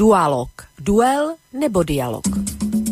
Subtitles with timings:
[0.00, 0.48] Dualog.
[0.80, 2.24] Duel nebo dialog.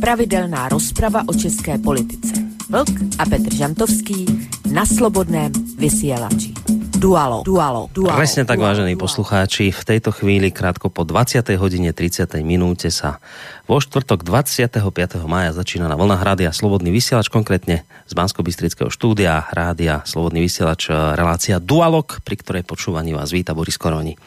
[0.01, 2.35] Pravidelná rozprava o české politice.
[2.69, 4.27] Vlk a Petr Žantovský
[4.73, 6.58] na slobodném vysielači.
[6.99, 8.19] Dualo, dualo, dualo.
[8.19, 9.07] Presne tak, dualo, vážení dualo.
[9.07, 11.47] poslucháči, v tejto chvíli krátko po 20.
[11.55, 12.27] hodine 30.
[12.43, 13.23] minúte sa
[13.71, 14.83] vo štvrtok 25.
[15.31, 20.91] maja začína na vlnách Rádia Slobodný vysielač, konkrétne z bansko bystrického štúdia Rádia Slobodný vysielač
[20.91, 24.19] e, relácia Dualog, pri ktorej počúvaní vás víta Boris Koroni.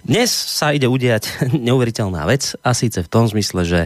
[0.00, 3.80] Dnes sa ide udiať neuveriteľná vec a síce v tom zmysle, že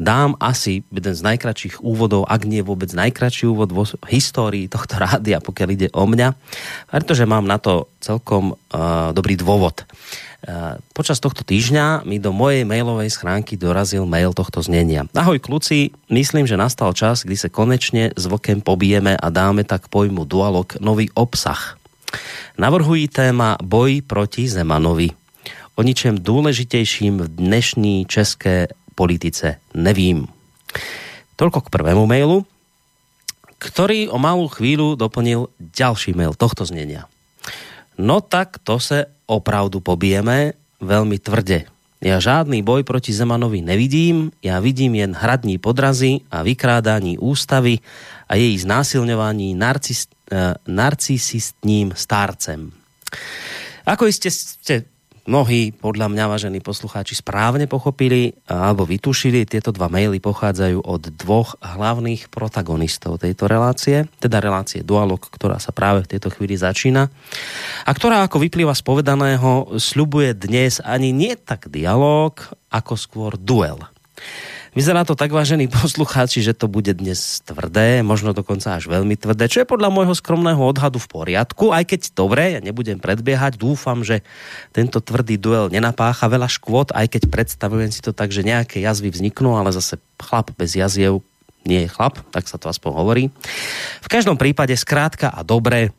[0.00, 5.42] dám asi jeden z najkračších úvodov, ak nie vôbec najkračší úvod vo histórii tohto rádia,
[5.42, 6.32] pokiaľ ide o mňa,
[6.88, 9.84] pretože mám na to celkom uh, dobrý dôvod.
[10.42, 15.06] Uh, počas tohto týždňa mi do mojej mailovej schránky dorazil mail tohto znenia.
[15.14, 19.86] Ahoj kluci, myslím, že nastal čas, kdy sa konečne s vlkem pobijeme a dáme tak
[19.86, 21.78] pojmu dualog nový obsah.
[22.58, 25.08] Navrhují téma boj proti Zemanovi.
[25.74, 30.28] O ničem důležitejším v dnešní české politice nevím.
[31.40, 32.44] Toľko k prvému mailu,
[33.62, 37.06] ktorý o malú chvíľu doplnil ďalší mail tohto znenia.
[38.00, 41.70] No tak to se opravdu pobijeme veľmi tvrde.
[42.02, 47.78] Ja žádný boj proti Zemanovi nevidím, ja vidím jen hradní podrazy a vykrádání ústavy
[48.26, 52.74] a její znásilňování narcis, eh, narcisistním stárcem.
[53.86, 54.86] Ako iste ste
[55.26, 61.58] mnohí, podľa mňa, vážení poslucháči, správne pochopili alebo vytušili, tieto dva maily pochádzajú od dvoch
[61.62, 67.06] hlavných protagonistov tejto relácie, teda relácie Dualog, ktorá sa práve v tejto chvíli začína
[67.86, 72.34] a ktorá, ako vyplýva z povedaného, sľubuje dnes ani nie tak dialog,
[72.70, 73.78] ako skôr duel.
[74.72, 79.44] Vyzerá to tak, vážení poslucháči, že to bude dnes tvrdé, možno dokonca až veľmi tvrdé,
[79.44, 84.00] čo je podľa môjho skromného odhadu v poriadku, aj keď dobre, ja nebudem predbiehať, dúfam,
[84.00, 84.24] že
[84.72, 89.12] tento tvrdý duel nenapácha veľa škôd, aj keď predstavujem si to tak, že nejaké jazvy
[89.12, 91.20] vzniknú, ale zase chlap bez jaziev
[91.68, 93.24] nie je chlap, tak sa to aspoň hovorí.
[94.00, 95.92] V každom prípade skrátka a dobre,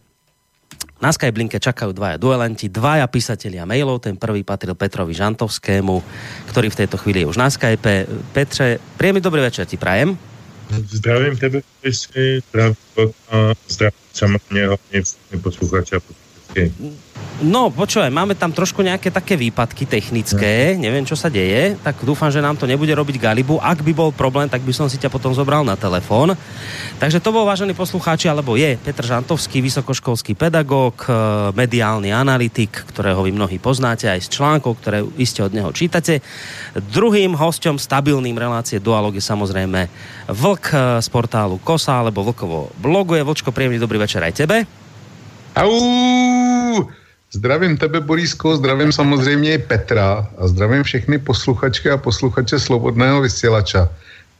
[1.04, 4.00] na Skyblinke čakajú dvaja duelenti, dvaja písatelia mailov.
[4.00, 6.00] Ten prvý patril Petrovi Žantovskému,
[6.48, 8.08] ktorý v tejto chvíli je už na Skype.
[8.32, 10.16] Petře, príjemný dobrý večer ti prajem.
[10.72, 12.76] Zdravím tebe, zdravím,
[13.70, 16.23] zdravím hlavně všechny posluchače a.
[17.42, 22.30] No, počúvaj, máme tam trošku nejaké také výpadky technické, neviem, čo sa deje, tak dúfam,
[22.30, 23.58] že nám to nebude robiť galibu.
[23.58, 26.38] Ak by bol problém, tak by som si ťa potom zobral na telefón.
[27.02, 31.14] Takže to bol, vážení poslucháči, alebo je Petr Žantovský, vysokoškolský pedagóg, eh,
[31.58, 36.22] mediálny analytik, ktorého vy mnohí poznáte aj z článkov, ktoré iste od neho čítate.
[36.94, 39.90] Druhým hosťom stabilným relácie Dualog je samozrejme
[40.30, 43.26] Vlk eh, z portálu Kosa, alebo Vlkovo bloguje.
[43.26, 44.83] Vlčko, príjemný dobrý večer aj tebe.
[45.56, 46.90] Au!
[47.32, 53.90] Zdravím tebe, Borísko, zdravím samozřejmě i Petra a zdravím všechny posluchačky a posluchače Slobodného vysílača.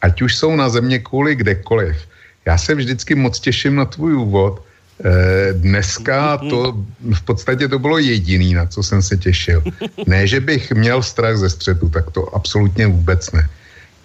[0.02, 1.98] Ať už jsou na země kvůli kdekoliv.
[2.46, 4.62] Já se vždycky moc těším na tvůj úvod.
[5.06, 6.78] Eh, dneska to
[7.14, 9.64] v podstatě to bylo jediný, na co jsem se těšil.
[10.08, 13.50] Ne, že bych měl strach ze střetu, tak to absolutně vůbec ne.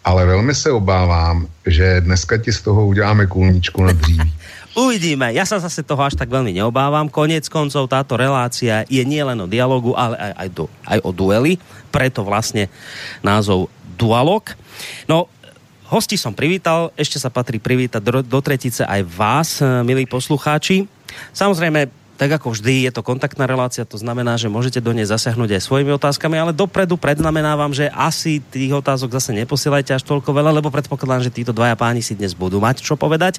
[0.05, 4.33] Ale velmi se obávám, že dneska ti z toho uděláme kůlničku na dříví.
[4.79, 5.35] Uvidíme.
[5.35, 7.11] Ja sa zase toho až tak veľmi neobávam.
[7.11, 11.59] Konec koncov táto relácia je nielen o dialogu, ale aj, aj, do, aj o dueli.
[11.91, 12.71] Preto vlastne
[13.19, 13.67] názov
[13.99, 14.47] Dualog.
[15.11, 15.27] No,
[15.91, 19.49] hosti som privítal, ešte sa patrí privítať do, do tretice aj vás,
[19.83, 20.87] milí poslucháči.
[21.35, 25.55] Samozrejme, tak ako vždy je to kontaktná relácia, to znamená, že môžete do nej zasiahnuť
[25.55, 30.51] aj svojimi otázkami, ale dopredu predznamenávam, že asi tých otázok zase neposielajte až toľko veľa,
[30.59, 33.39] lebo predpokladám, že títo dvaja páni si dnes budú mať čo povedať.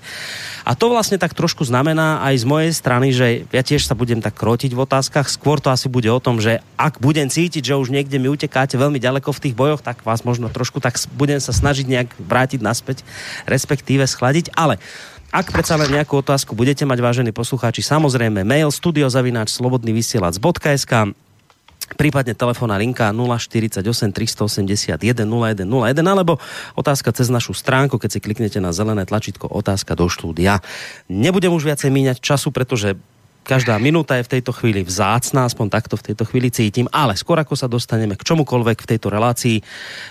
[0.64, 4.24] A to vlastne tak trošku znamená aj z mojej strany, že ja tiež sa budem
[4.24, 5.28] tak krotiť v otázkach.
[5.28, 8.80] Skôr to asi bude o tom, že ak budem cítiť, že už niekde mi utekáte
[8.80, 12.64] veľmi ďaleko v tých bojoch, tak vás možno trošku tak budem sa snažiť nejak vrátiť
[12.64, 13.04] naspäť,
[13.44, 14.56] respektíve schladiť.
[14.56, 14.80] Ale
[15.30, 21.14] ak predsa len nejakú otázku budete mať, vážení poslucháči, samozrejme mail studiozavináč slobodnyvysielac.sk
[21.98, 26.38] prípadne telefónna linka 048 381 0101 alebo
[26.78, 30.62] otázka cez našu stránku, keď si kliknete na zelené tlačítko otázka do štúdia.
[31.10, 32.98] Nebudem už viacej míňať času, pretože
[33.50, 37.42] Každá minúta je v tejto chvíli vzácná, aspoň takto v tejto chvíli cítim, ale skôr
[37.42, 39.58] ako sa dostaneme k čomukoľvek v tejto relácii,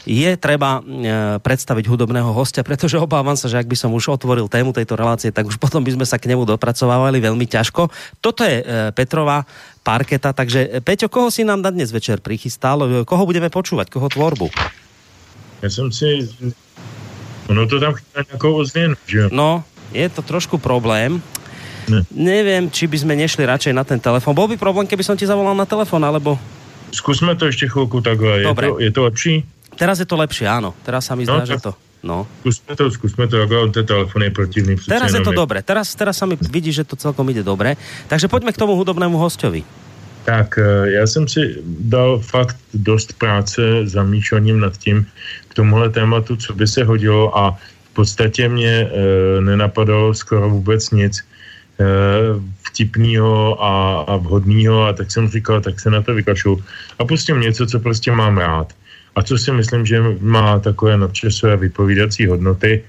[0.03, 4.51] je treba e, predstaviť hudobného hostia, pretože obávam sa, že ak by som už otvoril
[4.51, 7.87] tému tejto relácie, tak už potom by sme sa k nemu dopracovávali veľmi ťažko.
[8.19, 9.47] Toto je e, Petrova
[9.87, 13.07] parketa, takže e, Peťo, koho si nám na dnes večer prichystal?
[13.07, 13.87] Koho budeme počúvať?
[13.87, 14.51] Koho tvorbu?
[15.63, 16.27] Ja som si...
[17.55, 19.31] Ono to tam chýba nejakou ozvienu, že?
[19.31, 19.63] No,
[19.95, 21.23] je to trošku problém.
[21.89, 22.05] Ne.
[22.13, 24.37] Neviem, či by sme nešli radšej na ten telefon.
[24.37, 26.37] Bol by problém, keby som ti zavolal na telefon, alebo...
[26.89, 28.21] Skúsme to ešte chvíľku tak.
[28.21, 28.69] Je Dobre.
[28.69, 29.35] to, je to lepší?
[29.77, 30.73] Teraz je to lepšie, áno.
[30.85, 31.73] Teraz sa mi zdá, no, že to...
[31.99, 32.31] No.
[32.47, 34.79] Skúsme to, skúsme to, ako ten telefon je protivný.
[34.79, 35.39] Teraz je to je...
[35.39, 37.75] dobre, teraz, teraz sa mi vidí, že to celkom ide dobre.
[38.07, 39.67] Takže poďme k tomu hudobnému hostovi.
[40.25, 45.07] Tak já jsem si dal fakt dost práce zamýšlením nad tím
[45.49, 47.59] k tomuhle tématu, co by se hodilo a
[47.91, 48.89] v podstatě mě e,
[49.41, 51.23] nenapadalo skoro vůbec nic e,
[52.67, 56.63] vtipného a, a vhodného a tak jsem říkal, tak se na to vykašu
[56.99, 58.73] a pustím něco, co prostě mám rád
[59.17, 62.83] a co si myslím, že má takové nadčasové vypovídací hodnoty.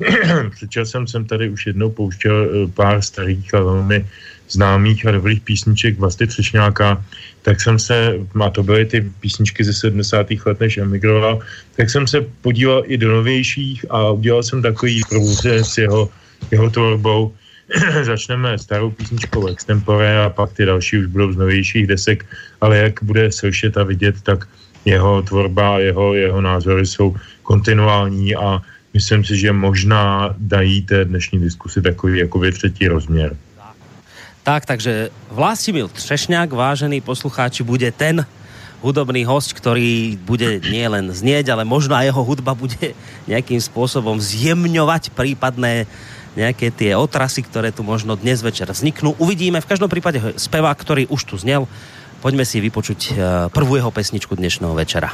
[0.50, 4.06] Před časem jsem tady už jednou pouštěl eh, pár starých a velmi
[4.48, 7.04] známých a dobrých písniček Vlasty Třešňáka,
[7.42, 10.26] tak jsem se, a to byly ty písničky ze 70.
[10.46, 11.40] let, než emigroval,
[11.76, 16.08] tak jsem se podíval i do novějších a udělal jsem takový průřez s jeho,
[16.50, 17.32] jeho tvorbou.
[18.02, 22.26] Začneme starou písničkou Extempore a pak ty další už budou z novějších desek,
[22.60, 24.48] ale jak bude slyšet a vidět, tak
[24.84, 28.62] jeho tvorba a jeho, jeho názory jsou kontinuální a
[28.94, 33.36] myslím si, že možná dají té dnešní diskusi takový jakoby třetí rozměr.
[34.42, 38.26] Tak, takže Vlastimil Třešňák, vážený poslucháči, bude ten
[38.84, 42.92] hudobný host, ktorý bude nielen znieť, ale možno aj jeho hudba bude
[43.30, 45.88] nejakým spôsobom zjemňovať prípadné
[46.34, 49.14] nejaké tie otrasy, ktoré tu možno dnes večer vzniknú.
[49.22, 49.62] Uvidíme.
[49.62, 51.70] V každom prípade spevák, ktorý už tu znel,
[52.24, 53.14] Poďme si vypočuť eh,
[53.52, 55.12] prvú jeho pesničku dnešného večera.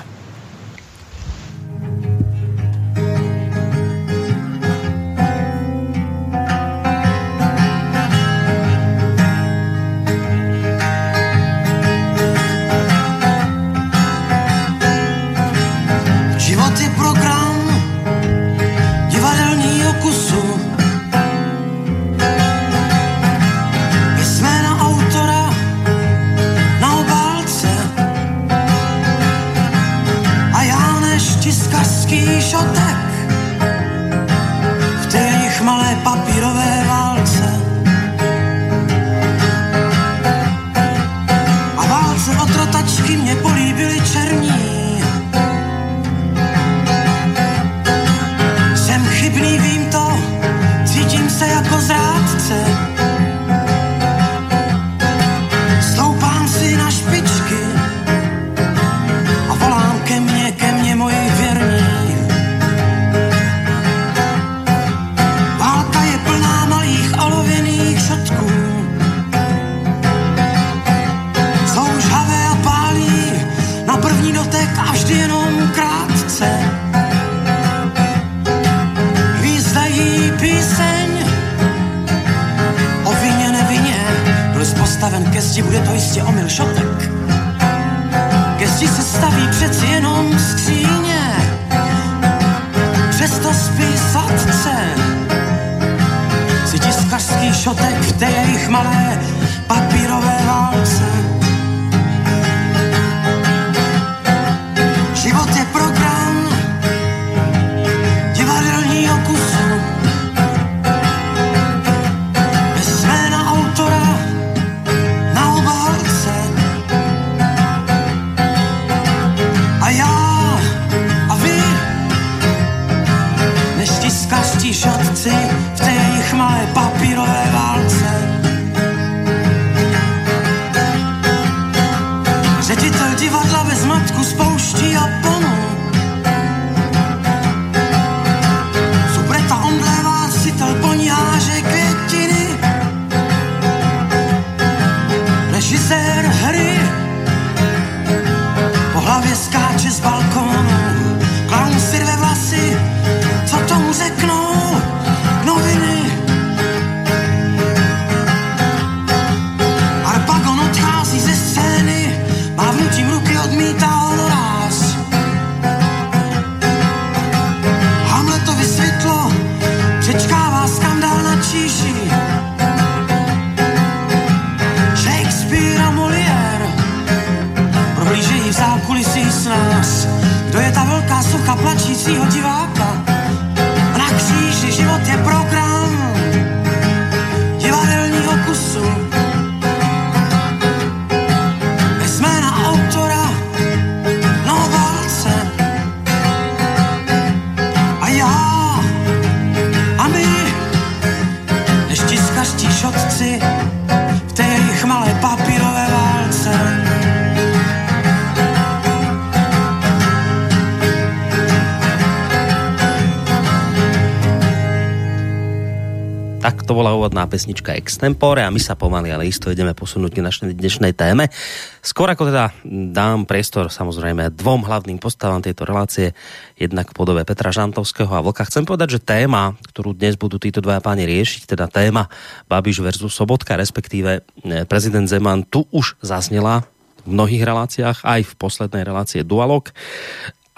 [217.41, 221.32] Pesnička Extempore a my sa pomaly, ale isto ideme posunúť k našej dnešnej téme.
[221.81, 222.53] Skôr ako teda
[222.93, 226.13] dám priestor samozrejme dvom hlavným postavám tejto relácie,
[226.61, 228.44] jednak v podobe Petra Žantovského a Vlka.
[228.44, 232.13] Chcem povedať, že téma, ktorú dnes budú títo dvaja páni riešiť, teda téma
[232.44, 236.69] Babiš versus Sobotka, respektíve eh, prezident Zeman, tu už zaznela
[237.09, 239.73] v mnohých reláciách, aj v poslednej relácie Dualog.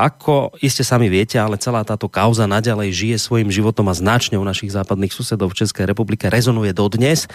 [0.02, 4.42] Ako iste sami viete, ale celá táto kauza naďalej žije svojim životom a značne u
[4.42, 7.30] našich západných susedov v Českej republike rezonuje dodnes.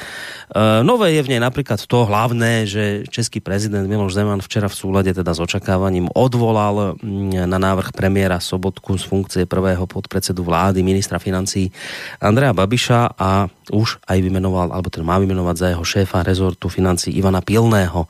[0.51, 4.75] E, nové je v nej napríklad to hlavné, že český prezident Miloš Zeman včera v
[4.75, 10.83] súlade teda s očakávaním odvolal mm, na návrh premiéra Sobotku z funkcie prvého podpredsedu vlády,
[10.83, 11.71] ministra financí
[12.19, 17.11] Andrea Babiša a už aj vymenoval, alebo ten má vymenovať za jeho šéfa rezortu financí
[17.15, 18.07] Ivana Pilného,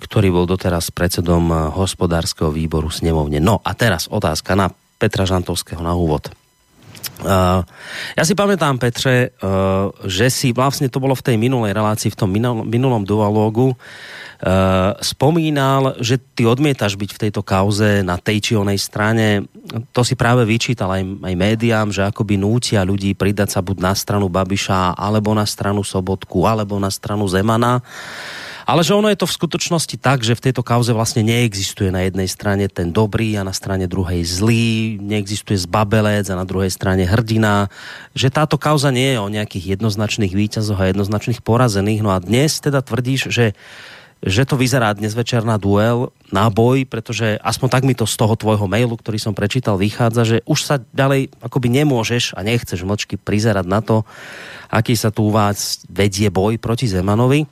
[0.00, 3.40] ktorý bol doteraz predsedom eh, hospodárskeho výboru snemovne.
[3.40, 4.70] No a teraz otázka na
[5.00, 6.28] Petra Žantovského na úvod.
[7.20, 7.60] Uh,
[8.16, 12.16] ja si pamätám, Petře, uh, že si vlastne to bolo v tej minulej relácii, v
[12.16, 13.76] tom minul, minulom uh,
[15.04, 19.44] spomínal, že ty odmietaš byť v tejto kauze na tej či onej strane.
[19.92, 23.92] To si práve vyčítal aj, aj médiám, že akoby nútia ľudí pridať sa buď na
[23.92, 27.80] stranu Babiša, alebo na stranu Sobotku, alebo na stranu Zemana.
[27.80, 31.90] Uh, ale že ono je to v skutočnosti tak, že v tejto kauze vlastne neexistuje
[31.90, 36.70] na jednej strane ten dobrý a na strane druhej zlý, neexistuje zbabelec a na druhej
[36.70, 37.66] strane hrdina,
[38.14, 42.06] že táto kauza nie je o nejakých jednoznačných výťazoch a jednoznačných porazených.
[42.06, 43.58] No a dnes teda tvrdíš, že
[44.20, 48.20] že to vyzerá dnes večer na duel, na boj, pretože aspoň tak mi to z
[48.20, 52.84] toho tvojho mailu, ktorý som prečítal, vychádza, že už sa ďalej akoby nemôžeš a nechceš
[52.84, 54.04] mlčky prizerať na to,
[54.68, 57.48] aký sa tu u vás vedie boj proti Zemanovi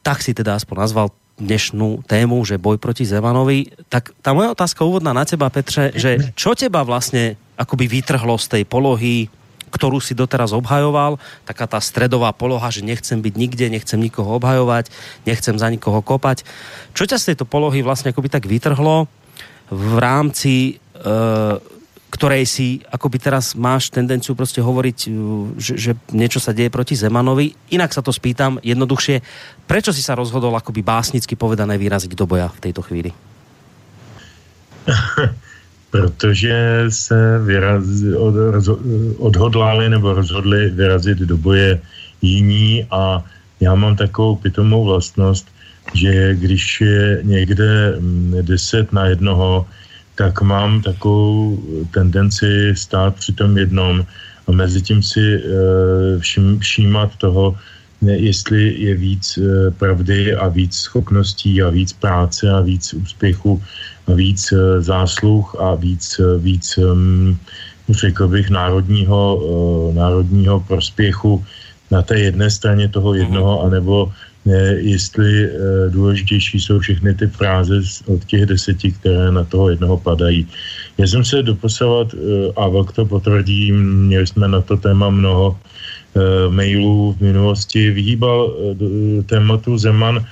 [0.00, 1.08] tak si teda aspoň nazval
[1.40, 3.72] dnešnú tému, že boj proti Zemanovi.
[3.88, 8.60] Tak tá moja otázka úvodná na teba, Petře, že čo teba vlastne akoby vytrhlo z
[8.60, 9.32] tej polohy,
[9.72, 11.16] ktorú si doteraz obhajoval,
[11.46, 14.92] taká tá stredová poloha, že nechcem byť nikde, nechcem nikoho obhajovať,
[15.24, 16.44] nechcem za nikoho kopať.
[16.92, 19.06] Čo ťa z tejto polohy vlastne akoby tak vytrhlo
[19.70, 21.08] v rámci e,
[22.20, 26.92] ktorej si akoby teraz máš tendenciu prostě hovoriť, uh, že, že niečo sa deje proti
[26.92, 27.56] Zemanovi.
[27.72, 29.24] Inak sa to spýtam jednoduchšie,
[29.64, 33.16] prečo si sa rozhodol akoby básnicky povedané vyraziť do boja v tejto chvíli?
[35.90, 38.36] Protože se vyraz, od,
[39.16, 41.80] odhodlali nebo rozhodli vyrazit do boje
[42.20, 43.24] jiní a
[43.60, 45.48] já mám takovou pitomou vlastnost,
[45.96, 49.66] že když je někde mm, deset na jednoho,
[50.20, 51.56] tak mám takovou
[51.96, 54.04] tendenci stát při tom jednom
[54.46, 57.56] a mezi tím si uh, všim, všímat toho,
[58.04, 63.62] ne, jestli je víc uh, pravdy a víc schopností a víc práce a víc úspěchu
[64.06, 67.38] a víc uh, zásluh a víc, víc um,
[67.88, 69.40] řekl bych, národního,
[69.96, 71.44] národního prospěchu
[71.90, 73.66] na té jedné straně toho jednoho, mhm.
[73.66, 74.12] anebo
[74.76, 75.50] jestli eh,
[75.90, 80.46] důležitější jsou všechny ty fráze od těch deseti, které na toho jednoho padají.
[80.98, 85.58] Já jsem se doposavat, eh, a Vlk to potvrdí, měli jsme na to téma mnoho
[86.16, 86.20] eh,
[86.50, 88.56] mailů v minulosti, vyhýbal
[89.26, 90.24] tématu Zeman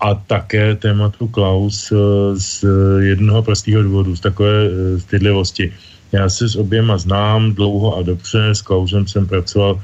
[0.00, 1.92] a také tématu Klaus
[2.34, 2.64] z
[3.00, 5.72] jednoho prostého důvodu, z takové stydlivosti.
[6.12, 9.82] Já se s oběma znám dlouho a dobře, s Klausem jsem pracoval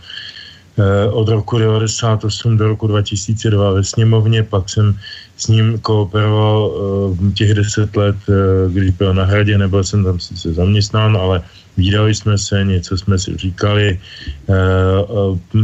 [1.11, 4.99] od roku 1998 do roku 2002 ve sněmovně, pak jsem
[5.37, 10.21] s ním kooperoval uh, těch deset let, uh, když byl na hradě, nebyl jsem tam
[10.21, 11.43] sice zaměstnán, ale
[11.77, 13.99] výdali jsme se, něco jsme si říkali,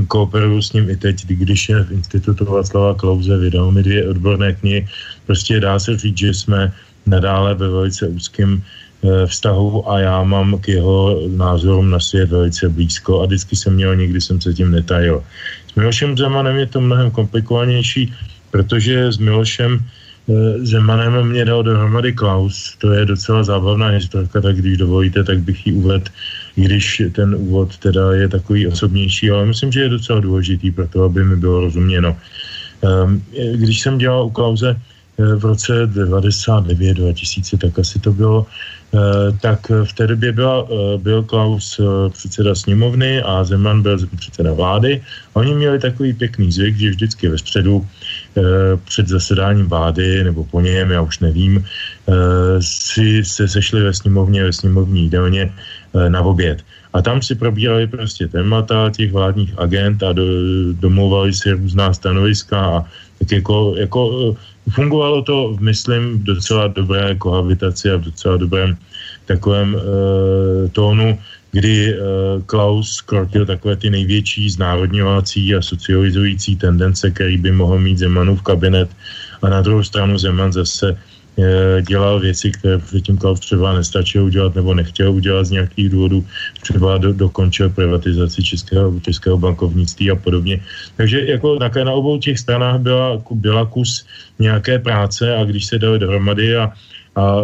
[0.09, 4.53] kooperuju s ním i teď, když je v institutu Václava Klauze, vydal mi dvě odborné
[4.53, 4.89] knihy,
[5.27, 6.73] prostě dá se říct, že jsme
[7.07, 8.86] nadále ve velice úzkém Eh,
[9.27, 13.97] vztahu a já mám k jeho názorům na svět velice blízko a vždycky jsem měl,
[13.97, 15.23] nikdy jsem se tím netajil.
[15.73, 18.13] S Milošem Zemanem je to mnohem komplikovanější,
[18.51, 24.57] protože s Milošem eh, Zemanem mě dal dohromady Klaus, to je docela zábavná historka, tak
[24.57, 26.11] když dovolíte, tak bych ji uvedl,
[26.55, 31.05] když ten úvod teda je takový osobnější, ale myslím, že je docela důležitý pro to,
[31.05, 32.17] aby mi bylo rozuměno.
[32.83, 33.23] Ehm,
[33.55, 38.75] když jsem dělal u Klauze eh, v roce 99-2000, tak asi to bylo, Eh,
[39.41, 44.53] tak v té době byla, eh, byl Klaus eh, předseda sněmovny a Zeman byl předseda
[44.53, 45.03] vlády.
[45.33, 47.87] Oni měli takový pěkný zvyk, že vždycky ve středu
[48.85, 51.65] před zasedáním vlády, nebo po něm, já už nevím,
[52.61, 55.53] si se sešli ve sněmovně, ve sněmovní jídelně
[56.09, 56.61] na oběd.
[56.93, 60.25] A tam si probírali prostě témata těch vládních agent a do,
[60.73, 62.85] domlouvali si různá stanoviska a
[63.19, 64.37] tak jako, jako
[64.71, 68.77] fungovalo to, myslím, v docela dobré kohabitaci a v docela dobrém
[69.27, 69.79] takovém e,
[70.69, 71.19] tónu,
[71.53, 71.97] kdy
[72.47, 78.91] Klaus krotil takové ty největší znárodňovací a socializující tendence, který by mohl mít Zemanův kabinet
[79.43, 80.99] a na druhou stranu Zeman zase
[81.83, 86.26] dělal věci, které předtím Klaus třeba nestačil udělat nebo nechtěl udělat z nějakých důvodů,
[86.62, 90.61] třeba do, dokončil privatizaci českého, českého bankovnictví a podobně.
[90.97, 94.07] Takže jako také na obou těch stranách byla, byla kus
[94.38, 96.73] nějaké práce a když se dali dohromady a
[97.16, 97.40] a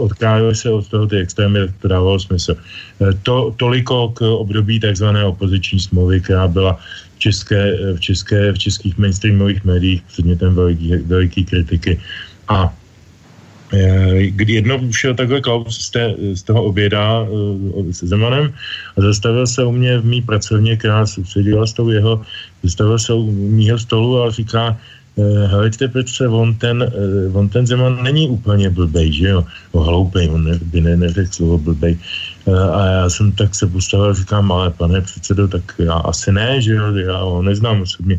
[0.00, 2.56] odkrájeli se od toho ty extrémy, to dávalo smysl.
[2.56, 6.80] E, to, toliko k období takzvané opoziční smlouvy, která byla
[7.16, 12.00] v, české, v, české, v českých mainstreamových médiích předmětem veliký, veliký kritiky.
[12.48, 12.79] A Eh,
[14.26, 18.52] kdy jednou šel takhle Klaus z, té, z toho oběda uh, se Zemanem
[18.96, 22.22] a zastavil se u mě v mý pracovně, která sedila s tou jeho,
[22.62, 24.76] zastavil se u mýho stolu a říká,
[25.16, 26.92] uh, hleďte Petře, on ten,
[27.32, 31.32] on ten Zeman není úplně blbej, že jo, o hloupej, on ne, by ne, neřekl
[31.32, 31.98] slovo blbej.
[32.72, 36.62] A já jsem tak se postavil a říkám, ale pane předsedo, tak já asi ne,
[36.62, 38.18] že jo, já ho neznám osobně.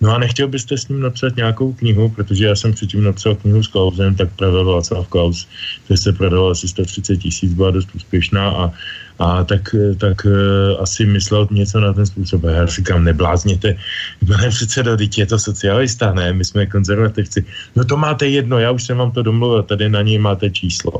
[0.00, 3.62] No a nechtěl byste s ním napsat nějakou knihu, protože já jsem předtím napsal knihu
[3.62, 5.48] s Klausem, tak pravil Václav Klaus,
[5.90, 8.72] že se prodala asi 130 tisíc, byla dost úspěšná a,
[9.18, 12.44] a tak, tak uh, asi myslel něco na ten způsob.
[12.44, 13.76] A já říkám, neblázněte,
[14.26, 17.44] pane předsedo, teď je to socialista, ne, my jsme konzervativci.
[17.76, 20.92] No to máte jedno, já už jsem vám to domluvil, tady na něj máte číslo.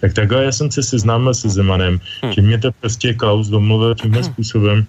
[0.00, 2.32] Tak takhle já jsem se seznámil se Zemanem, hmm.
[2.32, 4.24] že mě to prostě Klaus domluvil tímhle hm.
[4.24, 4.86] způsobem.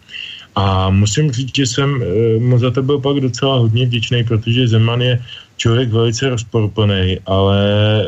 [0.56, 4.68] A musím říct, že jsem eh, mu za to byl pak docela hodně vděčný, protože
[4.68, 5.20] Zeman je
[5.58, 8.06] člověk velice rozporuplný, ale eh,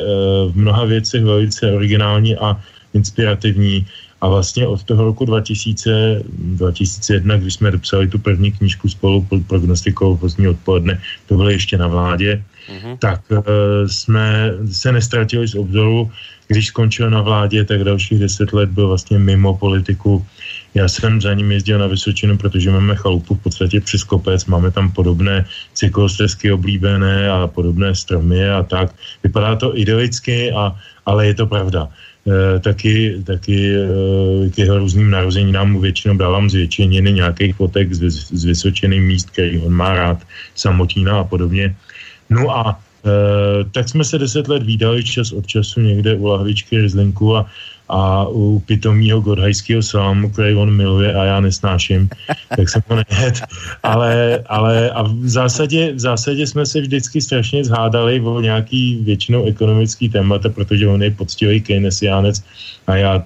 [0.51, 2.59] v mnoha věcech velice originální a
[2.93, 3.85] inspirativní.
[4.21, 6.23] A vlastně od toho roku 2000,
[6.57, 11.87] 2001, když jsme dopsali tu první knížku spolu prognostikou pozdní odpoledne, to bylo ještě na
[11.87, 12.97] vládě, mm-hmm.
[12.97, 13.37] tak uh,
[13.85, 16.11] jsme se nestratili z obzoru.
[16.47, 20.25] Když skončil na vládě, tak dalších deset let byl vlastně mimo politiku
[20.75, 24.71] já jsem za ním jezdil na Vysočinu, protože máme chalupu v podstatě přes kopec, máme
[24.71, 28.91] tam podobné cyklostezky oblíbené a podobné stromy a tak.
[29.23, 31.87] Vypadá to idylicky, a, ale je to pravda.
[32.27, 33.87] E, taky, taky e,
[34.49, 39.59] k jeho různým narozeninám mu většinou dávám zvětšeniny nějakých fotek z, z Vysočiny míst, který
[39.59, 41.75] on má rád, Samotína a podobně.
[42.29, 46.77] No a e, tak jsme se deset let výdali čas od času někde u lahvičky
[46.77, 47.45] Rizlinku a
[47.89, 52.09] a u pitomího godhajského salámu, který on miluje a já nesnáším,
[52.57, 53.41] tak jsem ho nejet.
[53.83, 59.45] Ale, ale a v zásadě, v zásadě jsme se vždycky strašně zhádali o nějaký většinou
[59.45, 62.43] ekonomický témata, protože on je poctivý keynesiánec
[62.87, 63.23] a já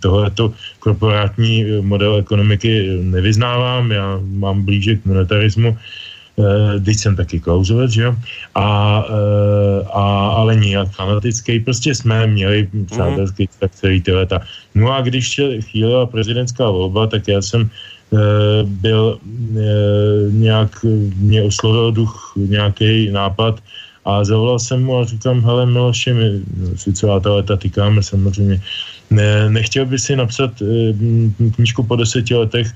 [0.00, 5.76] tohleto korporátní model ekonomiky nevyznávám, já mám blíže k monetarismu,
[6.84, 8.14] teď jsem taky klouzovec, že jo,
[8.54, 8.66] a,
[9.08, 10.04] eh, a,
[10.36, 13.56] ale nijak fanatický, prostě jsme měli přátelský mm.
[13.60, 14.40] tak celý ty leta.
[14.74, 18.18] No a když chvíle prezidentská volba, tak já jsem eh,
[18.64, 19.62] byl eh,
[20.30, 20.84] nějak,
[21.16, 23.60] mě oslovil duch nějaký nápad
[24.04, 26.28] a zavolal jsem mu a říkám, hele Miloši, my
[26.76, 28.60] si celá ta leta týkáme samozřejmě,
[29.10, 30.64] ne, nechtěl by si napsat e,
[31.54, 32.66] knížku po deseti letech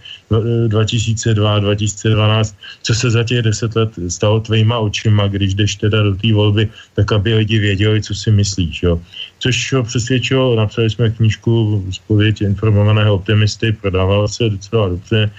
[0.69, 6.15] 2002, 2012, co se za těch deset let stalo tvýma očima, když jdeš teda do
[6.15, 8.83] té volby, tak aby lidi věděli, co si myslíš.
[8.83, 9.01] Jo.
[9.39, 15.31] Což ho přesvědčilo, napsali jsme knížku Spověď informovaného optimisty, prodávalo se docela dobře,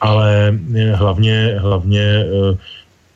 [0.00, 2.24] ale eh, hlavně, hlavně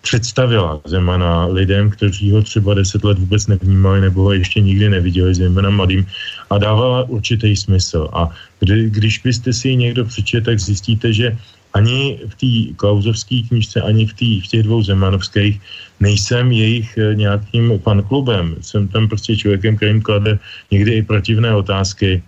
[0.02, 5.34] představila Zemana lidem, kteří ho třeba deset let vůbec nevnímali nebo ho ještě nikdy neviděli,
[5.34, 6.06] zejména mladým,
[6.50, 8.08] a dávala určitý smysl.
[8.12, 11.36] A kdy, když byste si ji někdo přečet, tak zjistíte, že
[11.74, 15.60] ani v té klauzovské knižce, ani v, tý, v těch dvou zemanovských
[16.00, 18.56] nejsem jejich eh, nějakým fanklubem.
[18.60, 20.38] Jsem tam prostě člověkem, kterým klade
[20.70, 22.22] někdy i protivné otázky,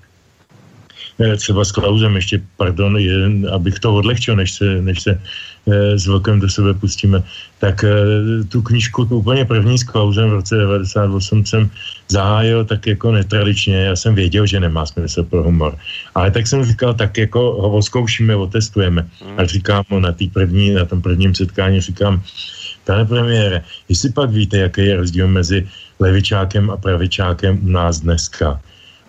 [1.19, 5.19] eh, třeba s Klausem ještě, pardon, jen, abych to odlehčil, než se, než se
[5.63, 7.23] Eh, s velkem do sebe pustíme,
[7.59, 7.85] tak
[8.49, 11.71] tu knížku, tu úplně první s Klausem v roce 98 jsem
[12.13, 15.79] zahájil tak jako netradičně, já jsem věděl, že nemá smysl pro humor.
[16.15, 19.09] Ale tak jsem říkal, tak jako ho oskoušíme, otestujeme.
[19.25, 19.41] Hmm.
[19.41, 22.23] A říkám mu na, první, na tom prvním setkání, říkám,
[22.85, 25.69] pane premiére, jestli pak víte, jaký je rozdíl mezi
[26.01, 28.61] levičákem a pravičákem u nás dneska.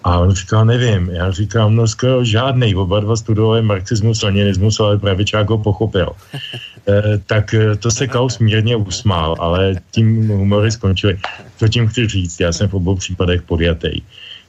[0.03, 1.09] A on říkal, nevím.
[1.09, 2.75] Já říkám, no skoro žádný.
[2.75, 6.09] Oba dva studovali marxismus, leninismus, ale pravičák ho pochopil.
[6.87, 11.19] e, tak eh, to se Klaus mírně usmál, ale tím humory skončily.
[11.57, 12.39] Co tím chci říct?
[12.39, 14.01] Já jsem v obou případech podjatý.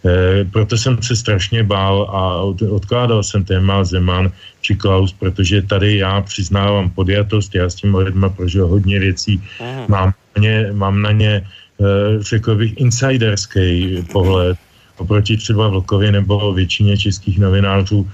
[0.05, 5.62] E, proto jsem se strašně bál a od, odkládal jsem téma Zeman či Klaus, protože
[5.62, 9.43] tady já přiznávám podjatost, já s těmi lidma prožil hodně věcí,
[9.88, 11.47] mám na ně, mám na ně
[12.21, 14.59] řekl bych, insiderský pohled
[14.96, 18.09] oproti třeba Vlkovi nebo většině českých novinářů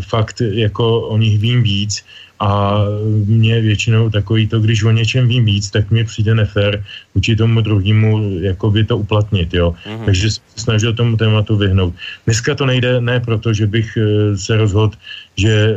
[0.00, 2.04] fakt jako o nich vím víc
[2.40, 2.80] a
[3.26, 7.60] mě většinou takový to, když o něčem vím víc, tak mi přijde nefér vůči tomu
[7.60, 9.74] druhému by to uplatnit, jo.
[9.86, 10.04] Mm-hmm.
[10.04, 11.94] Takže se snažil tomu tématu vyhnout.
[12.24, 13.98] Dneska to nejde ne proto, že bych
[14.36, 14.96] se rozhodl,
[15.36, 15.76] že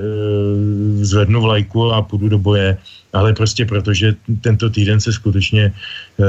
[1.02, 2.78] zvednu vlajku a půjdu do boje,
[3.14, 5.74] ale prostě protože tento týden se skutečně
[6.18, 6.26] uh,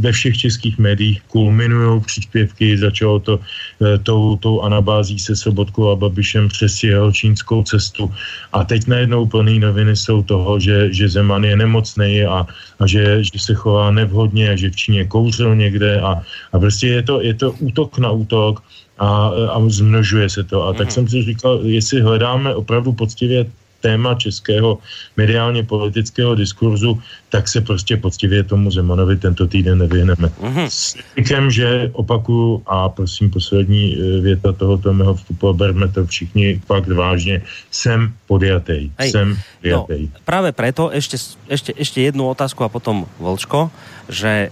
[0.00, 5.96] ve všech českých médiích kulminují příspěvky, začalo to uh, tou, tou anabází se Sobotkou a
[5.96, 8.10] Babišem přes jeho čínskou cestu.
[8.52, 12.46] A teď najednou plný noviny jsou toho, že, že Zeman je nemocný a,
[12.80, 16.88] a že, že se chová nevhodně a že v Číně kouřil někde a, a prostě
[16.88, 18.62] je to, je to útok na útok
[18.98, 20.66] a, a zmnožuje se to.
[20.66, 20.90] A tak mm.
[20.90, 23.46] jsem si říkal, jestli hledáme opravdu poctivě
[23.80, 24.78] téma českého
[25.16, 30.28] mediálně politického diskurzu, tak se prostě poctivě tomu Zemanovi tento týden nevyhneme.
[30.28, 30.66] Mm-hmm.
[30.68, 36.60] S tím, že opakuju a prosím poslední e, věta tohoto mého vstupu berme to všichni
[36.66, 38.90] fakt vážně, jsem podjatej.
[38.98, 40.02] Hej, jsem podjatej.
[40.02, 41.16] No, právě preto ešte,
[41.48, 43.70] ešte, ešte jednu otázku a potom Volčko,
[44.08, 44.50] že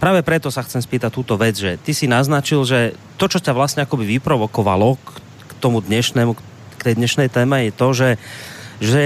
[0.00, 3.52] Práve preto sa chcem spýtať túto vec, že ty si naznačil, že to, čo ťa
[3.52, 5.08] vlastne akoby vyprovokovalo k,
[5.60, 6.32] tomu dnešnému,
[6.80, 8.08] k tej dnešnej téme je to, že
[8.80, 9.04] že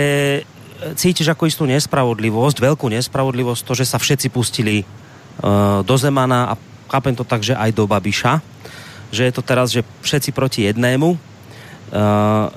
[0.95, 6.59] cítiš ako istú nespravodlivosť, veľkú nespravodlivosť, to, že sa všetci pustili uh, do Zemana a
[6.87, 8.39] chápem to tak, že aj do Babiša,
[9.11, 11.19] že je to teraz, že všetci proti jednému,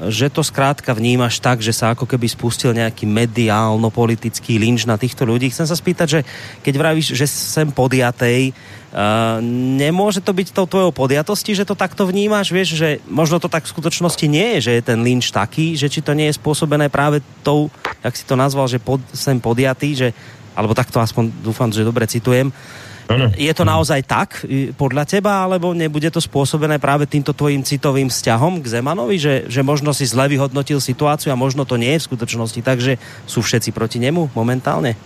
[0.08, 5.28] že to zkrátka vnímaš tak, že sa ako keby spustil nejaký mediálno-politický lynč na týchto
[5.28, 5.54] ľudí.
[5.54, 6.20] Chcem sa spýtať, že
[6.66, 8.56] keď vravíš, že sem podjatej,
[8.88, 9.44] Uh,
[9.78, 13.68] nemôže to byť tou tvojou podjatosti, že to takto vnímáš, vieš, že možno to tak
[13.68, 16.88] v skutočnosti nie je, že je ten lynč taký, že či to nie je spôsobené
[16.88, 17.68] práve tou,
[18.00, 20.16] jak si to nazval, že pod, sem podjatý, že,
[20.56, 22.48] alebo takto aspoň dúfam, že dobre citujem,
[23.08, 23.32] Ano.
[23.40, 24.44] Je to naozaj tak
[24.76, 29.64] podľa teba, alebo nebude to spôsobené práve týmto tvojim citovým vzťahom k Zemanovi, že, že
[29.64, 33.72] možno si zle vyhodnotil situáciu a možno to nie je v skutočnosti, takže sú všetci
[33.72, 35.00] proti nemu momentálne?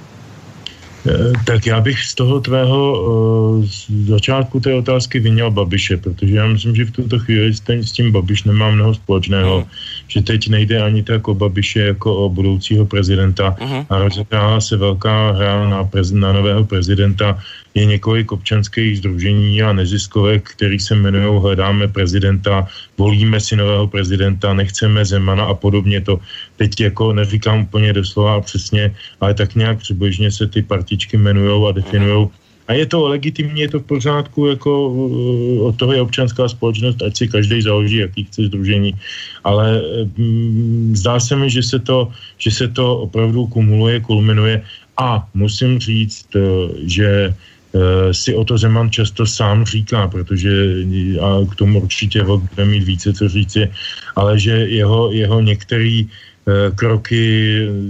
[1.02, 3.66] Eh, tak já bych z toho tvého uh,
[4.06, 8.12] začátku té otázky vyněl Babiše, protože já myslím, že v tuto chvíli s, s tím
[8.12, 9.68] Babiš nemá mnoho společného, uh-huh.
[10.08, 13.86] že teď nejde ani tak o Babiše jako o budoucího prezidenta uh-huh.
[13.90, 17.40] a rozhodná se velká hra na, prez, na nového prezidenta
[17.74, 24.54] je několik občanských združení a neziskovek, který se jmenují Hledáme prezidenta, volíme si nového prezidenta,
[24.54, 26.20] nechceme Zemana a podobně to.
[26.58, 31.72] Teď jako neříkám úplně doslova přesně, ale tak nějak přibližně se ty partičky jmenují a
[31.72, 32.28] definují.
[32.68, 37.02] A je to legitimní, je to v pořádku, jako uh, od toho je občanská společnost,
[37.02, 38.96] ať si každý založí, jaký chce združení.
[39.44, 39.82] Ale
[40.18, 44.64] mm, zdá se mi, že se, to, že se to opravdu kumuluje, kulminuje.
[44.98, 47.51] A musím říct, uh, že Eh,
[48.12, 50.52] si o to Zeman často sám říká, protože
[51.22, 53.72] a k tomu určitě bude mít více co říci,
[54.16, 57.24] ale že jeho, jeho některé eh, kroky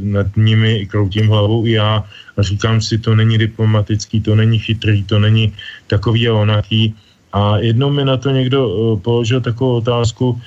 [0.03, 2.05] nad nimi kroutím hlavou i já
[2.37, 5.53] a říkám si, to není diplomatický, to není chytrý, to není
[5.87, 6.93] takový a onaký.
[7.33, 10.41] A jednou mi na to někdo eh, položil takovou otázku,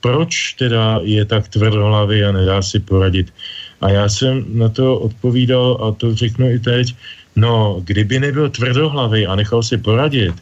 [0.00, 3.34] proč teda je tak tvrdohlavý a nedá si poradit.
[3.80, 6.94] A já jsem na to odpovídal, a to řeknu i teď,
[7.36, 10.34] No, kdyby nebyl tvrdohlavý a nechal si poradit,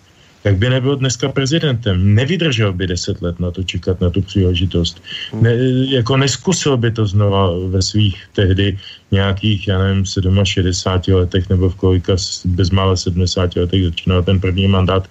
[0.44, 2.14] tak by nebyl dneska prezidentem.
[2.14, 5.02] Nevydržel by deset let na to čekat, na tu příležitost.
[5.32, 5.56] Ne,
[5.88, 8.78] jako neskusil by to znova ve svých tehdy
[9.10, 10.04] nějakých, já nevím,
[10.44, 15.08] 67 letech nebo v kolika bezmále 70 letech začínal ten první mandát.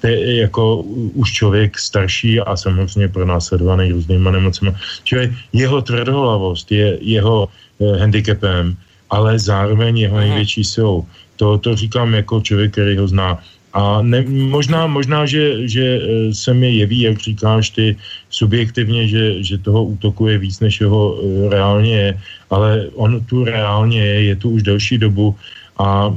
[0.00, 0.82] To je jako
[1.14, 4.74] už člověk starší a samozřejmě pronásledovaný různýma nemocemi.
[5.04, 7.48] Čili jeho tvrdohlavost je jeho
[7.80, 8.76] eh, handicapem,
[9.10, 11.06] ale zároveň jeho největší silou.
[11.42, 13.42] To, to říkám jako člověk, který ho zná.
[13.74, 16.00] A ne, možná, možná že, že e,
[16.30, 17.96] se mi jeví, jak říkáš ty,
[18.30, 22.10] subjektivně, že, že toho útoku je víc, než jeho e, reálně je,
[22.50, 25.34] ale on tu reálně je, je tu už delší dobu
[25.82, 26.14] a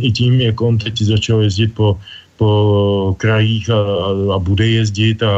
[0.00, 1.96] i tím, jak on teď začal jezdit po
[2.40, 5.28] po krajích a, a, a bude jezdit a,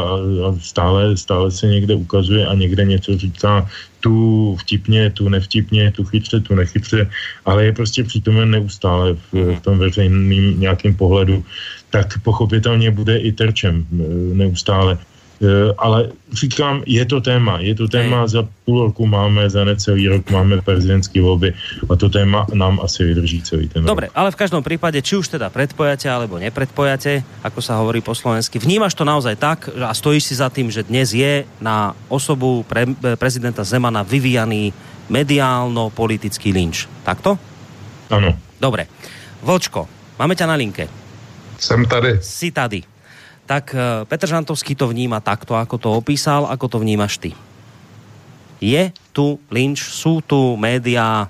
[0.46, 3.66] a stále, stále se někde ukazuje a někde něco říká
[4.00, 7.10] tu vtipně, tu nevtipně, tu chytře, tu nechytře,
[7.44, 11.42] ale je prostě přítomen neustále v, v tom veřejným nějakým pohledu,
[11.90, 13.94] tak pochopitelně bude i terčem e,
[14.34, 14.98] neustále.
[15.42, 20.08] Eh, ale říkám, je to téma, je to téma, za půl roku máme, za necelý
[20.08, 21.50] rok máme prezidentské volby
[21.90, 24.14] a to téma nám asi vydrží celý ten Dobre, rok.
[24.14, 28.62] ale v každom prípade, či už teda predpojate alebo nepredpojate, ako sa hovorí po slovensky,
[28.62, 32.86] vnímaš to naozaj tak a stojíš si za tým, že dnes je na osobu pre,
[33.18, 34.70] prezidenta Zemana vyvíjaný
[35.10, 36.86] mediálno-politický lynč.
[37.02, 37.34] Takto?
[38.14, 38.38] Ano.
[38.62, 38.86] Dobre.
[39.42, 39.90] Vlčko,
[40.22, 40.86] máme ťa na linke.
[41.58, 42.22] Jsem tady.
[42.22, 42.91] Si tady
[43.52, 47.36] tak eh, Petr Žantovský to vníma takto, ako to opísal, ako to vnímaš ty.
[48.64, 51.28] Je tu lynč, sú tu médiá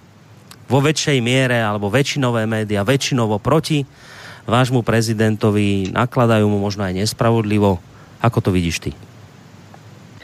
[0.70, 3.82] vo väčšej miere, alebo väčšinové médiá, väčšinovo proti
[4.46, 7.82] vášmu prezidentovi, nakladajú mu možno aj nespravodlivo.
[8.22, 8.90] Ako to vidíš ty?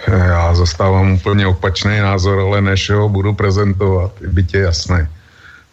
[0.07, 5.11] Já zastávám úplně opačný názor, ale než ho budu prezentovat, byť je jasné,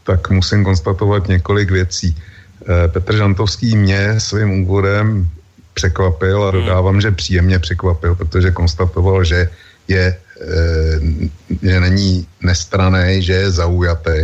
[0.03, 2.15] tak musím konstatovat několik věcí.
[2.17, 5.29] Eh, Petr Žantovský mě svým úvodem
[5.75, 6.59] překvapil a hmm.
[6.59, 9.51] dodávám, že příjemně překvapil, protože konstatoval, že
[9.87, 10.99] je, eh,
[11.61, 14.19] že není nestraný, že je zaujatý.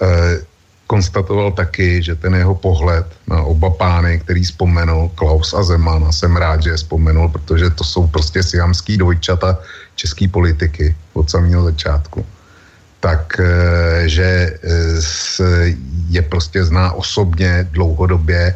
[0.00, 0.36] Eh,
[0.86, 6.12] konstatoval taky, že ten jeho pohled na oba pány, který vzpomenul, Klaus a Zeman, a
[6.12, 9.58] jsem rád, že je vzpomenul, protože to jsou prostě siamský dvojčata
[9.98, 12.22] české politiky od samého začátku,
[13.02, 14.58] tak eh, že
[16.08, 18.54] je prostě zná osobně dlouhodobě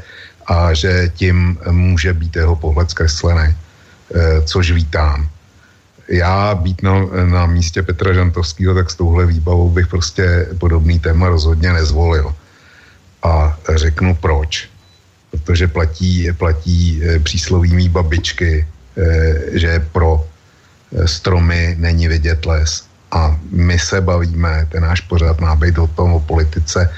[0.50, 5.30] a že tím může být jeho pohled zkreslený, eh, což vítám
[6.10, 6.92] já být na,
[7.24, 12.34] na místě Petra Žantovského, tak s touhle výbavou bych prostě podobný téma rozhodně nezvolil.
[13.22, 14.68] A řeknu proč.
[15.30, 20.26] Protože platí, platí eh, přísloví mý babičky, eh, že pro
[21.06, 22.90] stromy není vidět les.
[23.10, 26.90] A my se bavíme, ten náš pořád má být o tom, o politice,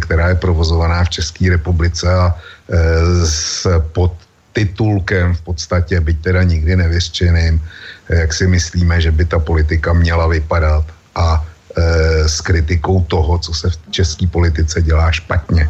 [0.00, 2.34] která je provozovaná v České republice a
[3.24, 4.12] s pod
[4.52, 7.62] titulkem v podstatě, byť teda nikdy nevěřčeným,
[8.08, 10.84] jak si myslíme, že by ta politika měla vypadat
[11.14, 11.44] a
[12.26, 15.68] s kritikou toho, co se v české politice dělá špatně.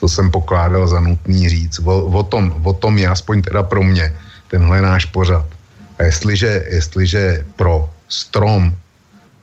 [0.00, 1.78] To jsem pokládal za nutný říct.
[1.84, 4.14] O, o, tom, o tom je aspoň teda pro mě
[4.50, 5.46] tenhle náš pořad.
[5.98, 8.74] A jestliže, jestliže pro strom,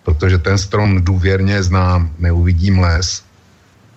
[0.03, 3.23] protože ten strom důvěrně znám, neuvidím les,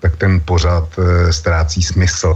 [0.02, 2.34] tak ten pořad e, ztrácí smysl.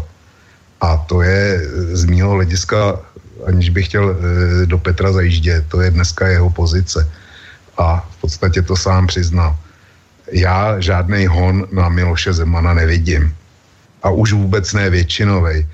[0.81, 1.61] A to je
[1.93, 3.03] z mého hlediska
[3.47, 7.03] aniž bych chtěl e, do Petra zajíždět, to je dneska jeho pozice.
[7.79, 9.57] A v podstatě to sám přiznal.
[10.33, 13.35] Já žádný hon na Miloše Zemana nevidím.
[14.03, 15.67] A už vůbec ne většinovej.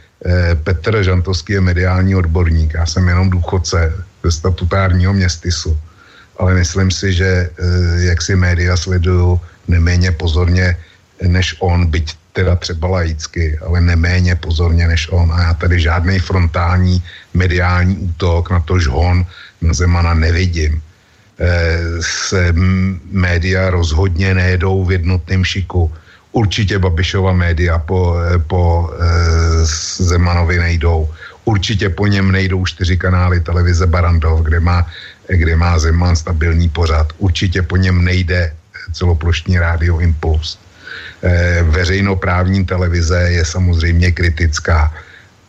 [0.65, 3.93] Petr Žantovský je mediální odborník, já jsem jenom důchodce
[4.25, 5.79] ze statutárního městysu.
[6.39, 7.51] Ale myslím si, že
[7.99, 10.77] jak si média sledují neméně pozorně
[11.29, 15.33] než on, byť teda třeba laicky, ale neméně pozorně než on.
[15.33, 17.03] A já tady žádný frontální
[17.35, 19.27] mediální útok na to žhon
[19.61, 20.83] na Zemana nevidím.
[21.41, 22.53] E, se
[23.11, 25.93] média rozhodně nejedou v jednotném šiku.
[26.33, 29.05] Určitě Babišova média po, eh, po e,
[30.01, 31.11] Zemanovi nejdou.
[31.45, 34.87] Určitě po něm nejdou čtyři kanály televize Barandov, kde má,
[35.29, 37.13] kde má Zeman stabilní pořad.
[37.19, 38.57] Určitě po něm nejde
[38.93, 40.72] celoplošní rádio Impuls Eh,
[41.63, 44.95] veřejnoprávní televize je samozřejmě kritická,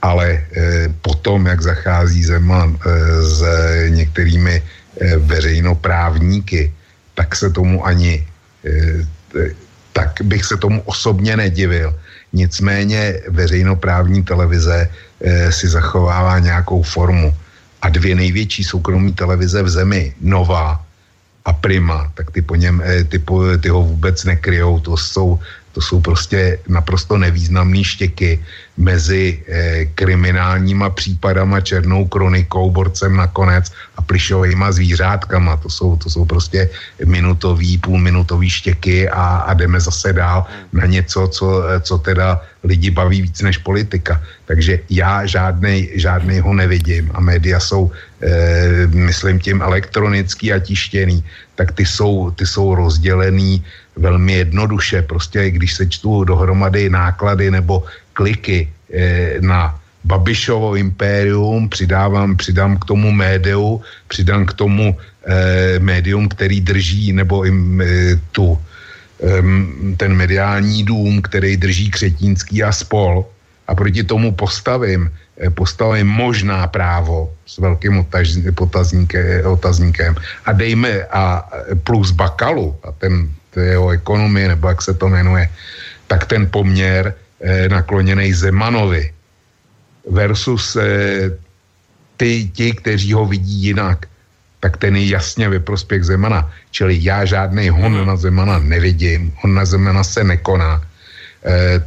[0.01, 3.41] ale eh, potom, jak zachází Zeman eh, s
[3.89, 4.63] některými
[5.17, 6.73] veřejnoprávníky,
[7.15, 8.27] tak se tomu ani,
[9.93, 11.97] tak bych se tomu osobně nedivil.
[12.33, 14.89] Nicméně veřejnoprávní televize
[15.49, 17.33] si zachovává nějakou formu.
[17.81, 20.85] A dvě největší soukromí televize v zemi, Nová
[21.45, 25.39] a Prima, tak ty po něm, ty, po, ty ho vůbec nekryjou, to jsou
[25.73, 28.39] to jsou prostě naprosto nevýznamné štěky
[28.77, 35.57] mezi eh, kriminálníma případama, černou kronikou, borcem nakonec a plišovejma zvířátkama.
[35.57, 36.69] To jsou, to jsou prostě
[37.05, 43.21] minutový, půlminutový štěky a, a jdeme zase dál na něco, co, co teda lidi baví
[43.21, 44.21] víc než politika.
[44.45, 51.25] Takže já žádnej, žádnej ho nevidím a média jsou, eh, myslím tím elektronický a tištěný,
[51.55, 53.63] tak ty jsou, ty jsou rozdělený
[53.95, 55.01] velmi jednoduše.
[55.01, 62.85] Prostě když se čtu dohromady náklady nebo kliky eh, na Babišovo impérium, přidávám, přidám k
[62.85, 68.59] tomu médiu, přidám k tomu eh, médium, který drží, nebo im, eh, tu,
[69.23, 69.43] eh,
[69.95, 73.25] ten mediální dům, který drží Křetínský a spol,
[73.67, 75.07] a proti tomu postavím,
[75.55, 78.03] postavím možná právo s velkým
[78.59, 81.47] otazníkem, otazníkem a dejme a
[81.83, 85.49] plus Bakalu a ten jeho ekonomie, nebo jak se to jmenuje,
[86.07, 89.13] tak ten poměr eh, nakloněný Zemanovi
[90.09, 91.31] versus eh,
[92.17, 94.05] ty, ti, kteří ho vidí jinak,
[94.59, 96.51] tak ten je jasně ve prospěch Zemana.
[96.71, 100.81] Čili já žádný hon na Zemana nevidím, hon na Zemana se nekoná.
[101.43, 101.83] Eh,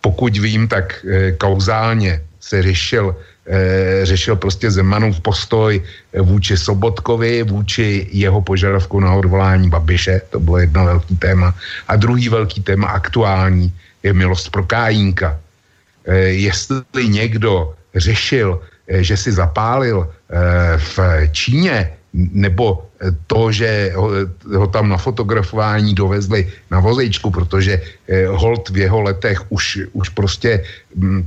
[0.00, 3.16] pokud vím, tak eh, kauzálně se řešil
[4.02, 5.82] řešil prostě Zemanův postoj
[6.22, 11.54] vůči Sobotkovi, vůči jeho požadavku na odvolání Babiše, to bylo jedno velký téma.
[11.88, 15.38] A druhý velký téma aktuální je milost pro Kájínka.
[16.06, 18.60] Eh, jestli někdo řešil,
[18.90, 20.10] že si zapálil
[20.78, 20.98] v
[21.30, 22.86] Číně, nebo
[23.26, 24.10] to, že ho,
[24.56, 27.82] ho tam na fotografování dovezli na vozejčku, protože
[28.34, 30.64] hold v jeho letech už, už prostě
[30.96, 31.26] hm,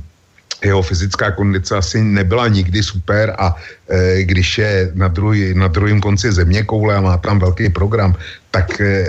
[0.64, 3.56] jeho fyzická kondice asi nebyla nikdy super a
[3.88, 8.16] e, když je na, druhý, na druhém konci země koule a má tam velký program,
[8.50, 9.06] tak e,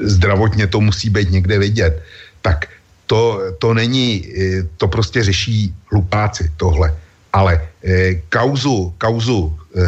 [0.00, 2.02] zdravotně to musí být někde vidět.
[2.42, 2.66] Tak
[3.06, 6.94] to, to není, e, to prostě řeší hlupáci tohle.
[7.32, 9.84] Ale e, kauzu, kauzu e,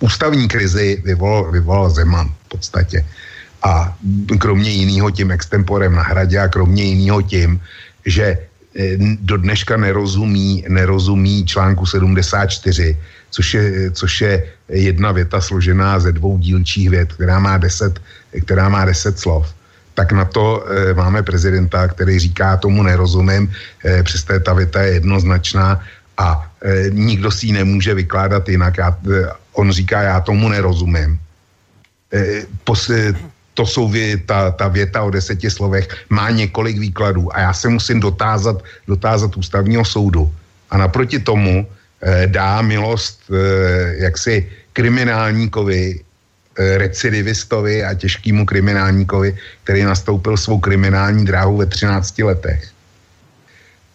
[0.00, 3.04] ústavní krizi vyvolal, vyvolal Zeman v podstatě.
[3.62, 3.96] A
[4.38, 7.60] kromě jiného tím extemporem na hradě a kromě jiného tím,
[8.06, 8.38] že
[9.20, 12.96] do dneška nerozumí, nerozumí článku 74,
[13.30, 14.32] což je, což je
[14.68, 18.00] jedna věta složená ze dvou dílčích vět, která má deset,
[18.44, 19.54] která má deset slov
[19.98, 23.50] tak na to e, máme prezidenta, který říká, tomu nerozumím,
[23.82, 25.82] e, přesto ta věta je jednoznačná
[26.14, 28.78] a e, nikdo si ji nemůže vykládat jinak.
[28.78, 29.26] Já, e,
[29.58, 31.18] on říká, já tomu nerozumím.
[32.14, 32.86] E, pos,
[33.58, 37.66] to jsou vě, ta, ta věta o deseti slovech, má několik výkladů a já se
[37.66, 40.30] musím dotázat, dotázat ústavního soudu.
[40.70, 44.46] A naproti tomu eh, dá milost eh, jaksi
[44.78, 49.34] kriminálníkovi, eh, recidivistovi a těžkému kriminálníkovi,
[49.66, 52.70] který nastoupil svou kriminální dráhu ve 13 letech.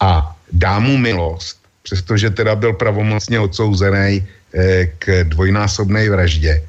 [0.03, 1.55] A dá mu milost,
[1.87, 6.59] přestože teda byl pravomocně odsouzený eh, k dvojnásobné vraždě.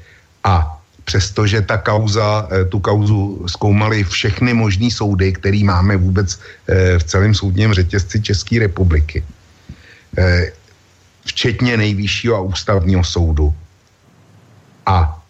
[0.47, 0.74] A
[1.05, 7.03] přestože ta kauza, eh, tu kauzu zkoumali všechny možný soudy, který máme vůbec eh, v
[7.03, 9.23] celém soudním řetězci České republiky.
[10.17, 10.51] Eh,
[11.25, 13.53] včetně nejvyššího a ústavního soudu.
[14.85, 15.21] A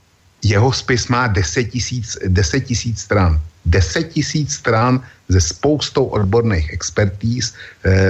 [0.44, 3.42] jeho spis má 10 tisíc, 10 tisíc stran.
[3.66, 7.58] 10 tisíc stran ze spoustou odborných expertíz,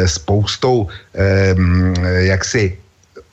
[0.06, 0.91] spoustou
[2.28, 2.75] jaksi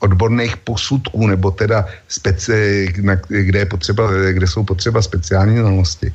[0.03, 6.13] odborných posudků, nebo teda speci, na, kde, je potřeba, kde jsou potřeba speciální znalosti.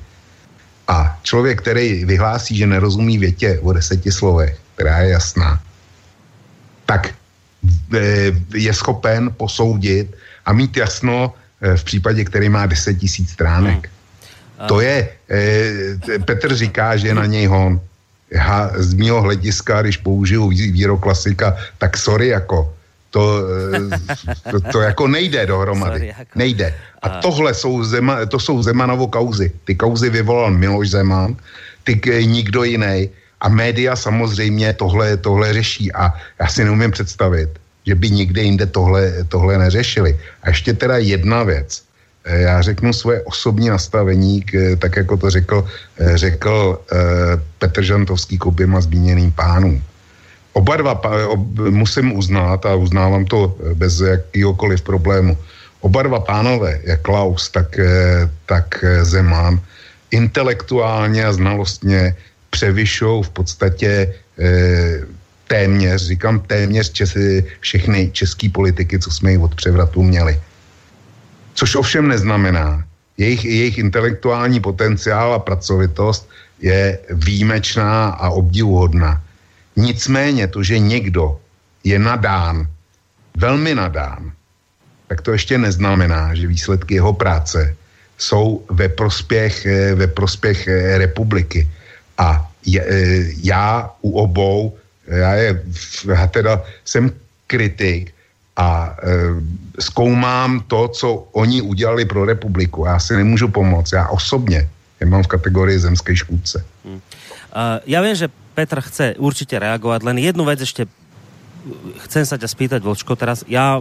[0.88, 5.60] A člověk, který vyhlásí, že nerozumí větě o deseti slovech, která je jasná,
[6.86, 7.12] tak
[7.92, 13.88] e, je schopen posoudit a mít jasno e, v případě, který má 10 tisíc stránek.
[13.88, 14.68] Hmm.
[14.68, 17.80] To je, e, Petr říká, že na něj hon.
[18.28, 22.72] Já z mého hlediska, když použiju výrok klasika, tak sorry jako,
[23.10, 23.42] to,
[24.50, 25.92] to, to jako nejde dohromady.
[25.92, 26.32] Sorry, jako.
[26.34, 26.74] Nejde.
[27.02, 29.52] A tohle jsou, Zema, to jsou Zemanovo kauzy.
[29.64, 31.36] Ty kauzy vyvolal Miloš Zeman,
[31.84, 33.08] ty nikdo jiný.
[33.40, 35.92] A média samozřejmě tohle, tohle řeší.
[35.92, 37.48] A já si neumím představit,
[37.86, 40.18] že by nikde jinde tohle, tohle neřešili.
[40.42, 41.82] A ještě teda jedna věc.
[42.24, 45.64] Eh, já řeknu svoje osobní nastavení, k, tak jako to řekl,
[45.98, 46.82] eh, řekl
[47.58, 49.82] Petr Žantovský k oběma zmíněným pánům.
[50.52, 55.38] Oba dva, ob, musím uznat a uznávám to bez jakýhokoliv problému,
[55.80, 59.60] oba dva pánové, jak Klaus, tak, eh, tak eh, Zeman,
[60.10, 62.16] intelektuálně a znalostně
[62.50, 65.00] převyšou v podstatě eh,
[65.48, 67.16] téměř, říkám téměř čes,
[67.60, 70.40] všechny české politiky, co jsme jich od převratu měli.
[71.54, 72.84] Což ovšem neznamená,
[73.18, 76.28] jejich, jejich intelektuální potenciál a pracovitost
[76.60, 79.22] je výjimečná a obdivuhodná.
[79.78, 81.38] Nicméně to, že někdo
[81.84, 82.66] je nadán,
[83.38, 84.32] velmi nadán,
[85.06, 87.76] tak to ještě neznamená, že výsledky jeho práce
[88.18, 91.68] jsou ve prospěch, eh, ve prospěch eh, republiky.
[92.18, 94.74] A je, eh, já u obou,
[95.06, 95.62] já, je,
[96.10, 97.10] já teda jsem
[97.46, 98.12] kritik
[98.58, 99.10] a e,
[99.80, 102.84] zkoumám to, co oni udělali pro republiku.
[102.84, 103.92] Já si nemůžu pomoct.
[103.92, 104.68] Já osobně
[105.00, 106.64] je mám v kategorii zemské škůdce.
[106.84, 107.00] Hmm.
[107.48, 110.90] Uh, ja viem, že Petr chce určite reagovať, len jednu vec ešte
[112.10, 113.78] chcem sa ťa spýtať, Vlčko, teraz ja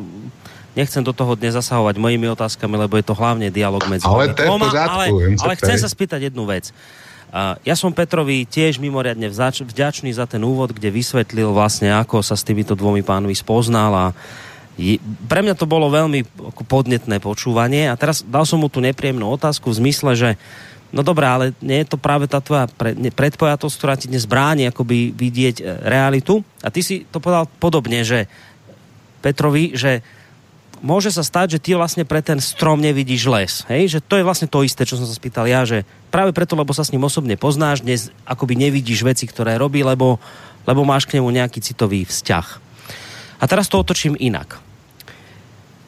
[0.77, 4.45] nechcem do toho dnes zasahovať mojimi otázkami, lebo je to hlavne dialog medzi ale to
[4.45, 5.05] je dvoma, ale,
[5.41, 6.69] ale chcem sa spýtať jednu vec.
[7.27, 12.37] Uh, ja som Petrovi tiež mimoriadne vďačný za ten úvod, kde vysvetlil vlastne, ako sa
[12.37, 14.05] s týmito dvomi pánmi spoznal a
[14.77, 16.23] je, pre mňa to bolo veľmi
[16.69, 17.89] podnetné počúvanie.
[17.89, 20.29] A teraz dal som mu tu nepríjemnú otázku v zmysle, že
[20.87, 22.71] No dobrá, ale nie je to práve tá tvoja
[23.11, 26.39] predpojatosť, ktorá ti dnes bráni akoby vidieť e, realitu.
[26.63, 28.31] A ty si to povedal podobne, že
[29.19, 29.99] Petrovi, že
[30.79, 33.53] môže sa stať, že ty vlastne pre ten strom nevidíš les.
[33.67, 33.97] Hej?
[33.97, 36.71] Že to je vlastne to isté, čo som sa spýtal ja, že práve preto, lebo
[36.71, 40.21] sa s ním osobne poznáš, dnes akoby nevidíš veci, ktoré robí, lebo,
[40.63, 42.47] lebo máš k nemu nejaký citový vzťah.
[43.37, 44.63] A teraz to otočím inak.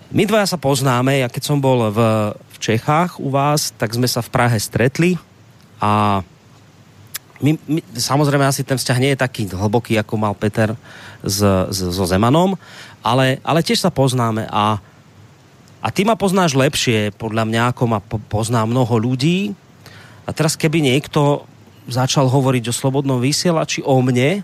[0.09, 1.99] My dvaja sa poznáme, ja keď som bol v,
[2.59, 5.15] Čechách u vás, tak sme sa v Prahe stretli
[5.79, 6.21] a
[7.39, 10.75] my, my, samozrejme asi ten vzťah nie je taký hlboký, ako mal Peter
[11.23, 11.39] s,
[11.71, 12.59] s, so Zemanom,
[12.99, 14.75] ale, ale tiež sa poznáme a,
[15.79, 19.55] a ty ma poznáš lepšie, podľa mňa, ako ma po, pozná mnoho ľudí.
[20.27, 21.47] A teraz keby niekto
[21.87, 24.43] začal hovoriť o slobodnom vysielači o mne,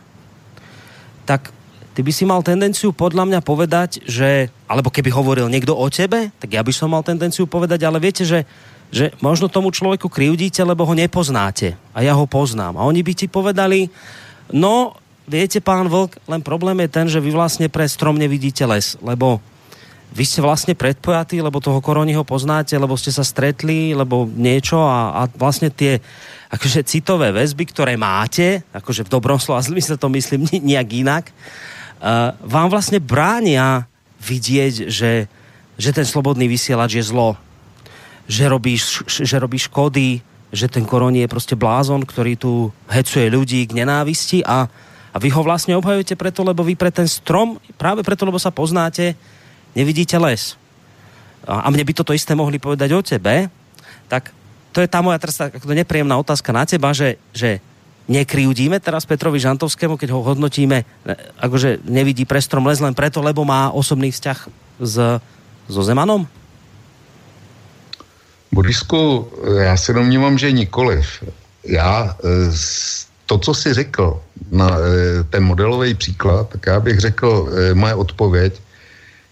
[1.27, 1.54] tak
[1.95, 6.29] ty by si mal tendenciu podľa mňa povedať, že, alebo keby hovoril niekto o tebe,
[6.37, 8.43] tak ja by som mal tendenciu povedať, ale viete, že
[8.93, 11.73] že možno tomu človeku krivdíte, lebo ho nepoznáte.
[11.91, 12.77] A ja ho poznám.
[12.77, 13.89] A oni by ti povedali,
[14.53, 18.95] no, viete, pán Vlk, len problém je ten, že vy vlastne pre strom nevidíte les,
[19.01, 19.41] lebo
[20.15, 25.11] vy ste vlastne predpojatí, lebo toho koroniho poznáte, lebo ste sa stretli, lebo niečo a,
[25.11, 25.99] a vlastne tie
[26.47, 31.25] akože citové väzby, ktoré máte, akože v dobrom slova zmysle to myslím nejak inak,
[32.45, 33.89] vám vlastne bránia
[34.21, 35.25] vidieť, že,
[35.77, 37.37] že ten slobodný vysielač je zlo
[38.25, 38.75] že robí,
[39.05, 44.41] že robí škody, že ten koronie je prostě blázon, ktorý tu hecuje ľudí k nenávisti
[44.45, 44.69] a,
[45.13, 48.49] a vy ho vlastne obhajujete preto, lebo vy pre ten strom, práve preto, lebo sa
[48.49, 49.13] poznáte,
[49.77, 50.57] nevidíte les.
[51.45, 53.49] A, a mne by toto isté mohli povedať o tebe,
[54.09, 54.33] tak
[54.73, 57.61] to je tá moja teraz ako nepríjemná otázka na teba, že, že
[58.07, 60.85] nekryjúdíme teraz Petrovi Žantovskému, keď ho hodnotíme,
[61.41, 64.39] akože nevidí pre strom les len preto, lebo má osobný vzťah
[64.81, 64.95] s,
[65.69, 66.27] so Zemanom?
[68.51, 69.27] Borisku,
[69.57, 71.05] já se domnívám, že nikoliv.
[71.63, 72.51] Já eh,
[73.25, 78.61] to, co jsi řekl, na eh, ten modelový příklad, tak já bych řekl moje odpověď,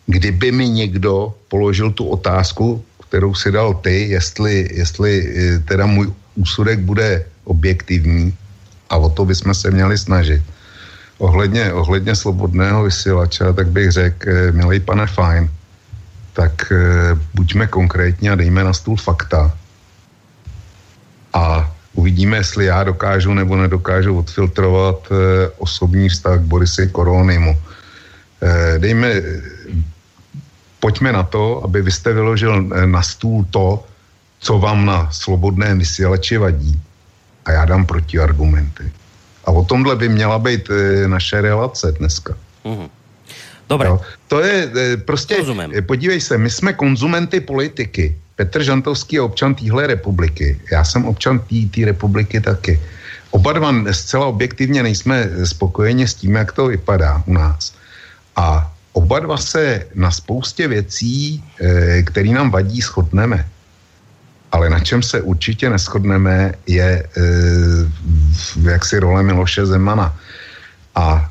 [0.05, 5.33] kdyby mi někdo položil tu otázku, kterou si dal ty, jestli, jestli
[5.67, 8.33] teda můj úsudek bude objektivní
[8.89, 10.41] a o to bychom se měli snažit.
[11.17, 15.49] Ohledně, ohledně slobodného vysílača, tak bych řekl, milý pane Fajn,
[16.33, 16.75] tak e,
[17.33, 19.53] buďme konkrétní a dejme na stůl fakta.
[21.33, 25.15] A uvidíme, jestli já dokážu nebo nedokážu odfiltrovat e,
[25.57, 27.57] osobní vztah k Borisy Koronimu.
[28.77, 29.07] Dejme,
[30.79, 33.83] pojďme na to, aby vy jste vyložil na stůl to,
[34.39, 36.81] co vám na slobodném vysílači vadí.
[37.45, 38.91] A já dám protiargumenty.
[39.45, 40.69] A o tomhle by měla být
[41.07, 42.33] naše relace dneska.
[42.65, 42.89] Mm-hmm.
[43.69, 43.87] Dobre.
[43.87, 44.01] Jo.
[44.27, 45.71] To je e, prostě, Rozumím.
[45.75, 48.15] E, podívej se, my jsme konzumenty politiky.
[48.35, 50.59] Petr Žantovský je občan téhle republiky.
[50.71, 51.39] Já jsem občan
[51.75, 52.81] té republiky taky.
[53.31, 57.73] Oba dva zcela objektivně nejsme spokojeni s tím, jak to vypadá u nás.
[58.35, 63.45] A oba dva se na spoustě věcí, e, které nám vadí, shodneme.
[64.53, 67.03] Ale na čem se určitě neschodneme, je
[68.61, 70.13] jaksi role Miloše Zemana.
[70.95, 71.29] A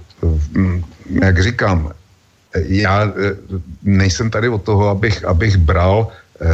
[1.22, 1.92] jak říkám,
[2.54, 3.10] já eh,
[3.82, 6.46] nejsem tady od toho, abych, abych bral eh,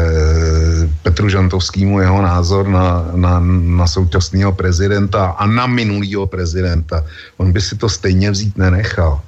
[1.03, 3.41] Petru Žantovskému jeho názor na, na,
[3.81, 7.05] na současného prezidenta a na minulého prezidenta.
[7.37, 9.21] On by si to stejně vzít nenechal.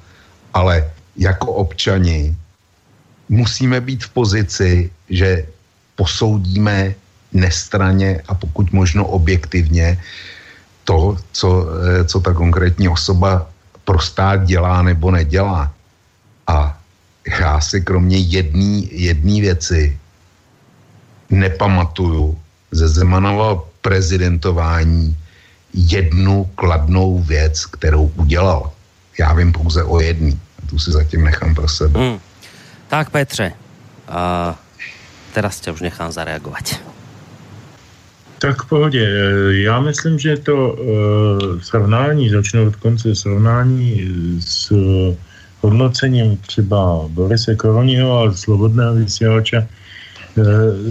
[0.53, 2.35] Ale jako občani
[3.29, 5.45] musíme být v pozici, že
[5.95, 6.93] posoudíme
[7.33, 9.97] nestraně a pokud možno objektivně
[10.83, 13.47] to, co, eh, co ta konkrétní osoba
[13.85, 15.71] pro stát dělá nebo nedělá.
[16.47, 16.77] A
[17.39, 18.17] já si kromě
[18.91, 19.99] jedné věci
[21.29, 22.39] nepamatuju
[22.71, 25.17] ze Zemanova prezidentování
[25.73, 28.71] jednu kladnou věc, kterou udělal.
[29.19, 30.39] Já vím pouze o jedný.
[30.69, 31.99] Tu si zatím nechám pro sebe.
[31.99, 32.19] Hmm.
[32.87, 33.53] Tak Petře,
[34.09, 34.55] uh,
[35.33, 36.90] teraz tě už nechám zareagovat.
[38.41, 39.05] Tak v pohodě.
[39.49, 45.15] Já myslím, že to uh, srovnání, začnu od konce srovnání s uh,
[45.61, 49.67] hodnocením třeba Borise Koroního a Slobodného vysílače e,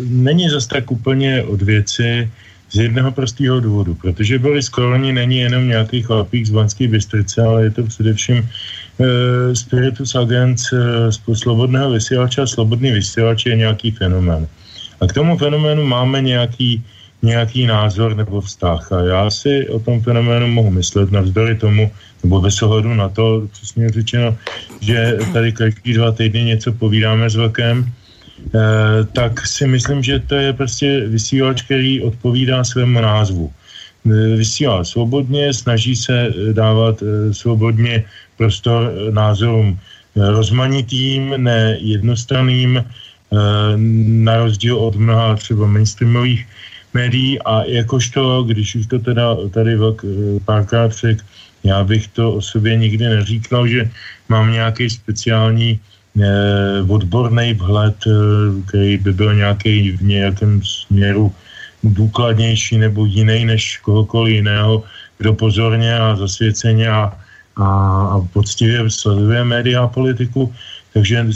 [0.09, 2.31] není zase tak úplně od věci
[2.71, 7.63] z jednoho prostého důvodu, protože Boris Koroni není jenom nějaký chlapík z Banské Bystrice, ale
[7.65, 8.47] je to především e,
[9.57, 10.59] spiritus agent
[11.11, 14.47] z Slobodného vysílače a Slobodný vysílač je nějaký fenomén.
[15.01, 16.85] A k tomu fenoménu máme nějaký
[17.23, 18.93] nějaký názor nebo vztah.
[18.93, 21.91] A já si o tom fenoménu mohu myslet navzdory tomu,
[22.23, 24.37] nebo bez ohledu na to, přesně řečeno,
[24.81, 28.59] že tady každý dva týdny něco povídáme s Vlkem, eh,
[29.13, 33.53] tak si myslím, že to je prostě vysílač, který odpovídá svému názvu.
[34.07, 38.05] Eh, vysílá svobodně, snaží se eh, dávat eh, svobodně
[38.37, 39.79] prostor názorům
[40.17, 42.85] rozmanitým, ne jednostranným,
[44.27, 46.47] na rozdíl od mnoha třeba mainstreamových
[46.95, 50.05] médií a jakožto, když už to teda tady vlk
[50.45, 51.25] párkrát řekl,
[51.65, 53.91] já bych to o sobě nikdy neříkal, že
[54.29, 55.81] mám nějaký speciální
[56.21, 58.11] eh, odborný vhled, eh,
[58.69, 61.33] který by byl nějaký v nějakém směru
[61.85, 64.85] důkladnější nebo jiný než kohokoliv jiného,
[65.19, 67.13] kdo pozorně a zasvěceně a,
[67.57, 67.67] a,
[68.17, 70.53] a poctivě sleduje média a politiku,
[70.93, 71.27] takže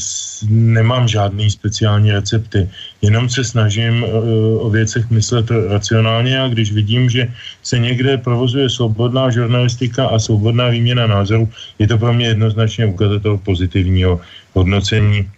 [0.51, 2.69] nemám žádný speciální recepty.
[3.03, 7.29] Jenom se snažím uh, o věcech myslet racionálně a když vidím, že
[7.63, 11.49] se někde provozuje svobodná žurnalistika a svobodná výměna názorů,
[11.79, 14.21] je to pro mě jednoznačně ukazatel pozitivního
[14.53, 15.31] hodnocení.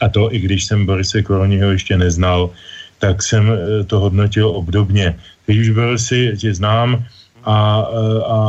[0.00, 2.50] A to i když jsem Borise Koroniho ještě neznal,
[2.98, 3.56] tak jsem uh,
[3.86, 5.14] to hodnotil obdobně.
[5.46, 7.04] Teď už Borisy tě znám
[7.44, 8.40] a, uh, a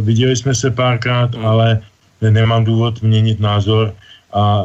[0.00, 1.80] viděli jsme se párkrát, ale
[2.30, 3.94] nemám důvod měnit názor
[4.32, 4.64] a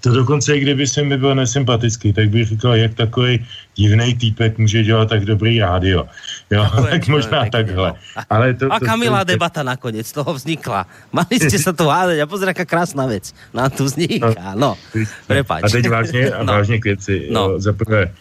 [0.00, 4.58] to dokonce, i kdyby se mi byl nesympatický, tak bych říkal, jak takový divný týpek
[4.58, 6.04] může dělat tak dobrý rádio.
[6.50, 7.88] Jo, no, tak možná pěkně, takhle.
[7.88, 8.22] No.
[8.30, 10.86] Ale to, a Kamila to, debata nakonec z toho vznikla.
[11.12, 13.34] Mali jste se to hádať a pozri, jaká krásná věc.
[13.54, 14.34] Na tu vzniká.
[14.54, 14.76] No, no
[15.26, 15.64] prepáč.
[15.64, 16.52] A teď vážně, a no.
[16.52, 17.28] vážně k věci.
[17.30, 17.60] No.
[17.60, 18.12] Za prvé,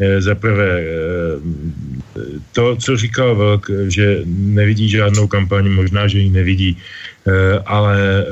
[0.00, 1.56] eh, za prvé, eh,
[2.52, 6.78] to, co říkal Vlk, že nevidí žádnou kampaň, možná, že ji nevidí,
[7.66, 8.24] ale eh,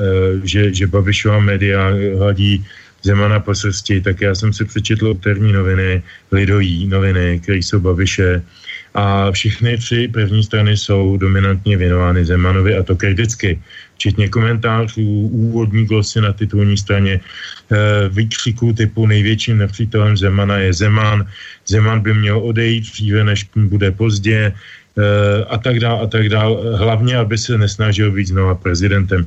[0.46, 2.62] že, že Babišová média hladí
[3.04, 8.42] Zemana po srsti, tak já jsem si přečetl úterní noviny, Lidový noviny, které jsou Babiše.
[8.94, 13.60] A všechny tři první strany jsou dominantně věnovány Zemanovi a to kriticky.
[13.94, 21.26] Včetně komentářů, úvodní glosy na titulní straně, eh, výkřiků typu největším nepřítelem Zemana je Zeman,
[21.66, 24.56] Zeman by měl odejít dříve, než bude pozdě, Eh,
[25.48, 26.60] a tak dál a tak dál.
[26.74, 29.26] Hlavně, aby se nesnažil být znova prezidentem.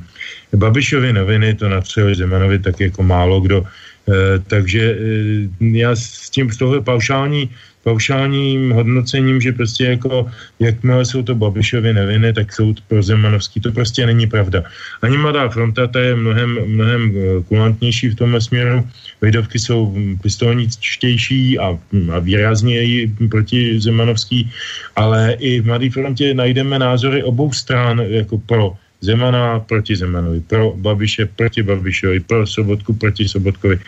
[0.56, 3.64] Babišovi noviny to natřeli Zemanovi tak jako málo kdo.
[4.08, 7.50] Eh, takže eh, já s tím z toho paušální
[7.82, 13.72] paušálním hodnocením, že prostě jako, jakmile jsou to Babišovy neviny, tak jsou pro Zemanovský, to
[13.72, 14.62] prostě není pravda.
[15.02, 18.84] Ani Mladá fronta, ta je mnohem, mnohem eh, kulantnější v tomhle směru,
[19.20, 21.78] Vejdovky jsou pistolničtější a,
[22.12, 24.50] a výrazněji proti Zemanovský,
[24.96, 30.74] ale i v Mladé frontě najdeme názory obou stran jako pro Zemana proti Zemanovi, pro
[30.74, 33.78] Babiše proti Babišovi, pro Sobotku proti Sobotkovi.
[33.78, 33.80] E,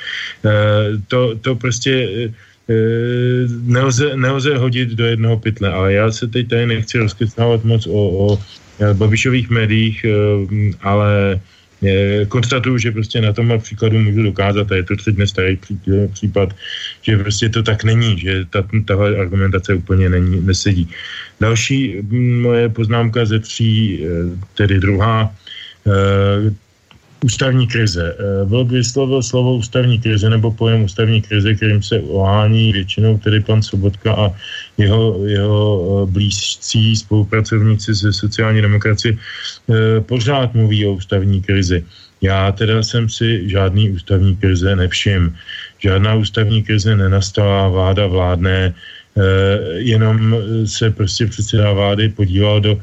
[1.09, 2.31] to, to prostě Eh,
[3.63, 7.93] nelze, nelze hodit do jednoho pytle, ale já se teď tady nechci rozkysnávat moc o,
[7.93, 8.39] o
[8.81, 11.41] eh, Babišových médiích, eh, ale
[12.29, 15.59] konstatuju, že prostě na tomhle příkladu můžu dokázat, a je to tři dnes starý
[16.13, 16.53] případ,
[17.03, 20.89] že prostě to tak není, že ta, tahle argumentace úplně není, nesedí.
[21.41, 24.05] Další hm, moje poznámka ze tří,
[24.55, 25.33] tedy druhá,
[27.25, 28.17] ústavní krize.
[28.17, 33.41] Eh, Vlk vyslovil slovo ústavní krize nebo pojem ústavní krize, kterým se ohání většinou tedy
[33.41, 34.27] pan Sobotka a
[34.79, 41.85] jeho, jeho eh, blízcí spolupracovníci ze sociální demokracie eh, pořád mluví o ústavní krizi.
[42.21, 45.33] Já teda jsem si žádný ústavní krize nevšim.
[45.81, 48.75] Žádná ústavní krize nenastala, vláda vládne,
[49.81, 50.37] jenom
[50.69, 52.77] se prostě předseda vlády podíval do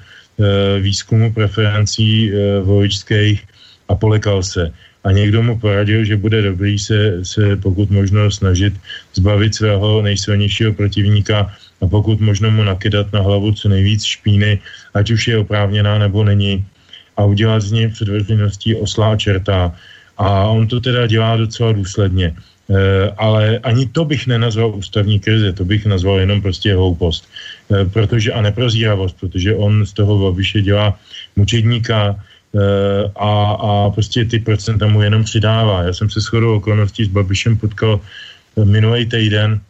[0.82, 2.34] výzkumu preferencí
[2.66, 3.46] voličských
[3.88, 4.72] a polekal se.
[5.04, 8.74] A někdo mu poradil, že bude dobrý se, se pokud možno snažit
[9.14, 14.60] zbavit svého nejsilnějšího protivníka a pokud možno mu nakydat na hlavu co nejvíc špíny,
[14.94, 16.66] ať už je oprávněná nebo není,
[17.18, 19.74] a udělat z něj před veřejností oslá čerta.
[20.18, 22.34] A on to teda dělá docela důsledně.
[22.34, 27.26] E, ale ani to bych nenazval ústavní krize, to bych nazval jenom prostě hloupost.
[27.72, 31.00] E, protože, a neprozíravost, protože on z toho Babiše dělá
[31.36, 32.16] mučedníka,
[33.16, 35.84] a, a prostě ty procenta mu jenom přidává.
[35.84, 39.62] Já jsem se shodou okolností s Babišem potkal eh, minulý týden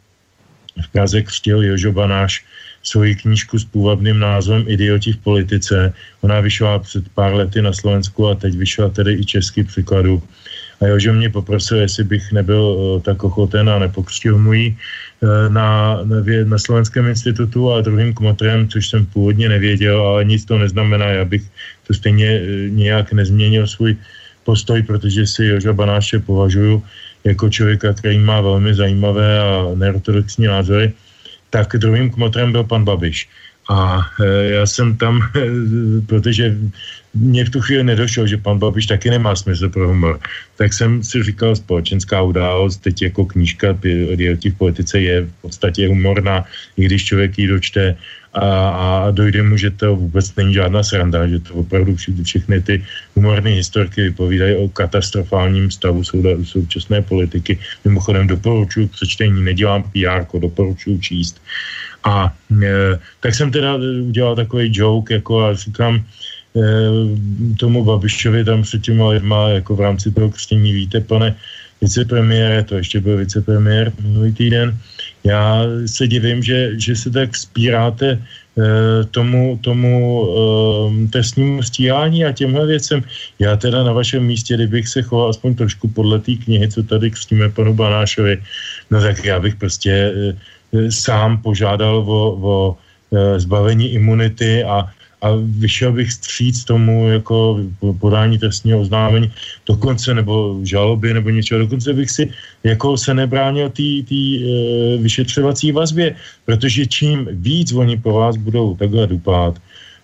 [0.78, 2.46] v Praze křtil Jožo Banáš
[2.84, 5.94] svoji knížku s půvabným názvem Idioti v politice.
[6.22, 10.24] Ona vyšla před pár lety na Slovensku a teď vyšla tedy i český překladu.
[10.82, 14.68] A Jožo mě poprosil, jestli bych nebyl uh, tak ochoten a nepokřtil mu ji
[15.22, 16.16] uh, na, na,
[16.46, 21.26] na Slovenském institutu a druhým kmotrem, což jsem původně nevěděl, ale nic to neznamená, já
[21.26, 21.44] bych
[21.88, 23.96] to stejně e, nějak nezměnil svůj
[24.44, 26.84] postoj, protože si Joža Banáše považuji
[27.24, 30.94] jako člověka, který má velmi zajímavé a neortodoxní názory,
[31.50, 33.30] tak druhým kmotrem byl pan Babiš.
[33.70, 34.00] A
[34.48, 35.20] já jsem tam,
[36.08, 36.56] protože
[37.20, 40.20] mě v tu chvíli nedošlo, že pan Babiš taky nemá smysl pro humor,
[40.57, 46.45] tak jsem si říkal, společenská událost, teď jako knížka v politice je v podstatě humorná,
[46.78, 47.97] i když člověk ji dočte
[48.34, 52.61] a, a dojde mu, že to vůbec není žádná sranda, že to opravdu všechny, všechny
[52.61, 52.84] ty
[53.15, 56.03] humorné historky vypovídají o katastrofálním stavu
[56.43, 57.59] současné politiky.
[57.86, 61.41] Mimochodem doporučuji přečtení, nedělám PR, doporučuji číst.
[62.03, 66.05] A e, tak jsem teda udělal takový joke, jako a říkám,
[67.60, 71.36] tomu Babišovi tam před těma lidma, jako v rámci toho křtění, víte, pane
[71.82, 74.78] vicepremiére, to ještě byl vicepremiér minulý týden,
[75.24, 78.20] Já se divím, že, že se tak spíráte e,
[79.12, 79.93] tomu, tomu
[80.24, 83.03] e, trestnímu stíhání a těmhle věcem.
[83.39, 87.12] Já teda na vašem místě, kdybych se choval aspoň trošku podle té knihy, co tady
[87.12, 88.41] křtíme panu Banášovi,
[88.91, 92.55] no tak já bych prostě e, sám požádal o, o
[93.12, 94.89] e, zbavení imunity a
[95.22, 97.59] a vyšel bych stříc tomu jako
[97.99, 99.32] podání trestního oznámení
[99.65, 102.30] dokonce nebo žaloby nebo něčeho, dokonce bych si
[102.63, 106.15] jako se nebránil té e, vyšetřovací vazbě,
[106.45, 109.57] protože čím víc oni po vás budou takhle dupat,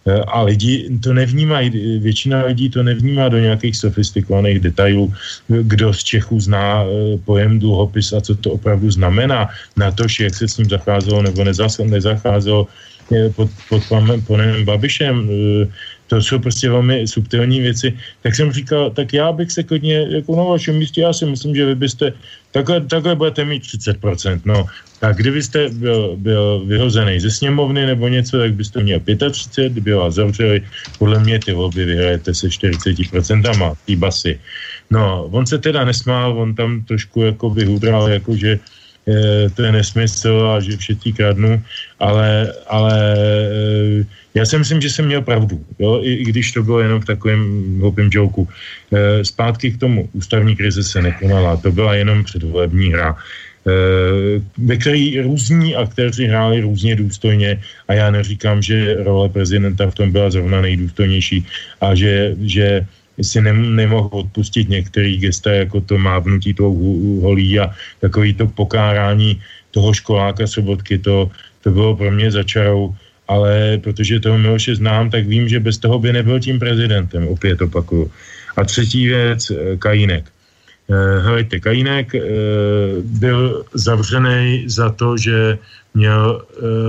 [0.06, 5.14] e, a lidi to nevnímají, většina lidí to nevnímá do nějakých sofistikovaných detailů,
[5.48, 10.34] kdo z Čechů zná e, pojem dluhopis a co to opravdu znamená, na to, jak
[10.36, 11.44] se s ním zacházelo nebo
[11.86, 12.68] nezacházelo,
[13.36, 15.68] pod, pod panem, panem Babišem, e,
[16.08, 20.36] to jsou prostě velmi subtilní věci, tak jsem říkal, tak já bych se klidně, jako
[20.36, 22.14] na vašem místě, já si myslím, že vy byste,
[22.52, 24.66] takhle, takhle budete mít 30%, no,
[25.00, 30.14] tak kdybyste byl, byl vyhozený ze sněmovny nebo něco, tak byste měl 35, kdyby vás
[30.14, 30.62] zavřeli,
[31.00, 34.40] podle mě ty volby vyhrajete se 40% ty basy.
[34.90, 38.60] No, on se teda nesmál, on tam trošku jako vyhudral, jako že
[39.56, 41.60] to je nesmysl a že všetci kradnou,
[42.00, 46.00] ale, ale e, já si myslím, že jsem měl pravdu, jo?
[46.04, 47.42] I, i když to bylo jenom v takovém
[47.80, 48.48] hloupém joku.
[48.92, 53.16] E, zpátky k tomu, ústavní krize se nekonala, to byla jenom předvolební hra
[54.58, 60.12] ve které různí aktéři hráli různě důstojně a já neříkám, že role prezidenta v tom
[60.12, 61.48] byla zrovna nejdůstojnější
[61.82, 62.86] a že, že
[63.22, 66.74] si ne, nemohl odpustit některý gesta, jako to mávnutí toho
[67.22, 69.42] holí a takový to pokárání
[69.72, 72.96] toho školáka Sobotky, to, to bylo pro mě začarou,
[73.28, 77.62] ale protože toho Miloše znám, tak vím, že bez toho by nebyl tím prezidentem, opět
[77.62, 78.12] opakuju.
[78.58, 80.33] A třetí věc, eh, Kajínek.
[80.90, 82.22] Eh, helejte, Kajínek eh,
[83.04, 85.58] byl zavřený za to, že
[85.94, 86.42] měl,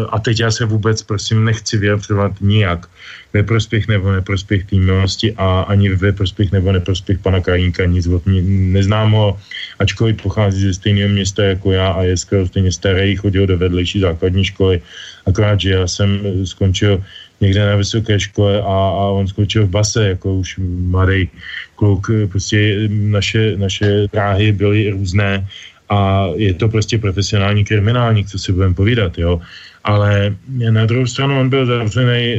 [0.08, 2.88] a teď já se vůbec, prosím, nechci vyjadřovat nijak
[3.32, 8.06] ve prospěch nebo neprospěch té milosti a ani ve prospěch nebo neprospěch pana Krajínka nic
[8.06, 9.38] od mě neznám ho,
[9.78, 14.00] ačkoliv pochází ze stejného města jako já a je skoro stejně starý, chodil do vedlejší
[14.00, 14.80] základní školy,
[15.26, 17.04] akorát, že já jsem skončil
[17.40, 20.58] někde na vysoké škole a, a on skončil v base, jako už
[20.90, 21.30] mladý
[21.76, 25.46] kluk, prostě naše, naše dráhy byly různé
[25.88, 29.40] a je to prostě profesionální kriminálník, co si budeme povídat, jo
[29.84, 30.36] ale
[30.70, 32.36] na druhou stranu on byl zavřený e,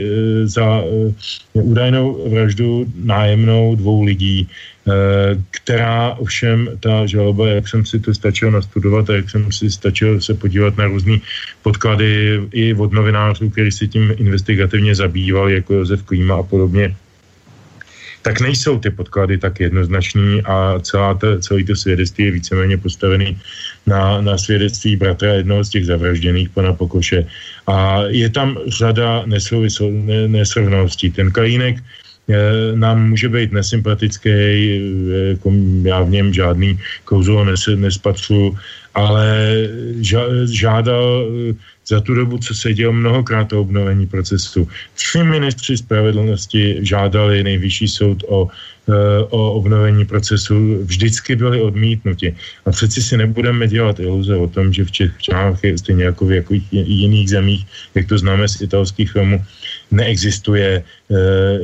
[0.47, 1.13] za e,
[1.53, 4.91] údajnou vraždu nájemnou dvou lidí, e,
[5.51, 10.21] která ovšem ta žaloba, jak jsem si to stačil nastudovat a jak jsem si stačil
[10.21, 11.17] se podívat na různé
[11.61, 16.95] podklady i od novinářů, kteří se tím investigativně zabývali, jako Josef Klíma a podobně,
[18.25, 23.37] tak nejsou ty podklady tak jednoznační a celá to, celý to svědectví je víceméně postavený
[23.85, 27.29] na, na svědectví bratra jednoho z těch zavražděných, pana Pokoše.
[27.69, 29.29] A je tam řada
[30.27, 31.13] nesrovnalostí.
[31.13, 35.53] Ten Kajínek eh, nám může být nesympatický, eh, jako
[35.85, 38.57] já v něm žádný kouzlo nes, nespatřu,
[38.97, 39.29] ale
[40.49, 41.29] žádal
[41.87, 44.67] za tu dobu, co se dělo mnohokrát o obnovení procesu.
[44.93, 48.47] Tři ministři spravedlnosti žádali nejvyšší soud o,
[48.89, 52.35] eh, o obnovení procesu, vždycky byli odmítnuti.
[52.65, 56.53] A přeci si nebudeme dělat iluze o tom, že v Čechách, stejně jako v jako
[56.71, 57.61] jiných zemích,
[57.95, 59.37] jak to známe z italských filmů,
[59.91, 60.83] neexistuje e,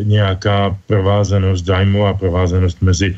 [0.03, 3.17] nějaká provázanost, zájmová provázanost mezi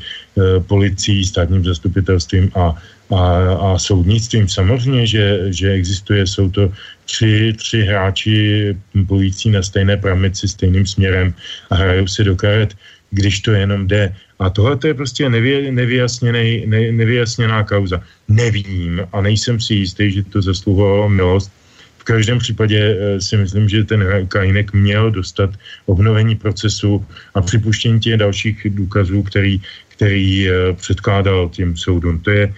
[0.60, 2.76] policií, státním zastupitelstvím a
[3.10, 3.24] a,
[3.54, 4.48] a soudnictvím.
[4.48, 6.72] Samozřejmě, že, že existuje, jsou to
[7.04, 11.34] tři, tři hráči bojící na stejné pramici stejným směrem
[11.70, 12.76] a hrajou si do karet,
[13.10, 14.14] když to jenom jde.
[14.38, 18.02] A tohle je prostě nevy, nevyjasněný, ne, nevyjasněná kauza.
[18.28, 21.52] Nevím a nejsem si jistý, že to zasluhovalo milost.
[21.98, 25.50] V každém případě eh, si myslím, že ten Kajinek měl dostat
[25.86, 32.20] obnovení procesu a připuštění těch dalších důkazů, který, který eh, předkládal těm soudům.
[32.20, 32.52] To je,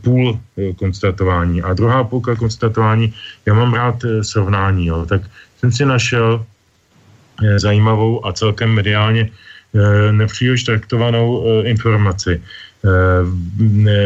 [0.00, 1.62] půl eh, konstatování.
[1.62, 3.14] A druhá půlka konstatování,
[3.46, 5.22] já mám rád eh, srovnání, jo, tak
[5.58, 6.44] jsem si našel
[7.44, 9.30] eh, zajímavou a celkem mediálně
[10.10, 12.42] nepříliš traktovanou informaci.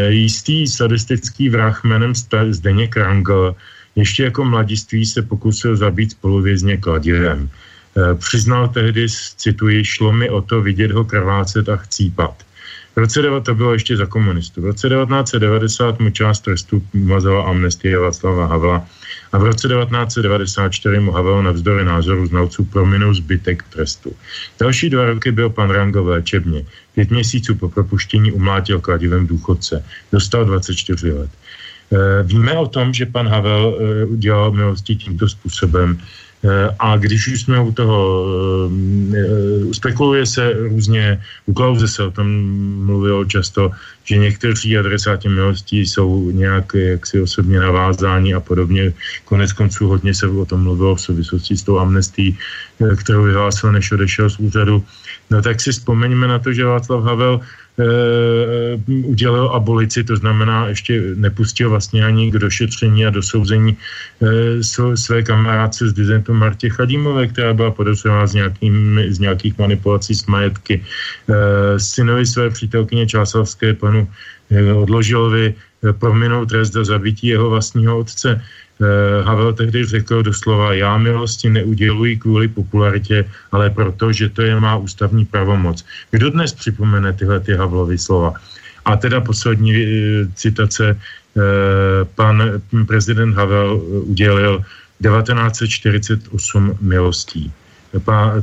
[0.08, 2.12] Jistý sadistický vrah jménem
[2.50, 3.56] Zdeněk Rangel
[3.96, 7.48] ještě jako mladiství se pokusil zabít spoluvězně kladivem.
[8.20, 9.08] Přiznal tehdy,
[9.40, 12.44] cituji, šlo mi o to vidět ho krvácet a chcípat.
[12.94, 14.62] V roce 9, to bylo ještě za komunistů.
[14.62, 18.86] V roce 1990 mu část trestu umazala amnestie Václava Havla
[19.32, 24.12] a v roce 1994 mu Havel navzdory názoru znalců prominul zbytek trestu.
[24.60, 26.64] Další dva roky byl pan Rango v léčebně.
[26.94, 29.84] Pět měsíců po propuštění umlátil kladivem důchodce.
[30.12, 31.30] Dostal 24 let.
[32.22, 35.98] Víme o tom, že pan Havel udělal milosti tímto způsobem.
[36.78, 38.28] A když už jsme u toho,
[39.16, 42.28] eh, spekuluje se různě, u Klauze se o tom
[42.84, 43.70] mluvilo často,
[44.04, 48.92] že někteří adresáti milostí jsou nějak jaksi osobně navázáni a podobně.
[49.24, 52.36] Konec konců hodně se o tom mluvilo v souvislosti s tou amnestí,
[52.80, 54.84] eh, kterou vyhlásil, než odešel z úřadu.
[55.30, 57.84] No tak si vzpomeňme na to, že Václav Havel e,
[58.86, 65.88] udělal abolici, to znamená, ještě nepustil vlastně ani k došetření a dosouzení e, své kamarádce
[65.88, 68.52] z dizentu Martě Chadímové, která byla podezřelá z,
[69.08, 70.74] z nějakých manipulací s majetky.
[70.80, 74.08] E, synovi své přítelkyně Čásavské panu
[74.50, 78.40] e, Odložilovi e, prominou trest za zabití jeho vlastního otce.
[78.40, 78.63] Eh,
[79.22, 84.76] Havel tehdy řekl doslova, já milosti neuděluji kvůli popularitě, ale proto, že to je má
[84.76, 85.84] ústavní pravomoc.
[86.10, 88.34] Kdo dnes připomene tyhle ty Havlovy slova?
[88.84, 89.86] A teda poslední e,
[90.34, 90.98] citace, e,
[92.04, 92.42] pan
[92.86, 94.64] prezident Havel udělil
[95.02, 97.52] 1948 milostí.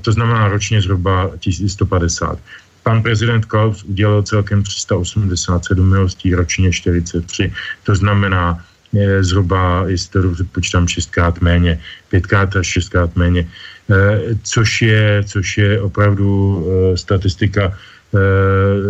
[0.01, 2.39] To znamená ročně zhruba 1150.
[2.83, 7.53] Pan prezident Klaus udělal celkem 387 milostí, ročně 43.
[7.83, 8.63] To znamená
[8.93, 11.79] je zhruba, jestli to počítám, šestkrát méně,
[12.09, 13.47] pětkrát až šestkrát méně,
[13.89, 17.73] e, což je, což je opravdu e, statistika e,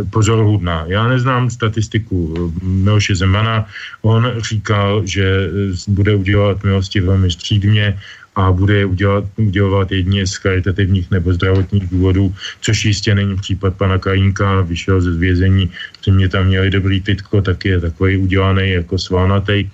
[0.09, 0.85] pozoruhodná.
[0.87, 3.65] Já neznám statistiku Miloše Zemana,
[4.01, 5.49] on říkal, že
[5.87, 7.97] bude udělat milosti velmi střídmě
[8.35, 13.75] a bude je udělat, udělovat jedině z karitativních nebo zdravotních důvodů, což jistě není případ
[13.75, 15.69] pana Kajínka, vyšel ze zvězení,
[16.07, 19.69] mě tam měli dobrý tytko, tak je takový udělaný jako svalnatej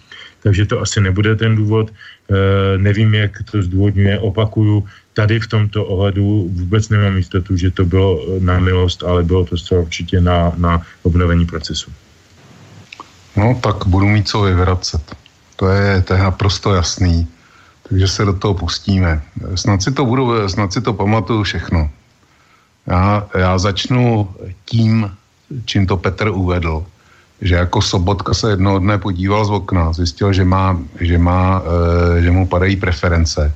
[0.48, 1.92] takže to asi nebude ten důvod.
[1.92, 7.84] E, nevím, jak to zdůvodňuje, opakuju, tady v tomto ohledu vůbec nemám jistotu, že to
[7.86, 11.92] bylo na milost, ale bylo to zcela určitě na, na obnovení procesu.
[13.36, 15.04] No tak budu mít co vyvracet.
[15.56, 17.28] To je, to je naprosto jasný.
[17.90, 19.22] Takže se do toho pustíme.
[19.56, 21.92] Snad si to budu, snad si to pamatuju všechno.
[22.88, 24.32] Já, já začnu
[24.66, 25.12] tím,
[25.66, 26.86] čím to Petr uvedl
[27.42, 31.62] že jako Sobotka se jednoho dne podíval z okna, zjistil, že, má, že, má,
[32.18, 33.54] e, že mu padají preference,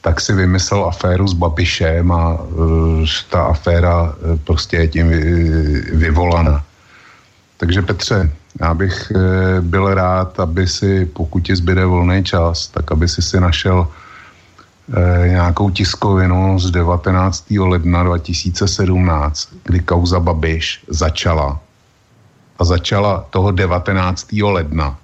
[0.00, 2.38] tak si vymyslel aféru s Babišem a e,
[3.30, 5.20] ta aféra e, prostě je tím vy,
[5.92, 6.64] vyvolana.
[7.56, 8.30] Takže Petře,
[8.60, 13.22] já bych e, byl rád, aby si, pokud ti zbyde volný čas, tak aby si
[13.22, 17.50] si našel e, nějakou tiskovinu z 19.
[17.50, 21.60] ledna 2017, kdy kauza Babiš začala
[22.62, 24.32] a začala toho 19.
[24.32, 24.94] ledna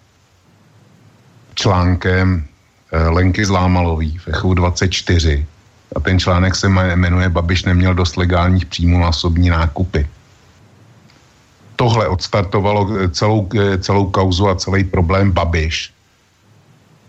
[1.58, 5.42] článkem eh, Lenky Zlámalový v Echu 24
[5.96, 10.06] a ten článek se jmenuje Babiš neměl dost legálních příjmů na osobní nákupy.
[11.76, 15.90] Tohle odstartovalo eh, celou, eh, celou kauzu a celý problém Babiš,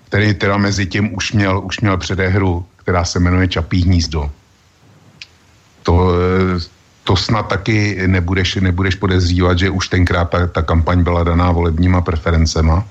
[0.10, 4.32] který teda mezi tím už měl, už měl předehru, která se jmenuje Čapí hnízdo.
[5.86, 6.10] To,
[7.10, 12.05] to snad taky nebudeš, nebudeš podezřívat, že už tenkrát ta, ta kampaň byla daná volebníma
[12.05, 12.86] preferencema.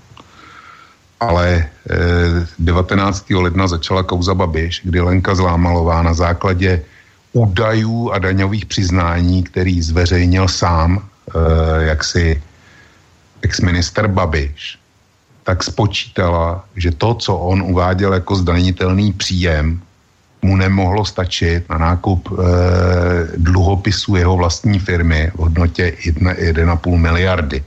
[1.23, 3.31] Ale eh, 19.
[3.31, 6.83] ledna začala kauza Babiš, kdy Lenka Zlámalová na základě
[7.33, 12.43] údajů a daňových přiznání, který zveřejnil sám, eh, jaksi
[13.43, 14.79] ex-minister Babiš,
[15.47, 19.79] tak spočítala, že to, co on uváděl jako zdanitelný příjem,
[20.43, 22.35] mu nemohlo stačit na nákup e,
[23.37, 27.65] dluhopisu jeho vlastní firmy v hodnotě 1,5 miliardy.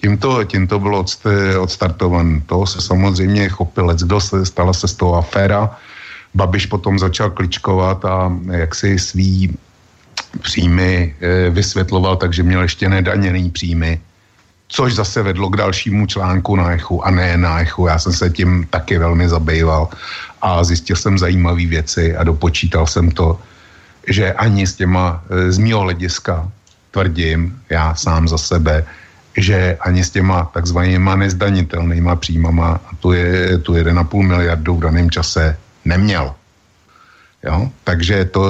[0.00, 1.26] Tímto, tímto bylo odst,
[1.60, 2.40] odstartovan.
[2.46, 5.76] To se samozřejmě chopil let, kdo se, stala se z toho aféra.
[6.34, 9.56] Babiš potom začal kličkovat a jak si svý
[10.42, 14.00] příjmy e, vysvětloval, takže měl ještě nedaněný příjmy
[14.68, 17.86] což zase vedlo k dalšímu článku na Echu a ne na Echu.
[17.86, 19.88] Já jsem se tím taky velmi zabýval
[20.42, 23.38] a zjistil jsem zajímavé věci a dopočítal jsem to,
[24.08, 26.48] že ani s těma, e, z mého hlediska
[26.90, 28.84] tvrdím, já sám za sebe,
[29.36, 35.56] že ani s těma takzvanýma nezdanitelnýma příjmama tu, je, tu 1,5 miliardu v daném čase
[35.84, 36.34] neměl.
[37.44, 37.68] Jo?
[37.84, 38.42] Takže to,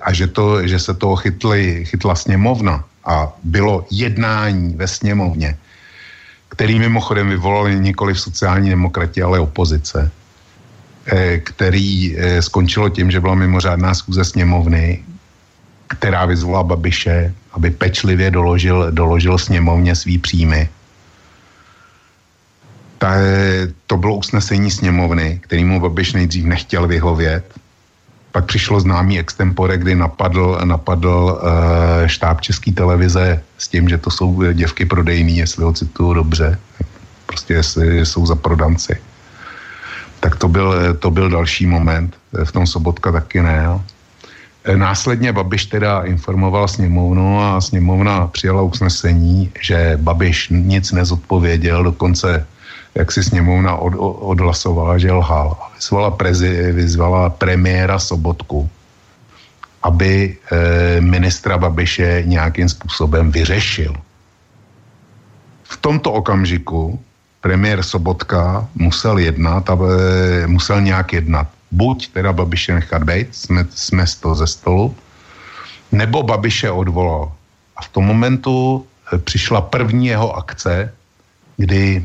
[0.00, 5.56] a že, to, že se toho chytli, chytla sněmovna, a bylo jednání ve sněmovně,
[6.48, 10.10] který mimochodem vyvolali nikoli v sociální demokratě, ale opozice,
[11.06, 15.04] eh, který eh, skončilo tím, že byla mimořádná schůze sněmovny,
[15.88, 20.68] která vyzvala Babiše, aby pečlivě doložil, doložil sněmovně svý příjmy.
[22.98, 23.14] Ta,
[23.86, 27.54] to bylo usnesení sněmovny, kterýmu Babiš nejdřív nechtěl vyhovět,
[28.32, 34.10] pak přišlo známý extempore, kdy napadl, napadl uh, štáb České televize s tím, že to
[34.10, 36.58] jsou děvky prodejný, jestli ho cituju dobře.
[37.26, 37.62] prostě
[38.04, 39.00] jsou za prodanci.
[40.20, 43.62] Tak to byl, to byl další moment, v tom Sobotka taky ne.
[43.64, 43.82] Jo.
[44.76, 52.46] Následně Babiš teda informoval sněmovnu a sněmovna přijala usnesení, že Babiš nic nezodpověděl, dokonce
[52.94, 55.56] jak si sněmovna od, odhlasovala, že lhal.
[55.74, 58.70] Vyzvala, prezi, vyzvala premiéra Sobotku,
[59.82, 63.94] aby e, ministra Babiše nějakým způsobem vyřešil.
[65.64, 66.98] V tomto okamžiku
[67.40, 69.84] premiér Sobotka musel jednat, aby,
[70.46, 71.48] musel nějak jednat.
[71.70, 74.96] Buď teda Babiše nechat být, jsme, jsme toho ze stolu,
[75.92, 77.32] nebo Babiše odvolal.
[77.76, 80.92] A v tom momentu e, přišla první jeho akce,
[81.56, 82.04] kdy,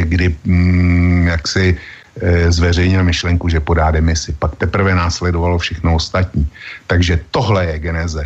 [0.00, 1.76] kdy mm, jak si
[2.20, 4.32] e, zveřejnil myšlenku, že podá demisi.
[4.38, 6.46] Pak teprve následovalo všechno ostatní.
[6.86, 8.24] Takže tohle je geneze.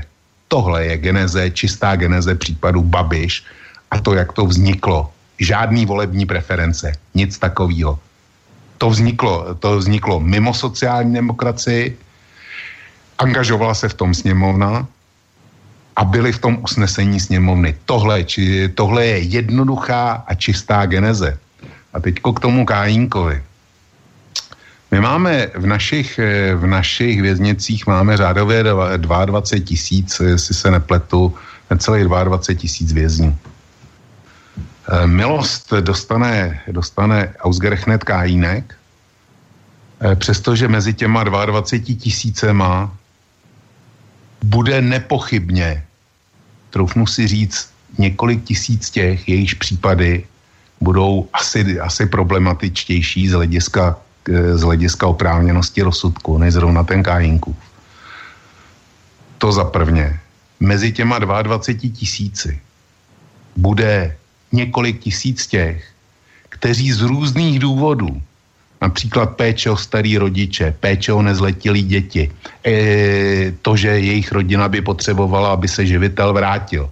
[0.49, 3.45] Tohle je geneze, čistá geneze případu Babiš
[3.91, 5.11] a to, jak to vzniklo.
[5.39, 7.99] Žádný volební preference, nic takového.
[8.79, 11.99] To vzniklo, to vzniklo mimo sociální demokracii,
[13.19, 14.87] angažovala se v tom sněmovna
[15.99, 17.75] a byly v tom usnesení sněmovny.
[17.85, 21.39] Tohle, či, tohle je jednoduchá a čistá geneze.
[21.93, 23.43] A teďko k tomu Kajínkovi.
[24.91, 26.21] My máme v našich,
[26.55, 28.65] v našich věznicích máme řádově
[28.97, 31.35] 22 tisíc, jestli se nepletu,
[31.71, 33.35] necelých 22 tisíc vězňů.
[33.35, 38.75] Eh, milost dostane, dostane Ausgerechnet Kajínek,
[40.01, 42.95] eh, přestože mezi těma 22 tisícema
[44.45, 45.88] bude nepochybně,
[46.71, 50.25] troufnu si říct, několik tisíc těch, jejichž případy
[50.81, 53.97] budou asi, asi problematičtější z hlediska,
[54.29, 57.57] eh, z hlediska oprávněnosti rozsudku, než zrovna ten Kájinku.
[59.39, 60.21] To za prvně.
[60.61, 62.61] Mezi těma 22 tisíci
[63.57, 64.17] bude
[64.53, 65.87] několik tisíc těch,
[66.49, 68.23] kteří z různých důvodů,
[68.81, 72.31] například péče o starý rodiče, péče o nezletilý děti,
[72.67, 76.91] e, to, že jejich rodina by potřebovala, aby se živitel vrátil,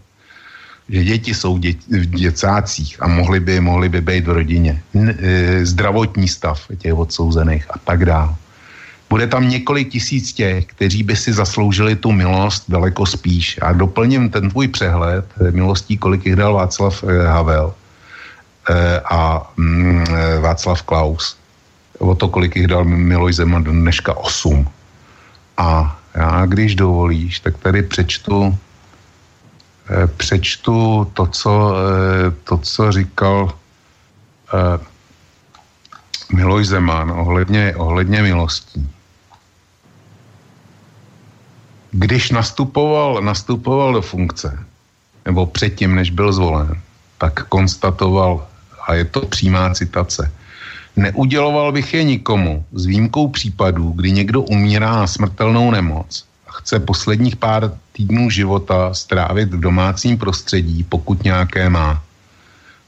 [0.89, 5.66] že děti jsou dě, v děcácích a mohly by, mohly by být v rodině, e,
[5.66, 8.34] zdravotní stav těch odsouzených a tak dále.
[9.11, 13.59] Bude tam několik tisíc těch, kteří by si zasloužili tu milost daleko spíš.
[13.62, 17.74] A doplním ten tvůj přehled eh, milostí, kolik jich dal Václav eh, Havel
[18.70, 20.05] eh, a mm,
[20.41, 21.37] Václav Klaus.
[21.99, 24.68] O to, kolik jich dal Miloš Zeman dneška 8.
[25.57, 28.59] A já, když dovolíš, tak tady přečtu
[30.16, 31.74] přečtu to, co,
[32.44, 33.53] to, co říkal
[36.32, 38.90] Miloš Zeman ohledně, ohledně milostí
[41.97, 44.64] když nastupoval, nastupoval do funkce,
[45.24, 46.80] nebo předtím, než byl zvolen,
[47.18, 48.47] tak konstatoval,
[48.86, 50.32] a je to přímá citace,
[50.97, 56.80] neuděloval bych je nikomu, s výjimkou případů, kdy někdo umírá na smrtelnou nemoc a chce
[56.80, 62.03] posledních pár týdnů života strávit v domácím prostředí, pokud nějaké má.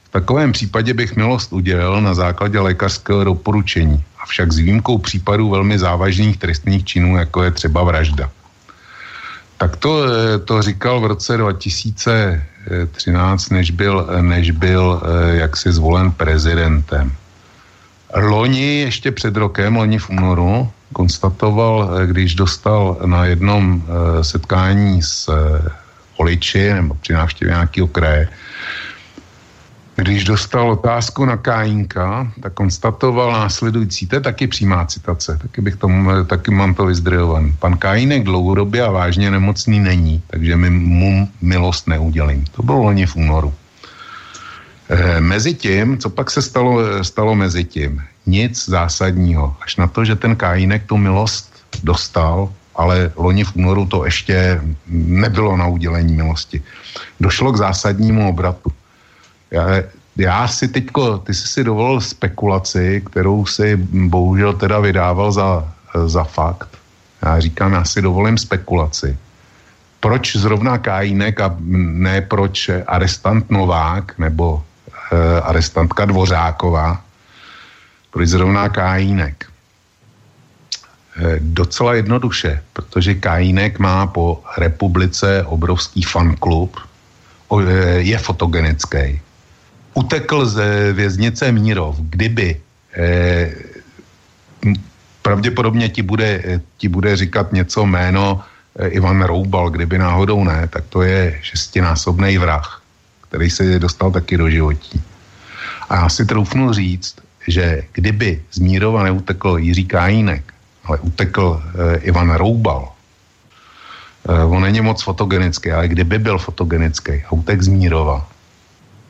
[0.03, 5.79] V takovém případě bych milost udělal na základě lékařského doporučení, avšak s výjimkou případů velmi
[5.79, 8.29] závažných trestných činů, jako je třeba vražda.
[9.57, 16.11] Tak to, eh, to říkal v roce 2013, než byl, než byl eh, jaksi zvolen
[16.11, 17.11] prezidentem.
[18.15, 23.83] Loni, ještě před rokem, loni v únoru, konstatoval, eh, když dostal na jednom
[24.21, 25.29] setkání s
[26.19, 28.29] voliči nebo při návštěvě nějakého kraje,
[29.95, 35.75] když dostal otázku na Kajínka, tak konstatoval následující, to je taky přímá citace, taky, bych
[35.75, 37.55] tomu, taky mám to vyzdrojovaný.
[37.59, 42.45] Pan Kajínek dlouhodobě a vážně nemocný není, takže mi mu milost neudělím.
[42.51, 43.53] To bylo loni v únoru.
[44.89, 48.01] E, mezi tím, co pak se stalo, stalo mezi tím?
[48.25, 49.55] Nic zásadního.
[49.61, 54.61] Až na to, že ten Kajínek tu milost dostal, ale loni v únoru to ještě
[54.89, 56.61] nebylo na udělení milosti.
[57.19, 58.71] Došlo k zásadnímu obratu
[59.51, 59.83] já,
[60.17, 65.73] já si teďko, ty jsi si dovolil spekulaci, kterou si bohužel teda vydával za,
[66.05, 66.69] za fakt.
[67.25, 69.17] Já říkám, já si dovolím spekulaci.
[69.99, 74.63] Proč zrovna Kajínek a ne proč arestant Novák nebo
[75.43, 77.01] arestantka Dvořáková?
[78.11, 79.45] Proč zrovna Kajínek?
[79.45, 79.51] E,
[81.39, 89.21] docela jednoduše, protože Kajínek má po republice obrovský fanklub, e, je fotogenický
[89.93, 92.55] utekl ze věznice Mírov, kdyby
[92.95, 93.51] eh,
[95.21, 98.41] pravděpodobně ti bude, eh, ti bude říkat něco jméno
[98.79, 102.78] eh, Ivan Roubal, kdyby náhodou ne, tak to je šestinásobný vrah,
[103.29, 105.01] který se dostal taky do životí.
[105.89, 107.15] A já si troufnu říct,
[107.47, 110.53] že kdyby z Mírova neutekl Jiří Kájínek,
[110.85, 112.91] ale utekl e, Ivan Roubal,
[114.29, 118.27] e, on není moc fotogenický, ale kdyby byl fotogenický a utek z Mírova,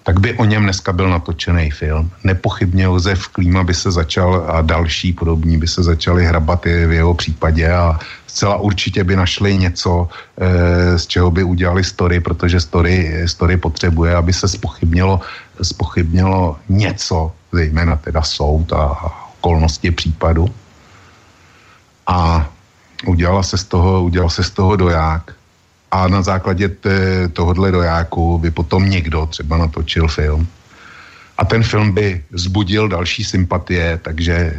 [0.09, 2.09] tak by o něm dneska byl natočený film.
[2.23, 6.91] Nepochybně Josef Klíma by se začal a další podobní by se začali hrabat i v
[6.91, 12.57] jeho případě a zcela určitě by našli něco, e, z čeho by udělali story, protože
[12.59, 15.21] story, story potřebuje, aby se spochybnilo,
[15.61, 18.97] spochybnilo něco, zejména teda soud a
[19.37, 20.49] okolnosti případu.
[22.07, 22.49] A
[23.05, 25.37] udělala se z toho, udělal se z toho doják
[25.91, 26.71] a na základě
[27.33, 30.47] tohohle dojáku by potom někdo třeba natočil film.
[31.37, 34.53] A ten film by zbudil další sympatie, takže e,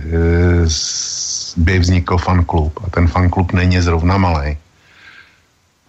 [1.57, 2.81] by vznikl fanklub.
[2.87, 4.57] A ten fanklub není zrovna malý.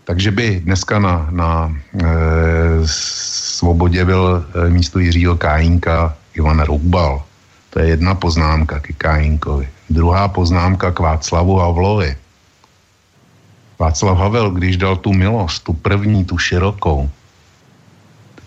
[0.03, 2.05] Takže by dneska na, na e,
[2.85, 7.23] svobodě byl e, místo Jiřího Kájínka Ivan Roubal.
[7.69, 9.69] To je jedna poznámka k Kájínkovi.
[9.89, 12.15] Druhá poznámka k Václavu Havlovi.
[13.81, 17.09] Václav Havel, když dal tu milost, tu první, tu širokou,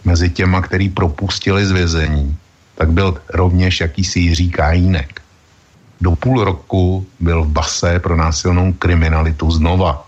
[0.05, 2.39] mezi těma, který propustili z vězení,
[2.75, 5.21] tak byl rovněž jakýsi Jiří Kajínek.
[6.01, 10.07] Do půl roku byl v base pro násilnou kriminalitu znova.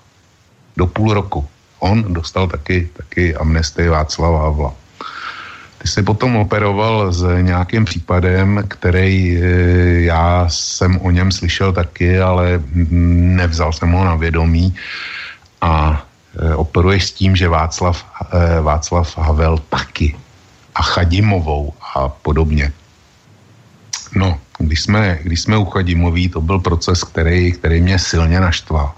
[0.76, 1.42] Do půl roku.
[1.78, 4.74] On dostal taky, taky amnestii Václava Havla.
[5.86, 9.40] Jsi potom operoval s nějakým případem, který e,
[10.10, 12.62] já jsem o něm slyšel taky, ale
[13.38, 14.74] nevzal jsem ho na vědomí
[15.60, 16.02] a
[16.38, 20.16] e, operuješ s tím, že Václav, e, Václav Havel taky
[20.74, 22.72] a Chadimovou a podobně.
[24.14, 28.92] No, když jsme, když jsme u Chadimoví, to byl proces, který, který mě silně naštval.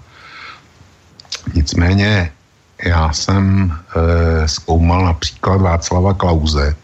[1.53, 2.31] Nicméně
[2.85, 6.75] já jsem e, zkoumal například Václava Klauze,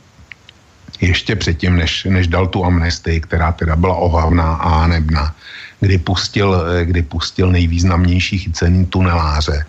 [1.02, 5.36] ještě předtím, než, než dal tu amnestii, která teda byla ohavná a nebna,
[5.80, 9.66] kdy pustil, e, kdy pustil nejvýznamnější chycený tuneláře,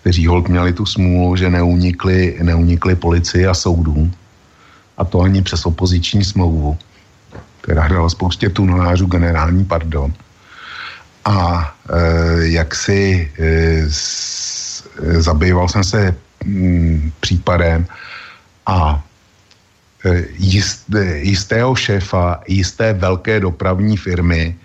[0.00, 4.14] kteří hold měli tu smůlu, že neunikli, neunikli policii a soudům.
[4.98, 6.78] A to ani přes opoziční smlouvu,
[7.60, 10.12] která dala spoustě tunelářů generální pardon.
[11.24, 11.98] A e,
[12.48, 13.48] jak si e,
[13.90, 14.33] s,
[15.00, 17.86] zabýval jsem se mm, případem
[18.66, 19.02] a
[20.04, 24.56] e, jist, jistého šéfa jisté velké dopravní firmy,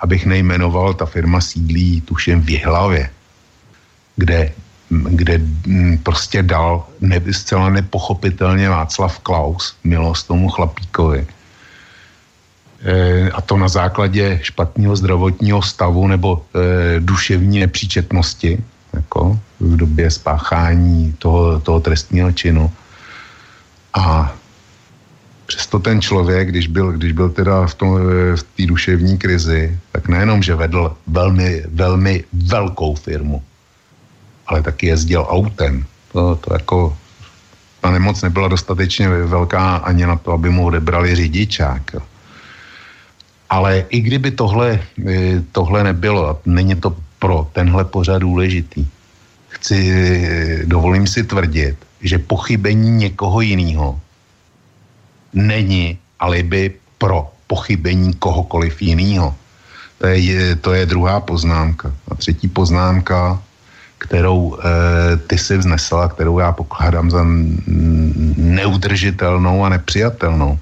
[0.00, 3.10] abych nejmenoval, ta firma sídlí tuším v Jihlavě,
[4.16, 4.52] kde
[4.90, 11.26] kde mm, prostě dal ne, zcela nepochopitelně Václav Klaus milost tomu chlapíkovi.
[12.84, 18.58] E, a to na základě špatného zdravotního stavu nebo e, duševní nepříčetnosti,
[18.96, 22.72] jako v době spáchání toho, toho trestního činu.
[23.94, 24.34] A
[25.46, 27.90] přesto ten člověk, když byl, když byl teda v, tom,
[28.36, 33.42] v té duševní krizi, tak nejenom, že vedl velmi, velmi velkou firmu,
[34.46, 35.84] ale taky jezdil autem.
[36.12, 36.96] To, to jako
[37.80, 41.96] ta nemoc nebyla dostatečně velká ani na to, aby mu odebrali řidičák.
[43.50, 48.86] Ale i kdyby tohle, e, tohle nebylo, není to pro tenhle pořad důležitý,
[49.48, 49.80] chci,
[50.64, 54.00] dovolím si tvrdit, že pochybení někoho jiného
[55.32, 59.34] není alibi pro pochybení kohokoliv jiného.
[59.98, 61.94] To je, to je druhá poznámka.
[62.08, 63.42] A třetí poznámka,
[63.98, 67.24] kterou e, ty si vznesla, kterou já pokládám za
[68.36, 70.58] neudržitelnou a nepřijatelnou.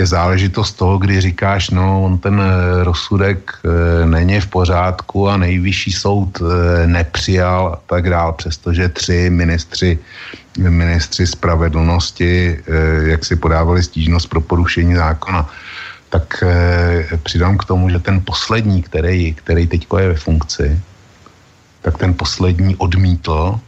[0.00, 5.36] Je záležitost toho, kdy říkáš, no, on ten e, rozsudek e, není v pořádku a
[5.36, 9.98] nejvyšší soud e, nepřijal a tak dál, přestože tři ministři,
[10.58, 12.58] ministři spravedlnosti,
[13.12, 15.48] jak si podávali stížnost pro porušení zákona,
[16.08, 16.44] tak
[17.22, 20.80] přidám k tomu, že ten poslední, který, který teď je ve funkci,
[21.82, 23.60] tak ten poslední odmítl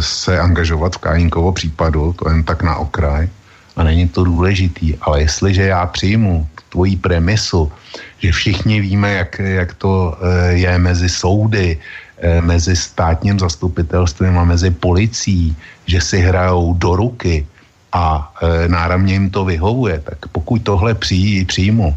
[0.00, 3.28] se angažovat v Kájinkovo případu, to jen tak na okraj,
[3.76, 7.72] a není to důležitý, ale jestliže já přijmu tvoji premisu,
[8.18, 11.78] že všichni víme, jak, jak to e, je mezi soudy,
[12.18, 15.56] e, mezi státním zastupitelstvím a mezi policií,
[15.86, 17.46] že si hrajou do ruky
[17.92, 21.96] a e, náramně jim to vyhovuje, tak pokud tohle přij, přijmu,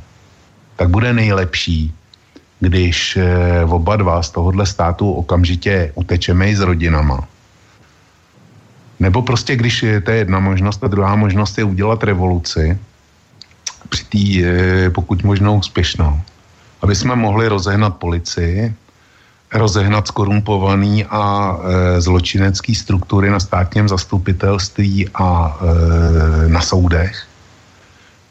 [0.75, 1.93] tak bude nejlepší,
[2.59, 7.27] když eh, oba dva z tohohle státu okamžitě utečeme i s rodinama.
[8.99, 12.77] Nebo prostě, když je to jedna možnost, a druhá možnost je udělat revoluci,
[13.89, 16.19] při té eh, pokud možno úspěšnou,
[16.81, 18.73] aby jsme mohli rozehnat policii,
[19.53, 25.57] rozehnat skorumpovaný a e, zločinecký struktury na státním zastupitelství a
[26.43, 27.27] e, na soudech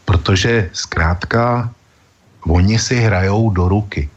[0.06, 1.70] protože zkrátka
[2.46, 4.08] oni si hrajou do ruky.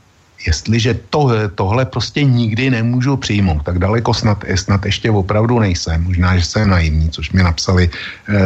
[0.48, 6.04] Jestliže to, tohle prostě nikdy nemůžu přijmout, tak daleko snad, snad ještě opravdu nejsem.
[6.04, 8.40] Možná, že jsem naivní, což mi napsali eh,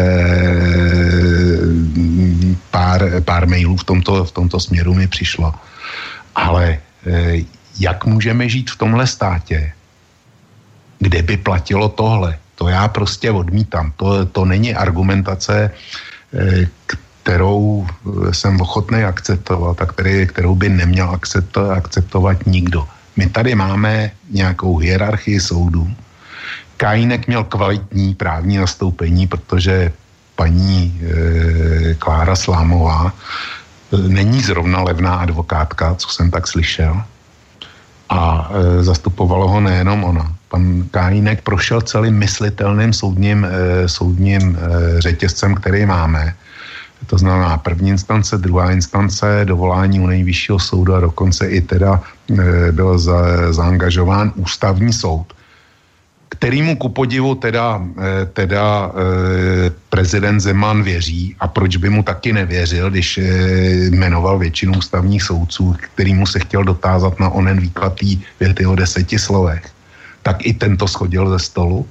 [2.72, 5.54] pár, pár mailů v tomto, v tomto směru mi přišlo.
[6.36, 7.46] Ale eh,
[7.80, 9.72] jak můžeme žít v tomhle státě,
[11.00, 12.38] kde by platilo tohle?
[12.56, 13.94] To já prostě odmítám.
[13.98, 15.72] To, to není argumentace,
[16.34, 16.68] eh,
[17.24, 21.20] kterou eh, jsem ochotný akceptovat a který, kterou by neměl
[21.72, 22.88] akceptovat nikdo.
[23.16, 25.88] My tady máme nějakou hierarchii soudů.
[26.78, 29.92] Kajínek měl kvalitní právní zastoupení, protože
[30.36, 37.04] paní e, Klára Slámová e, není zrovna levná advokátka, co jsem tak slyšel.
[38.10, 40.36] A e, zastupovalo ho nejenom ona.
[40.50, 46.36] Pan Kajínek prošel celým myslitelným soudním, e, soudním e, řetězcem, který máme
[47.08, 52.72] to znamená první instance, druhá instance, dovolání u nejvyššího soudu a dokonce i teda e,
[52.72, 55.34] byl za, zaangažován ústavní soud,
[56.30, 62.34] kterýmu ku podivu teda, e, teda e, prezident Zeman věří a proč by mu taky
[62.34, 63.20] nevěřil, když
[63.92, 69.64] jmenoval většinu ústavních soudců, kterýmu se chtěl dotázat na onen výkladý věty o deseti slovech,
[70.24, 71.88] tak i tento schodil ze stolu.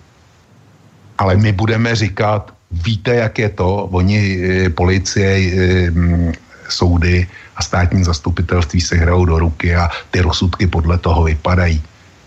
[1.18, 6.32] Ale my budeme říkat, víte, jak je to, oni, eh, policie, eh, mm,
[6.68, 11.82] soudy a státní zastupitelství se hrajou do ruky a ty rozsudky podle toho vypadají.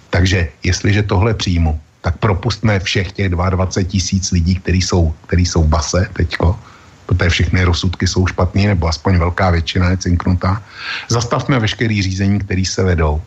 [0.10, 5.64] Takže jestliže tohle přijmu, tak propustme všech těch 22 tisíc lidí, kteří jsou, který jsou
[5.66, 6.54] v base teďko,
[7.06, 10.62] protože všechny rozsudky jsou špatné, nebo aspoň velká většina je cinknutá.
[11.10, 13.22] Zastavme veškerý řízení, který se vedou.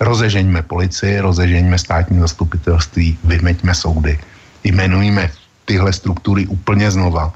[0.00, 4.18] Rozežeňme policii, rozežeňme státní zastupitelství, vymeďme soudy,
[4.64, 5.30] jmenujme
[5.64, 7.34] tyhle struktury úplně znova.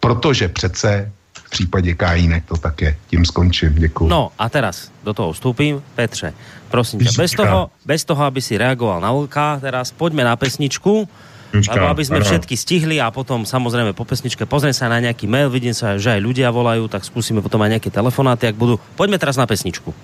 [0.00, 2.96] Protože přece v případě Kajínek to tak je.
[3.06, 3.74] Tím skončím.
[3.74, 4.08] Děkuji.
[4.08, 5.82] No a teraz do toho vstupím.
[5.94, 6.34] Petře,
[6.70, 11.08] prosím tě, bez toho, bez toho, aby si reagoval na vlka, teraz pojďme na pesničku.
[11.54, 12.26] Lebo aby sme ano.
[12.26, 16.18] všetky stihli a potom samozrejme po pesničke pozriem sa na nejaký mail, vidím sa, že
[16.18, 18.76] aj ľudia volajú, tak skúsime potom aj nejaké telefonáty, ak budú.
[18.98, 19.94] Poďme teraz na pesničku.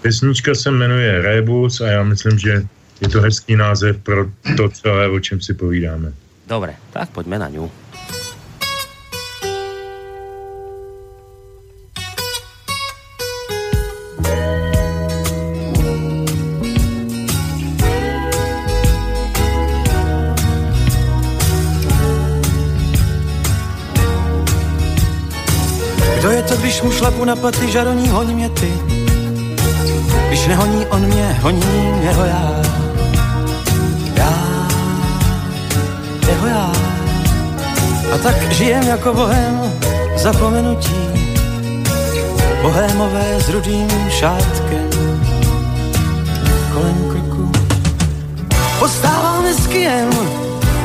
[0.00, 2.52] Pesnička se jmenuje Rebus a já myslím, že
[3.00, 4.26] je to hezký název pro
[4.56, 6.12] to celé, o čem si povídáme.
[6.48, 7.68] Dobre, tak poďme na ňu.
[26.18, 28.72] Kdo je to, když mu šlapu na paty, žaroní, honí mě ty.
[30.28, 32.87] Když nehoní on mě, honí jeho já.
[36.38, 36.72] Jeho já.
[38.14, 39.72] A tak žijem jako bohem
[40.16, 40.96] zapomenutí,
[42.62, 44.88] bohémové s rudým šátkem
[46.72, 47.52] kolem krku.
[48.78, 50.10] Postáváme s kijem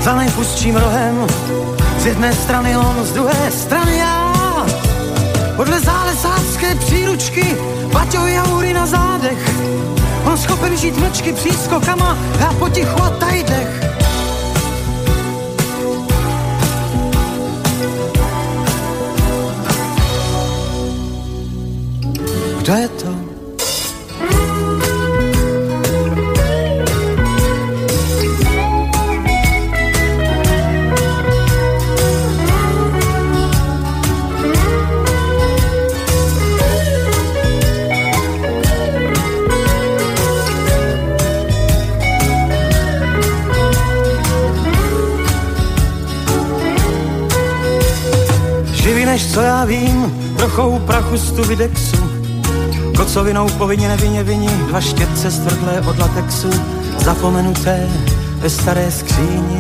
[0.01, 1.27] za nejpustším rohem,
[1.99, 4.33] z jedné strany on, z druhé strany já.
[5.55, 7.57] Podle zálesácké příručky,
[7.91, 9.51] Paťo jaury na zádech,
[10.25, 13.92] on schopen žít mlčky přískokama, já potichu a tajdech.
[49.65, 51.97] Než co já vím, trochou prachu z tu videxu
[52.97, 56.49] Kocovinou povinně nevinně viní dva štětce stvrdlé od latexu,
[56.97, 57.89] zapomenuté
[58.37, 59.59] ve staré skříni.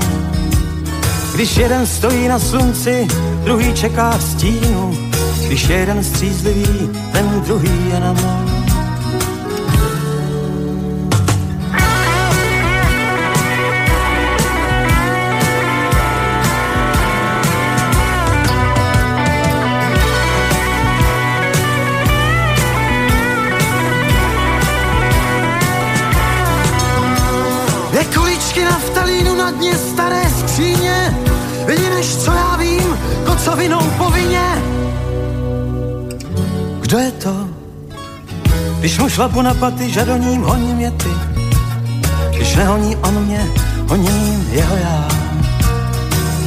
[1.35, 3.07] Když jeden stojí na slunci,
[3.43, 4.97] druhý čeká v stínu,
[5.47, 8.13] když jeden střízlivý, ten druhý je na
[29.71, 29.73] mou.
[33.55, 34.47] vinou povinně.
[36.81, 37.49] Kdo je to?
[38.79, 41.09] Když mu šlapu na paty, žadoním honím je ty.
[42.35, 43.47] Když nehoní on mě,
[43.87, 45.07] honím jeho já.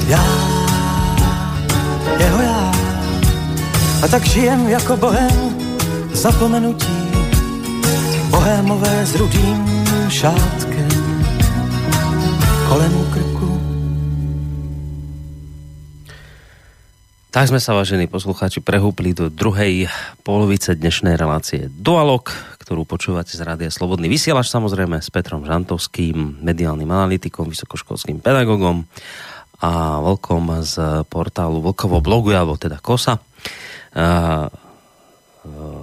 [0.09, 0.25] Já,
[2.19, 2.73] jeho já.
[4.03, 5.57] A tak žijem jako bohem
[6.13, 6.97] zapomenutí,
[8.31, 10.66] bohémové s rudým šátkem
[12.67, 13.49] kolem krku.
[17.31, 19.87] Tak sme sa, vážení poslucháči, prehúpli do druhej
[20.27, 22.27] polovice dnešnej relácie Dualog,
[22.59, 28.83] ktorú počúvate z Rádia Slobodný vysielač, samozrejme s Petrom Žantovským, mediálnym analytikom, vysokoškolským pedagogom
[29.63, 33.23] a Vlkom z portálu Vlkovo blogu, alebo teda KOSA.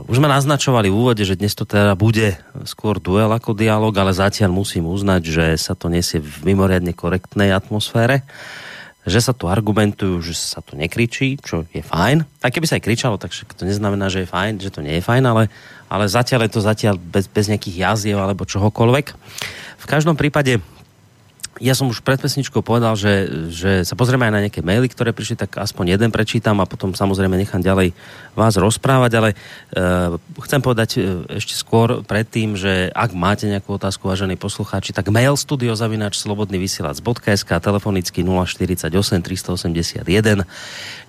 [0.08, 2.36] Už sme naznačovali v úvode, že dnes to teda bude
[2.68, 7.56] skôr duel ako dialog, ale zatiaľ musím uznať, že sa to nesie v mimoriadne korektnej
[7.56, 8.28] atmosfére
[9.04, 12.24] že sa tu argumentujú, že sa tu nekričí, čo je fajn.
[12.40, 15.04] A keby sa aj kričalo, tak to neznamená, že je fajn, že to nie je
[15.04, 15.52] fajn, ale,
[15.92, 19.06] ale zatiaľ je to zatiaľ bez, bez nejakých jaziev alebo čohokoľvek.
[19.84, 20.64] V každom prípade
[21.62, 25.14] ja som už pred pesničkou povedal, že, že sa pozrieme aj na nejaké maily, ktoré
[25.14, 27.94] prišli, tak aspoň jeden prečítam a potom samozrejme nechám ďalej
[28.34, 29.30] vás rozprávať, ale
[29.78, 35.14] uh, chcem povedať uh, ešte skôr predtým, že ak máte nejakú otázku, vážení poslucháči, tak
[35.14, 38.90] mail studiozavinač slobodnyvysielac.sk telefonicky 048
[39.22, 40.50] 381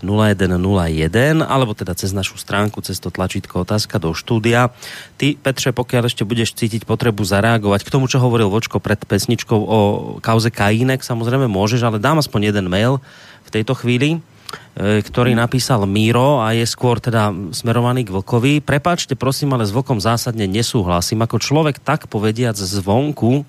[0.05, 4.77] 0101 alebo teda cez našu stránku, cez to tlačítko otázka do štúdia.
[5.16, 9.57] Ty, Petře, pokiaľ ešte budeš cítiť potrebu zareagovať k tomu, čo hovoril Vočko pred pesničkou
[9.57, 9.79] o
[10.35, 12.98] kauze Kajínek samozrejme môžeš, ale dám aspoň jeden mail
[13.47, 18.59] v tejto chvíli, e, ktorý napísal Míro a je skôr teda smerovaný k Vlkovi.
[18.59, 21.23] Prepačte, prosím, ale s Vlkom zásadne nesúhlasím.
[21.23, 23.47] Ako človek tak povediac zvonku,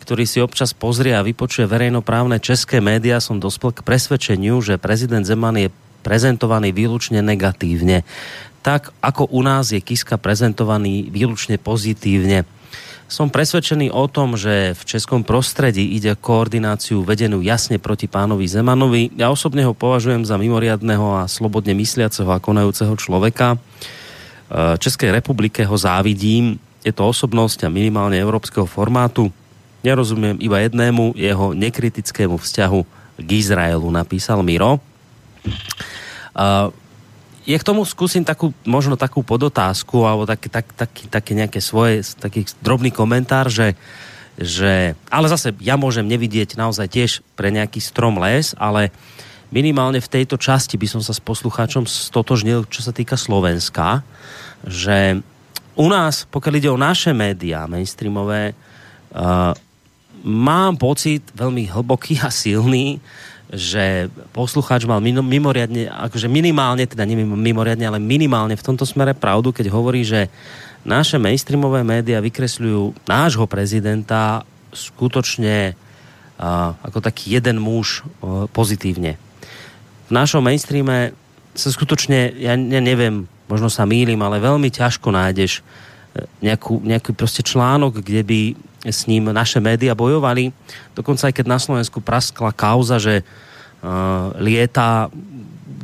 [0.00, 5.28] ktorý si občas pozrie a vypočuje verejnoprávne české média, som dospel k presvedčeniu, že prezident
[5.28, 5.68] Zeman je
[6.00, 8.00] prezentovaný výlučne negatívne.
[8.64, 12.48] Tak ako u nás je Kiska prezentovaný výlučne pozitívne.
[13.04, 19.12] Som presvedčený o tom, že v českom prostredí ide koordináciu vedenú jasne proti pánovi Zemanovi.
[19.14, 23.54] Ja osobne ho považujem za mimoriadného a slobodne mysliaceho a konajúceho človeka.
[23.54, 23.58] E,
[24.80, 26.56] Českej republike ho závidím.
[26.80, 29.28] Je to osobnosť a minimálne európskeho formátu.
[29.84, 32.80] Nerozumiem iba jednému jeho nekritickému vzťahu
[33.20, 34.80] k Izraelu, napísal Miro.
[36.34, 36.72] Uh,
[37.44, 42.00] je k tomu skúsim takú, možno takú podotázku alebo taký, tak, tak, také nejaké svoje,
[42.16, 43.76] taký drobný komentár, že,
[44.40, 48.88] že, ale zase ja môžem nevidieť naozaj tiež pre nejaký strom les, ale
[49.52, 54.00] minimálne v tejto časti by som sa s poslucháčom stotožnil, čo sa týka Slovenska,
[54.64, 55.20] že
[55.76, 59.52] u nás, pokiaľ ide o naše médiá mainstreamové, uh,
[60.24, 62.98] mám pocit veľmi hlboký a silný,
[63.54, 69.54] že poslucháč mal mimoriadne, akože minimálne, teda nie mimoriadne, ale minimálne v tomto smere pravdu,
[69.54, 70.26] keď hovorí, že
[70.82, 74.42] naše mainstreamové média vykresľujú nášho prezidenta
[74.74, 79.16] skutočne uh, ako taký jeden muž uh, pozitívne.
[80.04, 81.16] V našom mainstreame
[81.54, 87.14] sa skutočne, ja, ja neviem, možno sa mýlim, ale veľmi ťažko nájdeš e, nejakú, nejaký
[87.14, 88.40] proste článok, kde by
[88.84, 90.52] s ním naše média bojovali.
[90.92, 95.08] Dokonca aj keď na Slovensku praskla kauza, že uh, lieta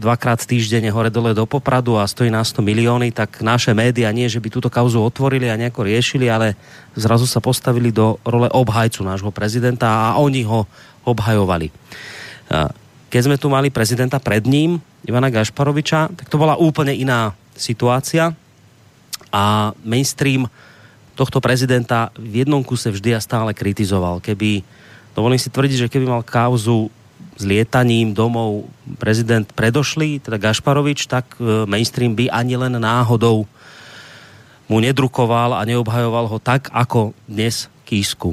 [0.01, 4.33] dvakrát týždenne hore dole do Popradu a stojí na 100 milióny, tak naše média nie,
[4.33, 6.57] že by túto kauzu otvorili a nejako riešili, ale
[6.97, 10.65] zrazu sa postavili do role obhajcu nášho prezidenta a oni ho
[11.05, 11.69] obhajovali.
[12.49, 12.73] Uh,
[13.13, 18.33] keď sme tu mali prezidenta pred ním, Ivana Gašparoviča, tak to bola úplne iná situácia
[19.29, 20.49] a mainstream
[21.21, 24.25] tohto prezidenta v jednom kuse vždy a stále kritizoval.
[24.25, 24.65] Keby,
[25.13, 26.89] dovolím si tvrdiť, že keby mal kauzu
[27.37, 33.45] s lietaním domov prezident predošli, teda Gašparovič, tak e, mainstream by ani len náhodou
[34.65, 38.33] mu nedrukoval a neobhajoval ho tak, ako dnes Kísku.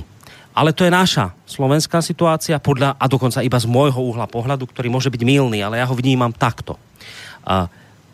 [0.55, 4.87] Ale to je naša slovenská situácia podľa, a dokonca iba z môjho uhla pohľadu, ktorý
[4.87, 6.79] môže byť milný, ale ja ho vnímam takto.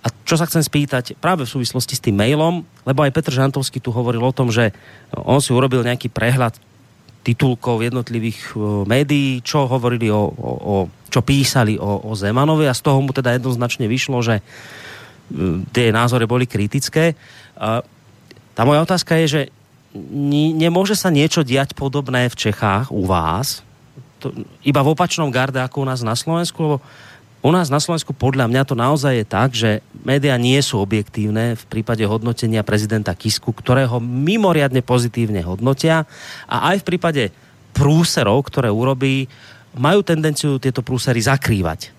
[0.03, 3.79] A čo sa chcem spýtať práve v súvislosti s tým mailom, lebo aj Petr Žantovský
[3.79, 4.75] tu hovoril o tom, že
[5.15, 6.59] on si urobil nejaký prehľad
[7.23, 10.75] titulkov jednotlivých uh, médií, čo hovorili o, o, o
[11.07, 15.95] čo písali o, o Zemanovi a z toho mu teda jednoznačne vyšlo, že uh, tie
[15.95, 17.15] názory boli kritické.
[17.55, 17.79] Uh,
[18.51, 19.41] tá moja otázka je, že
[20.59, 23.63] nemôže sa niečo diať podobné v Čechách u vás,
[24.19, 26.77] to, iba v opačnom garde ako u nás na Slovensku, lebo
[27.43, 31.59] u nás na Slovensku podľa mňa to naozaj je tak, že média nie sú objektívne
[31.59, 36.07] v prípade hodnotenia prezidenta Kisku, ktorého mimoriadne pozitívne hodnotia
[36.47, 37.23] a aj v prípade
[37.75, 39.27] prúserov, ktoré urobí,
[39.75, 41.91] majú tendenciu tieto prúsery zakrývať.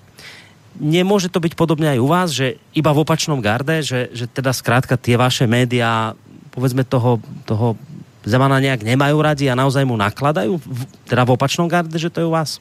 [0.80, 4.50] Nemôže to byť podobne aj u vás, že iba v opačnom garde, že, že teda
[4.50, 6.16] skrátka tie vaše médiá,
[6.50, 7.76] povedzme toho, toho
[8.24, 10.56] Zemana nejak nemajú radi a naozaj mu nakladajú,
[11.04, 12.56] teda v opačnom garde, že to je u vás?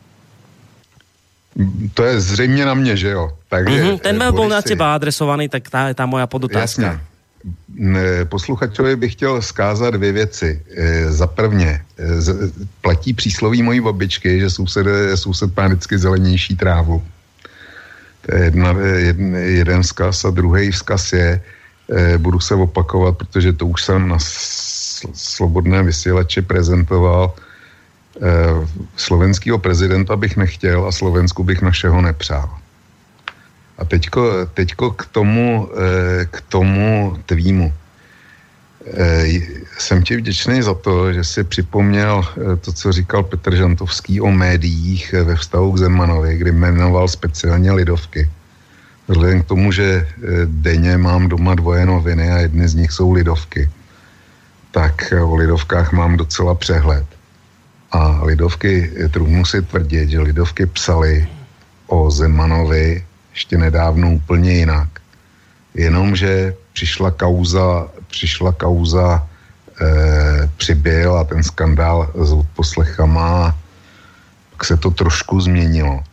[1.93, 3.31] To je zřejmě na mě, že jo?
[3.49, 6.81] Takže, mm-hmm, ten mail byl na teba adresovaný, tak ta je ta moja podotázka.
[6.81, 8.25] Jasně.
[8.29, 10.61] Posluchačovi bych chtěl zkázat dvě věci.
[10.75, 12.05] E, za prvně, e,
[12.81, 17.03] platí přísloví mojí babičky, že soused, soused má vždycky zelenější trávu.
[18.21, 21.41] To je jedna, jeden, jeden vzkaz a druhý vzkaz je,
[21.91, 24.17] e, budu se opakovat, protože to už jsem na
[25.13, 27.33] slobodné vysílači prezentoval,
[28.95, 32.49] slovenského prezidenta bych nechtěl a Slovensku bych našeho nepřál.
[33.77, 37.73] A teďko, teďko k tomu, eh, k tomu tvýmu.
[38.83, 39.27] Eh,
[39.79, 44.31] jsem ti vděčný za to, že jsi připomněl eh, to, co říkal Petr Žantovský o
[44.31, 48.29] médiích ve vztahu k Zemanovi, kdy jmenoval speciálně Lidovky.
[49.07, 50.07] Vzhledem k tomu, že
[50.47, 53.69] denně mám doma dvoje noviny a jedny z nich jsou Lidovky,
[54.71, 57.12] tak o Lidovkách mám docela přehled.
[57.93, 61.27] A Lidovky, trudnu si tvrdit, že Lidovky psali
[61.87, 64.89] o Zemanovi ještě nedávno úplně jinak.
[65.73, 69.27] Jenomže přišla kauza, přišla kauza
[69.81, 73.57] e, přibyl a ten skandál s odposlechama,
[74.51, 76.03] tak se to trošku změnilo.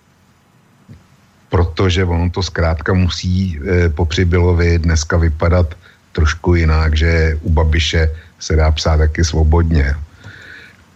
[1.49, 5.75] Protože ono to zkrátka musí e, po přibylovi dneska vypadat
[6.13, 9.97] trošku jinak, že u Babiše se dá psát taky svobodně.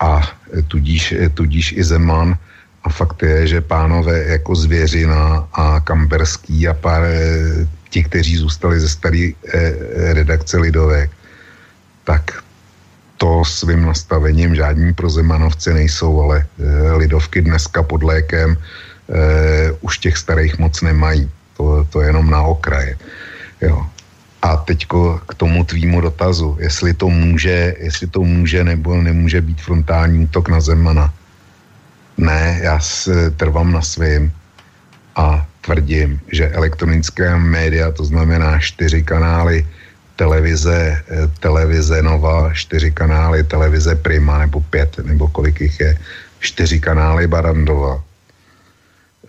[0.00, 0.20] A
[0.58, 2.38] e, tudíž, e, tudíž i Zeman
[2.84, 8.80] a fakt je, že pánové jako Zvěřina a Kamberský a pár eh, ti, kteří zůstali
[8.80, 9.30] ze staré
[10.12, 11.10] redakce Lidovek,
[12.04, 12.44] tak
[13.16, 16.46] to svým nastavením žádní prozemanovci nejsou, ale
[16.96, 21.30] Lidovky dneska pod lékem eh, už těch starých moc nemají.
[21.56, 22.98] To, to je jenom na okraje.
[23.60, 23.86] Jo.
[24.44, 29.60] A teďko k tomu tvýmu dotazu, jestli to může, jestli to může nebo nemůže být
[29.60, 31.08] frontální útok na Zemana.
[32.20, 34.32] Ne, já se trvám na svým
[35.16, 39.64] a tvrdím, že elektronické média, to znamená čtyři kanály
[40.16, 45.98] televize, eh, televize Nova, čtyři kanály televize Prima, nebo pět, nebo kolik jich je,
[46.44, 47.96] čtyři kanály Barandova,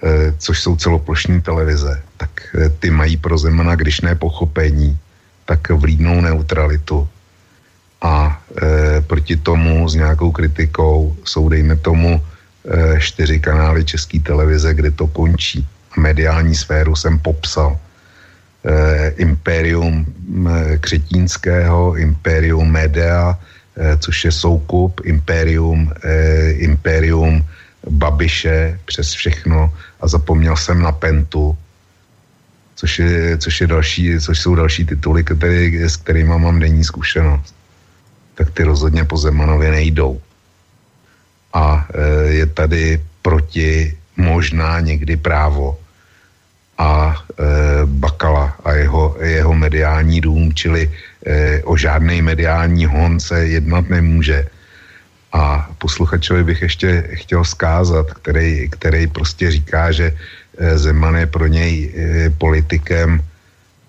[0.03, 4.99] eh, což jsou celoplošní televize, tak eh, ty mají pro Zemana, když ne pochopení,
[5.45, 7.07] tak vlídnou neutralitu.
[8.01, 12.21] A e, proti tomu s nějakou kritikou jsou, dejme tomu,
[12.65, 15.67] Eh, čtyři kanály České televize, kde to končí.
[15.97, 17.77] Mediální sféru jsem popsal.
[18.65, 23.37] E, imperium e, Křetínského, Imperium Media,
[23.77, 27.45] e, což je soukup, Imperium, e, Imperium
[27.89, 31.57] Babiše přes všechno a zapomněl jsem na Pentu,
[32.75, 37.55] což, je, což, je další, což jsou další tituly, který, s kterými mám denní zkušenost.
[38.35, 40.21] Tak ty rozhodně po Zemanově nejdou
[41.55, 45.79] a e, je tady proti možná někdy právo
[46.77, 47.43] a e,
[47.85, 50.91] Bakala a jeho, jeho mediální dům, čili
[51.25, 54.47] e, o žádný mediální hon se jednat nemůže.
[55.33, 56.89] A posluchačovi bych ještě
[57.23, 60.15] chtěl zkázat, který, který prostě říká, že
[60.75, 61.93] Zeman je pro něj
[62.37, 63.21] politikem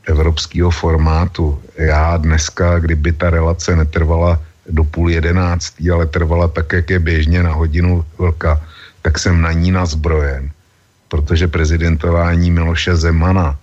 [0.06, 1.58] evropského formátu.
[1.78, 7.42] Já dneska, kdyby ta relace netrvala do půl jedenáctý, ale trvala tak, jak je běžně
[7.42, 8.60] na hodinu vlka,
[9.02, 10.50] tak jsem na ní nazbrojen.
[11.08, 13.58] Protože prezidentování Miloše Zemana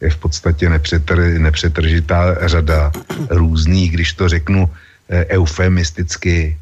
[0.00, 2.92] je v podstatě nepřetr, nepřetržitá řada
[3.30, 4.70] různých, když to řeknu
[5.08, 6.56] e, eufemisticky,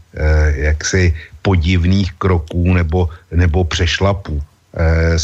[0.54, 4.42] jaksi podivných kroků nebo, nebo přešlapů.
[4.76, 5.18] E,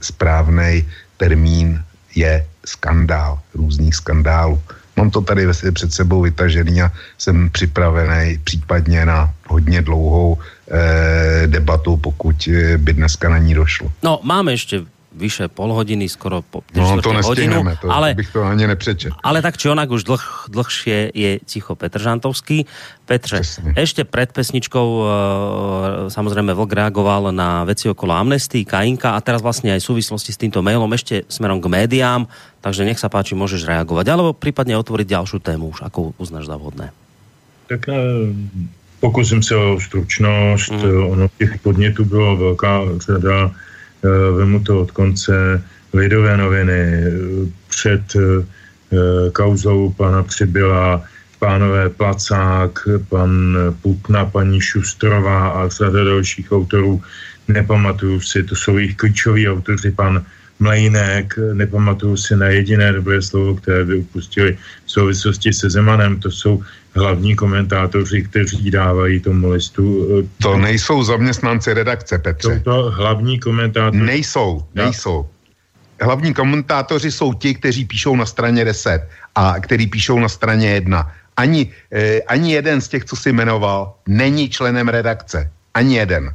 [0.00, 0.86] správný
[1.16, 1.82] termín
[2.14, 4.62] je skandál, různých skandálů.
[4.96, 11.96] Mám to tady před sebou vytažený a jsem připravený případně na hodně dlouhou eh, debatu,
[11.96, 13.92] pokud eh, by dneska na ní došlo.
[14.02, 14.82] No, máme ještě
[15.12, 19.12] vyše pol hodiny, skoro po No to hodinu, to ale, bych to ani nepřečet.
[19.24, 22.68] Ale tak či onak už dlh, dlhšie je ticho Petr Žantovský.
[23.08, 23.72] Petře, Přesne.
[23.72, 25.06] ešte pred pesničkou uh,
[26.12, 30.36] samozrejme Vlk reagoval na veci okolo amnestii, Kajinka a teraz vlastne aj v súvislosti s
[30.36, 32.28] týmto mailom ešte smerom k médiám,
[32.60, 36.60] takže nech sa páči, môžeš reagovať, alebo prípadne otvoriť ďalšiu tému už, ako uznáš za
[36.60, 36.92] vhodné.
[37.72, 38.28] Tak uh,
[39.00, 41.08] pokusím se o stručnost, mm.
[41.08, 43.67] ono těch podnětů bylo velká řada, Eh,
[44.36, 45.62] vemu to od konce
[45.92, 47.10] Lidové noviny eh,
[47.68, 48.44] před eh,
[49.32, 51.04] kauzou pana Přibyla,
[51.38, 57.02] pánové Placák, pan Putna, paní Šustrová a řada dalších autorů.
[57.48, 60.24] Nepamatuju si, to jsou jejich klíčoví autoři, pan
[60.58, 66.20] Mlejnek, nepamatuju si na jediné dobré slovo, které by upustili v souvislosti se Zemanem.
[66.20, 66.62] To jsou
[66.98, 70.06] hlavní komentátoři, kteří dávají tomu listu.
[70.18, 72.48] Eh, to nejsou zaměstnanci redakce, Petře.
[72.48, 74.02] Jsou to hlavní komentátoři.
[74.02, 75.26] Nejsou, nejsou.
[76.00, 79.02] Hlavní komentátoři jsou ti, kteří píšou na straně 10
[79.34, 81.10] a kteří píšou na straně 1.
[81.36, 85.50] Ani, eh, ani jeden z těch, co si jmenoval, není členem redakce.
[85.74, 86.34] Ani jeden.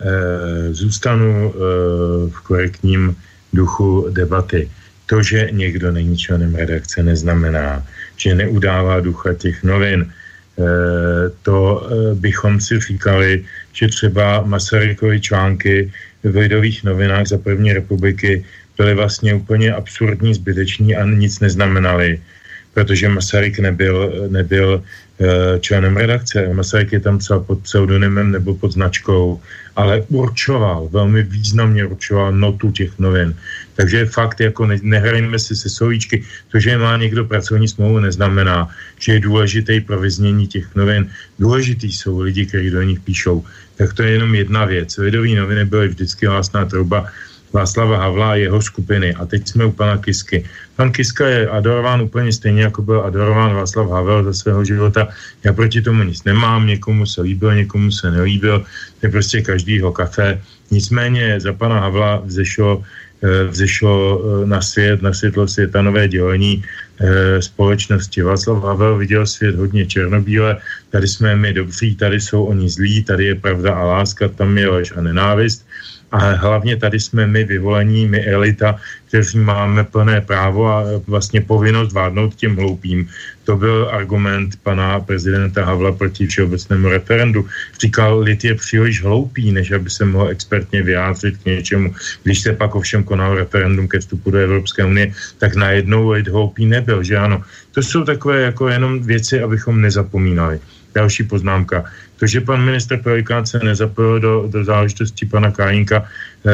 [0.00, 1.58] Eh, zůstanu eh,
[2.30, 3.16] v korektním
[3.52, 4.70] duchu debaty.
[5.06, 7.86] To, že někdo není členem redakce, neznamená,
[8.16, 10.08] že neudává ducha těch novin.
[10.08, 18.44] Eh, to bychom si říkali, že třeba Masarykovy články v lidových novinách za první republiky
[18.76, 22.20] byly vlastně úplně absurdní, zbyteční a nic neznamenaly,
[22.74, 24.82] protože Masaryk nebyl, nebyl
[25.60, 26.48] členem redakce.
[26.52, 29.40] Masaryk je tam třeba pod pseudonymem nebo pod značkou
[29.76, 33.34] ale určoval, velmi významně určoval notu těch novin.
[33.74, 36.22] Takže fakt, jako ne, nehrajme si se slovíčky,
[36.52, 41.10] to, že má někdo pracovní smlouvu, neznamená, že je důležitý pro vyznění těch novin.
[41.38, 43.44] Důležitý jsou lidi, kteří do nich píšou.
[43.76, 44.96] Tak to je jenom jedna věc.
[44.98, 47.10] Lidové noviny byly vždycky hlásná trouba
[47.54, 49.14] Václava Havla a jeho skupiny.
[49.14, 50.44] A teď jsme u pana Kisky.
[50.76, 55.08] Pan Kiska je adorován úplně stejně, jako byl adorován Václav Havel za svého života.
[55.44, 58.64] Já proti tomu nic nemám, někomu se líbil, někomu se nelíbil,
[59.02, 60.42] je prostě každýho kafe.
[60.70, 62.82] Nicméně za pana Havla vzešlo,
[63.22, 68.22] eh, vzešlo eh, na svět, na světlo světa nové dělení eh, společnosti.
[68.22, 70.58] Václav Havel viděl svět hodně černobíle,
[70.90, 74.68] tady jsme my dobří, tady jsou oni zlí, tady je pravda a láska, tam je
[74.68, 75.62] lež a nenávist
[76.14, 78.78] a hlavně tady jsme my vyvolení, my elita,
[79.08, 83.08] kteří máme plné právo a vlastně povinnost vládnout těm hloupým.
[83.44, 87.46] To byl argument pana prezidenta Havla proti všeobecnému referendu.
[87.80, 91.94] Říkal, lid je příliš hloupý, než aby se mohl expertně vyjádřit k něčemu.
[92.22, 96.66] Když se pak ovšem konal referendum ke vstupu do Evropské unie, tak najednou lid hloupý
[96.66, 97.42] nebyl, že ano.
[97.74, 100.60] To jsou takové jako jenom věci, abychom nezapomínali.
[100.94, 101.84] Další poznámka.
[102.24, 106.48] To, že pan minister Pelikán se nezapojil do, do záležitosti pana Kájinka, eh,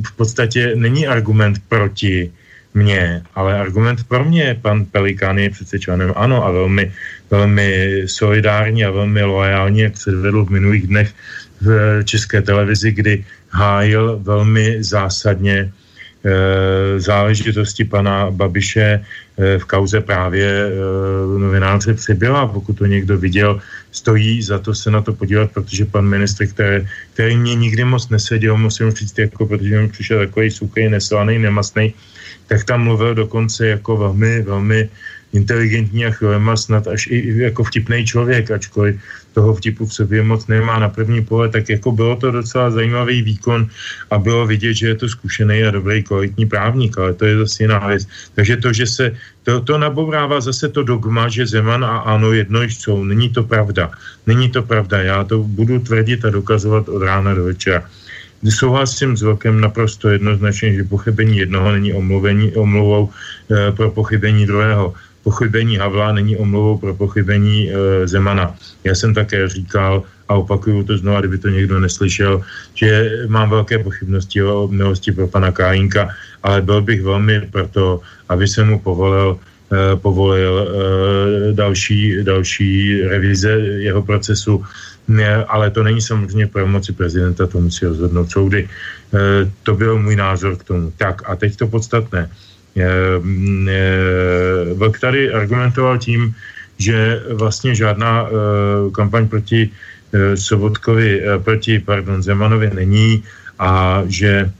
[0.00, 2.32] v podstatě není argument proti
[2.74, 4.56] mně, ale argument pro mě.
[4.64, 6.92] Pan Pelikán je přece členem ano a velmi,
[7.30, 11.12] velmi solidární a velmi loajální, jak se vedl v minulých dnech
[11.60, 15.68] v české televizi, kdy hájil velmi zásadně
[16.96, 22.46] záležitosti pana Babiše eh, v kauze právě eh, novináře přibyla.
[22.46, 23.60] Pokud to někdo viděl,
[23.92, 28.08] stojí za to se na to podívat, protože pan ministr, který, který mě nikdy moc
[28.08, 31.94] neseděl, musím říct, jako, protože mi přišel takový suchý, neslaný, nemastný,
[32.46, 34.88] tak tam mluvil dokonce jako velmi, velmi
[35.32, 38.96] inteligentní a chvílema snad až i jako vtipný člověk, ačkoliv
[39.34, 43.22] toho vtipu v sobě moc nemá na první pohled, tak jako bylo to docela zajímavý
[43.22, 43.66] výkon
[44.10, 47.62] a bylo vidět, že je to zkušený a dobrý kvalitní právník, ale to je zase
[47.62, 48.06] jiná věc.
[48.34, 49.04] Takže to, že se
[49.42, 53.04] to, to nabourává zase to dogma, že Zeman a ano jedno jsou.
[53.04, 53.90] Není to pravda.
[54.26, 55.02] Není to pravda.
[55.02, 57.82] Já to budu tvrdit a dokazovat od rána do večera.
[58.44, 63.08] Souhlasím s Vlkem naprosto jednoznačně, že pochybení jednoho není omluvení, omluvou
[63.50, 64.94] e, pro pochybení druhého
[65.24, 67.74] pochybení Havla není omluvou pro pochybení e,
[68.08, 68.54] Zemana.
[68.84, 72.40] Já jsem také říkal, a opakuju to znova, kdyby to někdo neslyšel,
[72.74, 76.08] že mám velké pochybnosti o milosti pro pana Kájinka,
[76.42, 79.38] ale byl bych velmi proto, aby se mu povolil
[79.72, 83.50] e, povolil e, další, další revize
[83.84, 84.64] jeho procesu,
[85.08, 88.64] ne, ale to není samozřejmě pravomoci prezidenta, to musí rozhodnout soudy.
[88.64, 88.68] E,
[89.62, 90.92] to byl můj názor k tomu.
[90.96, 92.20] Tak a teď to podstatné.
[92.22, 92.53] Mm,
[94.74, 96.34] Vlk tady argumentoval tím,
[96.78, 98.30] že vlastně žádná eh,
[98.90, 103.22] kampaň proti eh, Sobotkovi, eh, proti, pardon, Zemanovi není
[103.58, 104.50] a že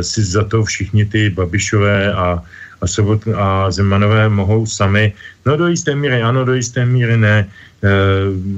[0.00, 2.38] si za to všichni ty Babišové a,
[2.82, 5.12] a, Sobot, a Zemanové mohou sami.
[5.46, 7.48] No do jisté míry ano, do jisté míry ne.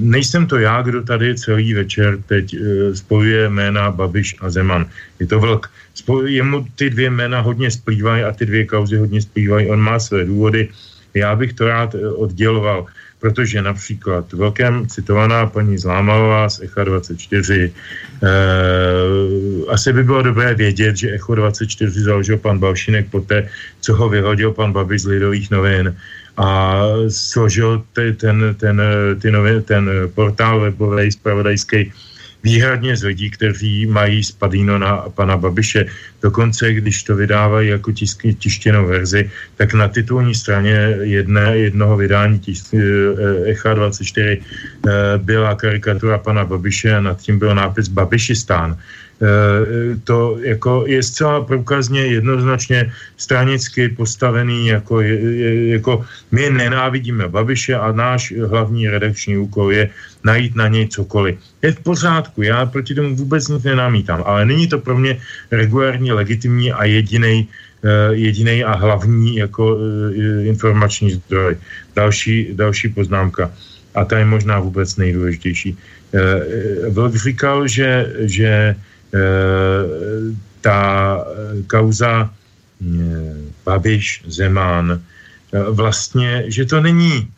[0.01, 2.57] nejsem to já, kdo tady celý večer teď
[2.95, 4.87] spojuje jména Babiš a Zeman.
[5.21, 5.71] Je to vlk
[6.27, 9.71] jemu ty dvě jména hodně splývají a ty dvě kauzy hodně splývají.
[9.71, 10.69] On má své důvody.
[11.15, 12.87] Já bych to rád eh, odděloval,
[13.25, 18.29] protože například velkém citovaná paní Zlámalová z Echa 24, eh,
[19.73, 23.49] asi by bylo dobré vědět, že Echo 24 založil pan Balšinek poté,
[23.81, 25.97] co ho vyhodil pan Babiš z Lidových novin
[26.37, 26.77] a
[27.09, 28.77] složil ten, ten, ten,
[29.17, 31.93] ty novin, ten portál webový spravodajský
[32.45, 35.89] výhradně z lidí, kteří mají spadíno na pana Babiše.
[36.23, 42.39] Dokonce, když to vydávají jako tisk, tištěnou verzi, tak na titulní straně jedné, jednoho vydání
[42.39, 44.41] tisk, eh, Echa 24 eh,
[45.19, 48.77] byla karikatura pana Babiše a nad tím byl nápis Babišistán.
[48.77, 55.17] Eh, to jako je zcela průkazně jednoznačně stranicky postavený, jako, je,
[55.81, 56.05] jako
[56.35, 59.85] my nenávidíme Babiše a náš hlavní redakční úkol je
[60.25, 61.39] najít na něj cokoliv.
[61.63, 65.21] Je v pořádku, já proti tomu vůbec nic nenamítám, ale není to pro mě
[65.51, 67.49] regulární, legitimní a jediný
[67.85, 71.57] eh, jediný a hlavní jako eh, informační zdroj.
[71.97, 73.53] Další, další poznámka
[73.95, 75.79] a ta je možná vůbec nejdůležitější.
[76.91, 78.75] Vlk říkal, že, že
[79.15, 80.81] Eh, ta
[81.23, 83.35] eh, kauza eh,
[83.65, 85.01] Babiš, Zeman,
[85.71, 87.31] vlastně, že to není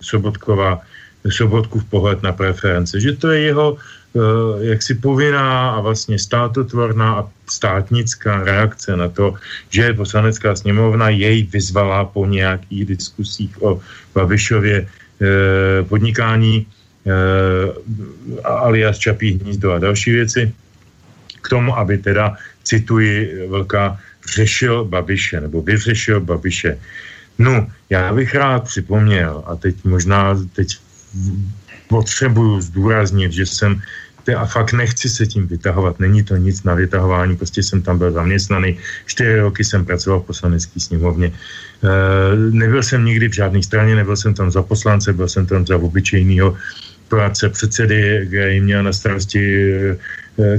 [0.00, 0.80] Sobotková,
[1.30, 3.76] Sobotkův pohled na preference, že to je jeho
[4.60, 9.34] jaksi povinná a vlastně státotvorná a státnická reakce na to,
[9.70, 13.80] že poslanecká sněmovna jej vyzvala po nějakých diskusích o
[14.14, 14.88] Babišově
[15.88, 16.66] podnikání
[18.44, 20.52] alias Čapí hnízdo a další věci,
[21.42, 23.98] k tomu, aby teda, cituji Vlka,
[24.34, 26.78] řešil Babiše, nebo vyřešil Babiše.
[27.38, 30.76] No, já bych rád připomněl, a teď možná teď
[31.88, 33.80] potřebuju zdůraznit, že jsem
[34.36, 38.12] a fakt nechci se tím vytahovat, není to nic na vytahování, prostě jsem tam byl
[38.12, 38.76] zaměstnaný,
[39.06, 44.16] čtyři roky jsem pracoval v poslanecké sněmovně, e, nebyl jsem nikdy v žádné straně, nebyl
[44.16, 46.56] jsem tam za poslance, byl jsem tam za obyčejného
[47.08, 49.40] poradce předsedy, kde měl na starosti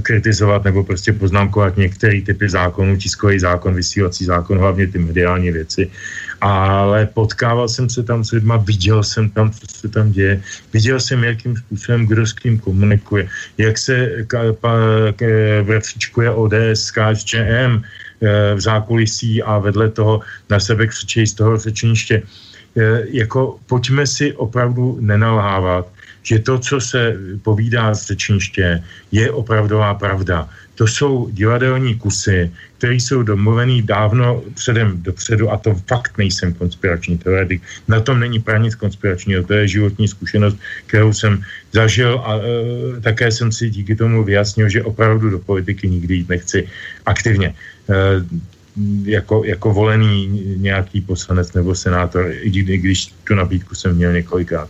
[0.02, 5.90] kritizovat nebo prostě poznámkovat některé typy zákonů, tiskový zákon, vysílací zákon, hlavně ty mediální věci.
[6.42, 10.42] Ale potkával jsem se tam s lidma, viděl jsem tam, co se tam děje,
[10.74, 13.28] viděl jsem, jakým způsobem kdo s kým komunikuje,
[13.58, 14.26] jak se
[15.64, 20.20] vratříčkuje ODS KSČM eh, v zákulisí a vedle toho
[20.50, 22.24] na sebe křičejí z toho řečeniště.
[22.78, 25.88] Eh, jako pojďme si opravdu nenalhávat
[26.24, 30.50] že to, co se povídá z řečniště, je opravdová pravda.
[30.76, 37.18] To jsou divadelní kusy, které jsou domluvený dávno předem dopředu a to fakt nejsem konspirační
[37.18, 37.62] teoretik.
[37.88, 42.42] Na tom není pra nic konspiračního, to je životní zkušenost, kterou jsem zažil a e,
[43.02, 46.68] také jsem si díky tomu vyjasnil, že opravdu do politiky nikdy jít nechci
[47.06, 47.52] aktivně.
[47.52, 48.24] E,
[49.04, 50.28] jako, jako volený
[50.58, 54.70] nějaký poslanec nebo senátor, i když tu nabídku jsem měl několikrát.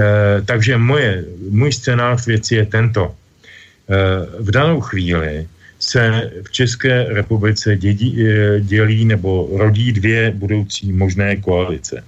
[0.00, 3.12] Eh, takže moje, můj scénář věci je tento.
[3.12, 3.94] Eh,
[4.38, 5.46] v danou chvíli
[5.78, 12.00] se v České republice dědí, eh, dělí nebo rodí dvě budoucí možné koalice.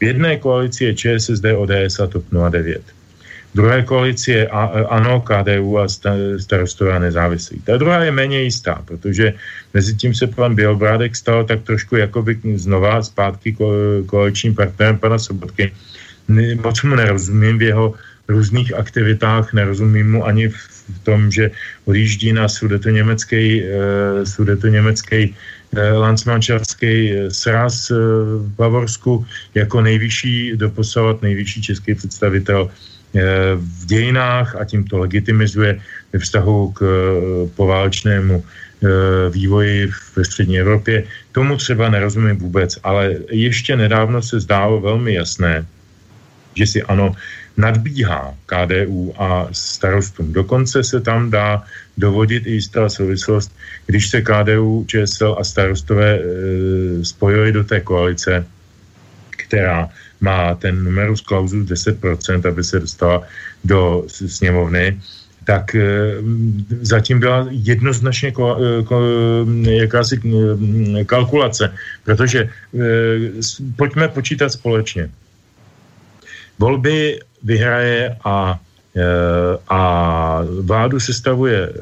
[0.00, 2.82] V jedné koalici je ČSSD, ODS a TOP 09.
[3.52, 4.48] V druhé koalici je
[4.88, 5.88] ANO, KDU a
[6.38, 7.60] starostové a nezávislí.
[7.66, 9.34] Ta druhá je méně jistá, protože
[9.74, 13.56] mezi tím se pan Bělobrádek stal tak trošku jakoby znova zpátky
[14.06, 15.72] koaličním partnerem pana Sobotky
[16.62, 17.94] moc mu nerozumím v jeho
[18.28, 21.50] různých aktivitách, nerozumím mu ani v tom, že
[21.84, 23.68] odjíždí na sudetoněmecký, uh,
[24.24, 25.34] sudetoněmecký
[25.76, 27.98] landsmanšafský eh, sraz uh,
[28.42, 32.70] v Bavorsku jako nejvyšší, doposavat nejvyšší český představitel uh,
[33.54, 35.80] v dějinách a tím to legitimizuje
[36.12, 38.44] ve vztahu k uh, poválečnému
[39.30, 41.04] vývoji ve střední Evropě.
[41.32, 45.68] Tomu třeba nerozumím vůbec, ale ještě nedávno se zdálo velmi jasné,
[46.60, 47.16] že si ano,
[47.56, 50.32] nadbíhá KDU a starostům.
[50.32, 51.64] Dokonce se tam dá
[51.96, 53.48] dovodit i jistá souvislost,
[53.86, 56.20] když se KDU, ČSL a starostové e,
[57.04, 58.44] spojili do té koalice,
[59.30, 59.88] která
[60.20, 61.96] má ten numerus clausus 10%,
[62.48, 63.24] aby se dostala
[63.64, 65.00] do sněmovny,
[65.44, 65.88] tak e,
[66.80, 68.96] zatím byla jednoznačně ko, e, ko,
[69.64, 70.20] jakási
[71.06, 71.72] kalkulace,
[72.04, 72.48] protože e,
[73.76, 75.10] pojďme počítat společně.
[76.60, 78.60] Volby vyhraje a,
[78.96, 79.04] e,
[79.68, 79.82] a
[80.60, 81.72] vládu sestavuje e,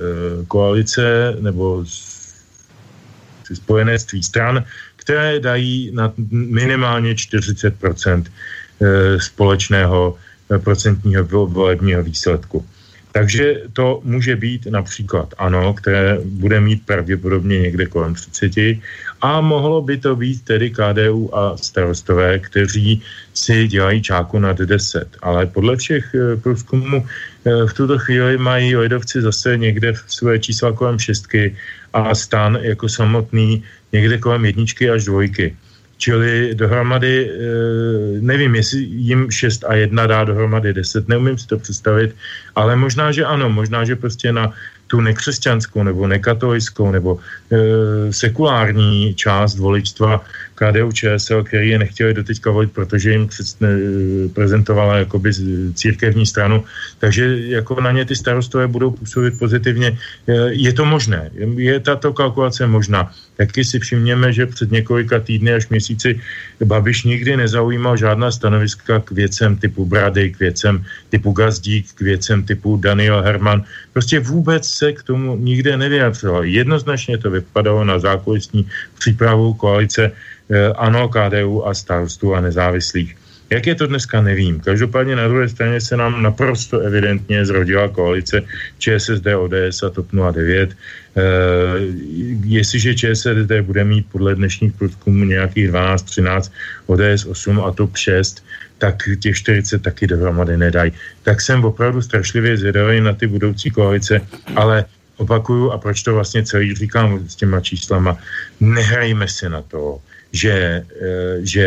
[0.46, 1.84] koalice nebo
[3.54, 4.64] spojenectví stran,
[4.96, 10.16] které dají na minimálně 40 e, společného
[10.62, 12.66] procentního volebního výsledku.
[13.12, 18.78] Takže to může být například ANO, které bude mít pravděpodobně někde kolem 30
[19.20, 23.02] a mohlo by to být tedy KDU a starostové, kteří
[23.34, 25.16] si dělají čáku nad 10.
[25.22, 30.38] Ale podle všech eh, průzkumů eh, v tuto chvíli mají lidovci zase někde v své
[30.38, 31.56] čísla kolem šestky
[31.92, 35.56] a stan jako samotný někde kolem jedničky až dvojky.
[35.98, 37.34] Čili dohromady, eh,
[38.20, 42.14] nevím, jestli jim 6 a 1 dá dohromady 10, neumím si to představit,
[42.54, 44.54] ale možná, že ano, možná, že prostě na
[44.88, 47.18] tu nekřesťanskou nebo nekatolickou nebo
[47.52, 53.68] e, sekulární část voličstva KDU ČSL, který je nechtěli doteďka volit, protože jim před, e,
[54.28, 55.30] prezentovala jakoby
[55.74, 56.64] církevní stranu,
[56.98, 59.98] takže jako na ně ty starostové budou působit pozitivně.
[60.26, 63.12] E, je to možné, je tato kalkulace možná.
[63.38, 66.20] Taky si všimněme, že před několika týdny až měsíci
[66.64, 72.42] Babiš nikdy nezaujímal žádná stanoviska k věcem typu Brady, k věcem typu Gazdík, k věcem
[72.42, 73.62] typu Daniel Herman.
[73.92, 76.44] Prostě vůbec se k tomu nikde nevyjadřoval.
[76.44, 78.66] Jednoznačně to vypadalo na zákulisní
[78.98, 83.27] přípravu koalice eh, ANO, KDU a starostů a nezávislých.
[83.50, 84.60] Jak je to dneska, nevím.
[84.60, 88.42] Každopádně na druhé straně se nám naprosto evidentně zrodila koalice
[88.78, 90.70] ČSSD, ODS a TOP 09.
[90.70, 90.76] E,
[91.16, 91.24] eh,
[92.44, 96.52] jestliže ČSSD bude mít podle dnešních průzkumů nějakých 12, 13,
[96.86, 98.44] ODS 8 a TOP 6,
[98.78, 100.92] tak těch 40 taky dohromady nedají.
[101.22, 104.20] Tak jsem opravdu strašlivě zvědavý na ty budoucí koalice,
[104.56, 104.84] ale
[105.16, 108.18] opakuju a proč to vlastně celý říkám s těma číslama,
[108.60, 109.98] nehrajme si na to,
[110.32, 111.66] že, eh, že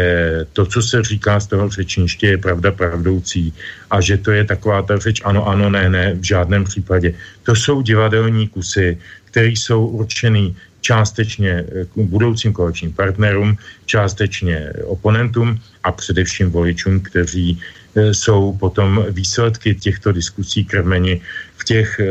[0.54, 3.54] to, co se říká z toho řečniště, je pravda pravdoucí
[3.90, 7.14] a že to je taková ta řeč ano, ano, ne, ne, v žádném případě.
[7.44, 15.60] To jsou divadelní kusy, které jsou určený částečně eh, k budoucím koaličním partnerům, částečně oponentům
[15.84, 21.22] a především voličům, kteří eh, jsou potom výsledky těchto diskusí krmeni
[21.58, 22.02] v těch,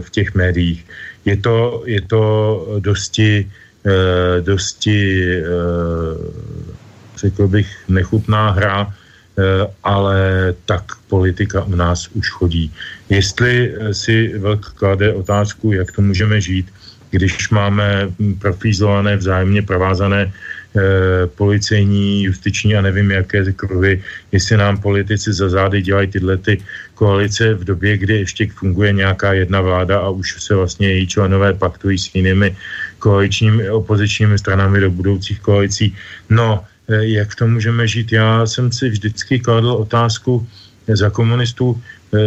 [0.00, 0.84] v těch médiích.
[1.24, 2.20] Je to, je to
[2.84, 3.48] dosti
[3.86, 5.46] Eh, dosti, eh,
[7.16, 12.74] řekl bych, nechutná hra, eh, ale tak politika u nás už chodí.
[13.08, 16.66] Jestli si Velk klade otázku, jak to můžeme žít,
[17.10, 20.32] když máme profízované, vzájemně provázané
[20.76, 24.02] Eh, policejní, justiční a nevím jaké kruhy,
[24.32, 26.60] jestli nám politici za zády dělají tyhle ty
[26.94, 31.54] koalice v době, kdy ještě funguje nějaká jedna vláda a už se vlastně její členové
[31.54, 32.56] paktují s jinými
[32.98, 35.94] koaličními opozičními stranami do budoucích koalicí.
[36.30, 38.12] No, eh, jak to můžeme žít?
[38.12, 40.46] Já jsem si vždycky kladl otázku
[40.88, 42.18] za komunistů, e,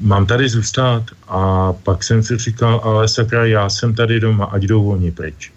[0.00, 4.62] mám tady zůstat a pak jsem si říkal, ale sakra, já jsem tady doma, ať
[4.62, 5.52] jdou oni pryč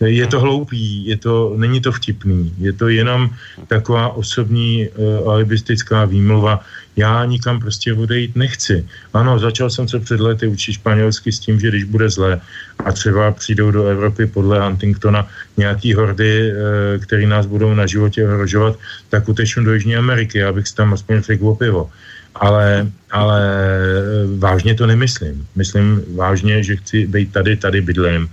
[0.00, 3.30] je to hloupý, je to, není to vtipný, je to jenom
[3.66, 6.60] taková osobní uh, alibistická výmluva.
[6.96, 8.86] Já nikam prostě odejít nechci.
[9.14, 12.40] Ano, začal jsem se před lety učit španělsky s tím, že když bude zlé
[12.84, 15.26] a třeba přijdou do Evropy podle Huntingtona
[15.56, 20.68] nějaký hordy, uh, který nás budou na životě ohrožovat, tak utečnu do Jižní Ameriky, abych
[20.68, 21.90] si tam aspoň řekl pivo.
[22.34, 25.46] Ale, ale eh, vážně to nemyslím.
[25.54, 28.28] Myslím vážně, že chci být tady, tady bydlím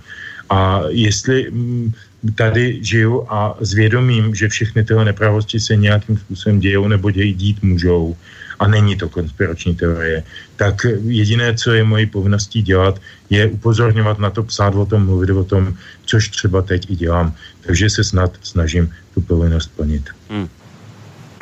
[0.52, 1.92] a jestli mm,
[2.34, 7.62] tady žiju a zvědomím, že všechny tyhle nepravosti se nějakým způsobem dějou nebo dějí dít
[7.62, 8.16] můžou,
[8.62, 10.22] a není to konspirační teorie,
[10.56, 13.00] tak jediné, co je mojí povinností dělat,
[13.30, 15.74] je upozorňovat na to, psát o tom, mluvit o tom,
[16.06, 17.34] což třeba teď i dělám.
[17.66, 20.10] Takže se snad snažím tu povinnost plnit.
[20.30, 20.48] Hmm.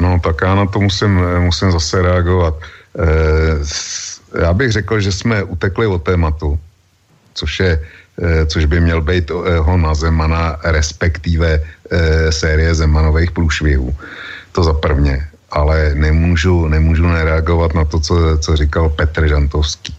[0.00, 2.54] No tak já na to musím, musím zase reagovat.
[2.96, 6.56] E, já bych řekl, že jsme utekli od tématu,
[7.34, 7.84] což je
[8.46, 11.60] což by měl být eh, ho na Zemana, respektive
[11.90, 13.96] eh, série Zemanových průšvihů.
[14.52, 15.26] To za prvně.
[15.50, 19.96] Ale nemůžu, nemůžu nereagovat na to, co, co říkal Petr Žantovský.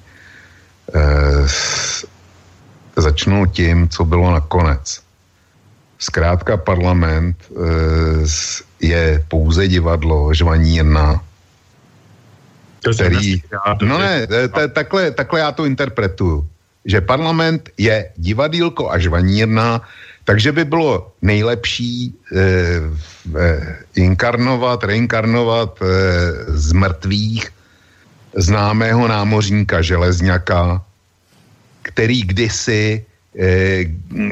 [2.96, 5.02] Začnu tím, co bylo nakonec.
[6.00, 7.36] Zkrátka parlament
[8.80, 11.20] je pouze divadlo žvaní jedna,
[12.96, 13.44] který...
[13.84, 14.28] No ne,
[14.74, 16.48] takhle, takhle já to interpretuju
[16.86, 19.82] že parlament je divadýlko a žvanírna,
[20.26, 22.40] takže by bylo nejlepší eh,
[23.38, 25.88] eh, inkarnovat, reinkarnovat eh,
[26.48, 27.50] z mrtvých
[28.36, 30.82] známého námořníka Železňaka,
[31.82, 33.86] který kdysi eh,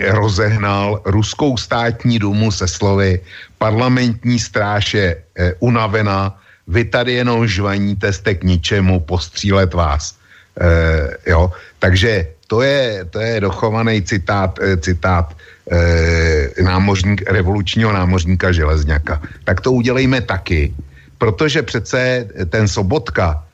[0.09, 3.19] rozehnal ruskou státní dumu se slovy
[3.57, 10.15] parlamentní stráž je eh, unavená, vy tady jenom žvaníte, jste k ničemu, postřílet vás.
[10.61, 11.51] Eh, jo?
[11.80, 15.38] Takže to je, to je dochovaný citát, eh, citát
[15.69, 19.21] eh, námořník, revolučního námořníka Železňaka.
[19.45, 20.73] Tak to udělejme taky,
[21.21, 23.45] protože přece ten Sobotka,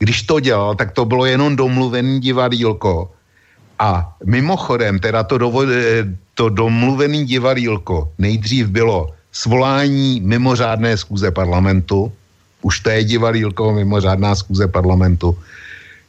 [0.00, 3.12] když to dělal, tak to bylo jenom domluvený divadílko.
[3.78, 12.08] A mimochodem, teda to, dovo, eh, to domluvený divadílko nejdřív bylo svolání mimořádné schůze parlamentu,
[12.64, 15.36] už to je divadílko mimořádná schůze parlamentu,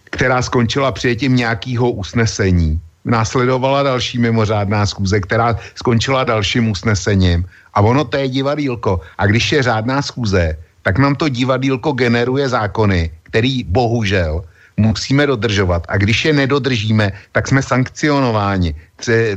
[0.09, 2.79] která skončila přijetím nějakého usnesení.
[3.05, 7.45] Následovala další mimořádná schůze, která skončila dalším usnesením.
[7.73, 9.01] A ono to je divadílko.
[9.17, 14.43] A když je řádná schůze, tak nám to divadílko generuje zákony, který bohužel
[14.77, 15.85] musíme dodržovat.
[15.87, 18.75] A když je nedodržíme, tak jsme sankcionováni.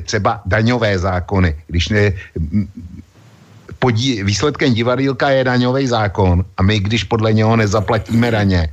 [0.05, 1.57] Třeba daňové zákony.
[1.67, 2.13] Když ne,
[3.79, 8.69] podí, výsledkem divadílka je daňový zákon a my, když podle něho nezaplatíme daně,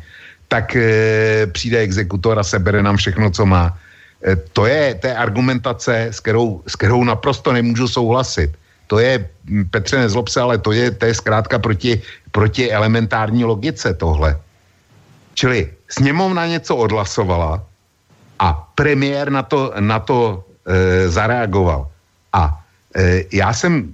[0.50, 3.78] tak e, přijde exekutor a sebere nám všechno, co má.
[4.26, 8.52] E, to je, je argumentace, s kterou, s kterou naprosto nemůžu souhlasit.
[8.90, 9.30] To je,
[9.70, 12.02] Petře, nezlob se, ale to je, to je zkrátka proti,
[12.34, 14.34] proti elementární logice tohle.
[15.34, 17.64] Čili sněmovna něco odhlasovala
[18.40, 21.88] a premiér na to, na to e, zareagoval.
[22.34, 22.66] A
[22.98, 23.94] e, já jsem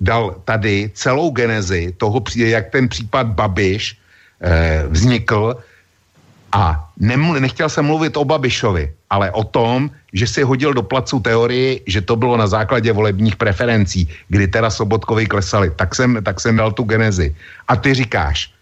[0.00, 3.96] dal tady celou genezi toho, jak ten případ Babiš
[4.44, 5.56] e, vznikl
[6.54, 11.20] a neml, nechtěl jsem mluvit o Babišovi, ale o tom, že si hodil do placu
[11.20, 15.70] teorii, že to bylo na základě volebních preferencí, kdy teda Sobotkovi klesali.
[15.74, 17.34] Tak jsem, tak jsem dal tu genezi.
[17.68, 18.54] A ty říkáš,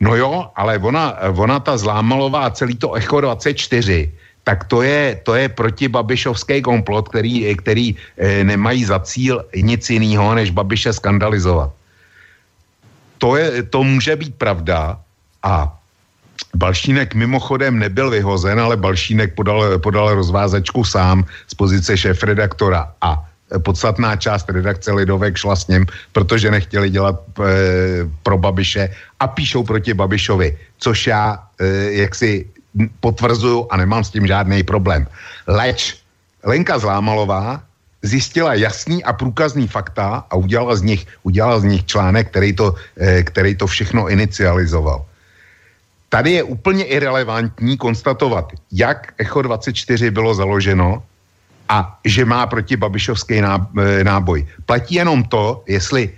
[0.00, 4.12] No jo, ale ona, ona ta zlámalová celý to Echo 24,
[4.44, 10.34] tak to je, to je protibabišovský komplot, který, který e, nemají za cíl nic jiného,
[10.34, 11.70] než Babiše skandalizovat.
[13.18, 14.96] To, je, to může být pravda
[15.42, 15.79] a
[16.54, 23.24] Balšínek mimochodem nebyl vyhozen, ale Balšínek podal, podal rozvázačku sám z pozice šéf-redaktora a
[23.58, 27.42] podstatná část redakce Lidovek šla s ním, protože nechtěli dělat e,
[28.22, 31.66] pro Babiše a píšou proti Babišovi, což já e,
[32.06, 32.46] jaksi
[33.00, 35.06] potvrzuju a nemám s tím žádný problém.
[35.46, 35.98] Leč
[36.44, 37.62] Lenka Zlámalová
[38.02, 42.74] zjistila jasný a průkazný fakta a udělala z nich, udělala z nich článek, který to,
[42.96, 45.09] e, který to všechno inicializoval.
[46.10, 51.02] Tady je úplně irrelevantní konstatovat, jak Echo 24 bylo založeno,
[51.70, 53.44] a že má proti Babišovský e,
[54.02, 54.42] náboj.
[54.66, 56.10] Platí jenom to, jestli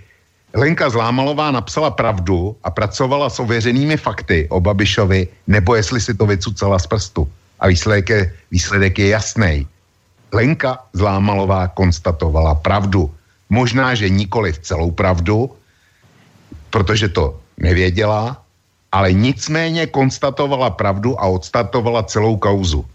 [0.53, 6.25] Lenka Zlámalová napsala pravdu a pracovala s ověřenými fakty o Babišovi, nebo jestli si to
[6.25, 7.29] vycucala z prstu.
[7.59, 8.21] A výsledek je,
[8.51, 9.67] výsledek je jasný.
[10.33, 13.13] Lenka Zlámalová konstatovala pravdu.
[13.49, 15.53] Možná, že nikoli v celou pravdu,
[16.69, 18.42] protože to nevěděla,
[18.93, 22.85] ale nicméně konstatovala pravdu a odstartovala celou kauzu.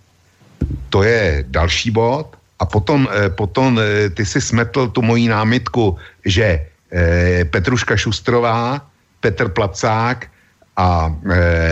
[0.94, 2.38] To je další bod.
[2.58, 8.82] A potom, eh, potom eh, ty si smetl tu moji námitku, že eh, Petruška Šustrová,
[9.20, 10.30] Petr Placák
[10.78, 11.10] a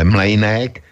[0.03, 0.82] Mlejnek,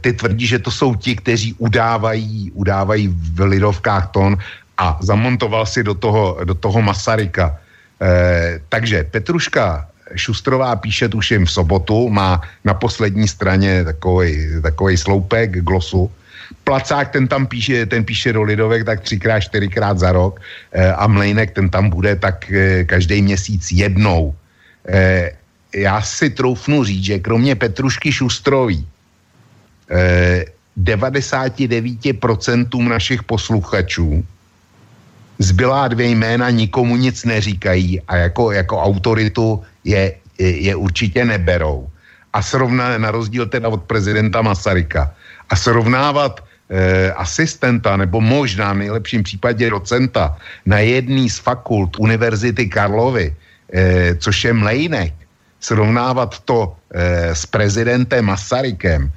[0.00, 4.40] ty tvrdí, že to jsou ti, kteří udávají, udávají v lidovkách tón
[4.80, 7.60] a zamontoval si do toho, do toho Masaryka.
[8.72, 16.10] takže Petruška Šustrová píše tuším v sobotu, má na poslední straně takový, takový sloupek glosu,
[16.64, 20.40] Placák, ten tam píše, ten píše do Lidovek tak třikrát, čtyřikrát za rok
[20.72, 24.34] eh, a Mlejnek, ten tam bude tak eh, každý měsíc jednou.
[24.88, 25.30] Eh,
[25.74, 28.86] já si troufnu říct, že kromě Petrušky Šustrový
[30.78, 34.24] 99% našich posluchačů
[35.40, 41.88] zbylá dvě jména nikomu nic neříkají a jako, jako autoritu je, je, je určitě neberou.
[42.32, 45.10] A srovna na rozdíl teda od prezidenta Masaryka
[45.50, 50.36] a srovnávat eh, asistenta nebo možná v nejlepším případě docenta
[50.66, 53.34] na jedný z fakult Univerzity Karlovy,
[53.72, 55.14] eh, což je Mlejnek,
[55.60, 59.10] srovnávat to eh, s prezidentem Masarykem,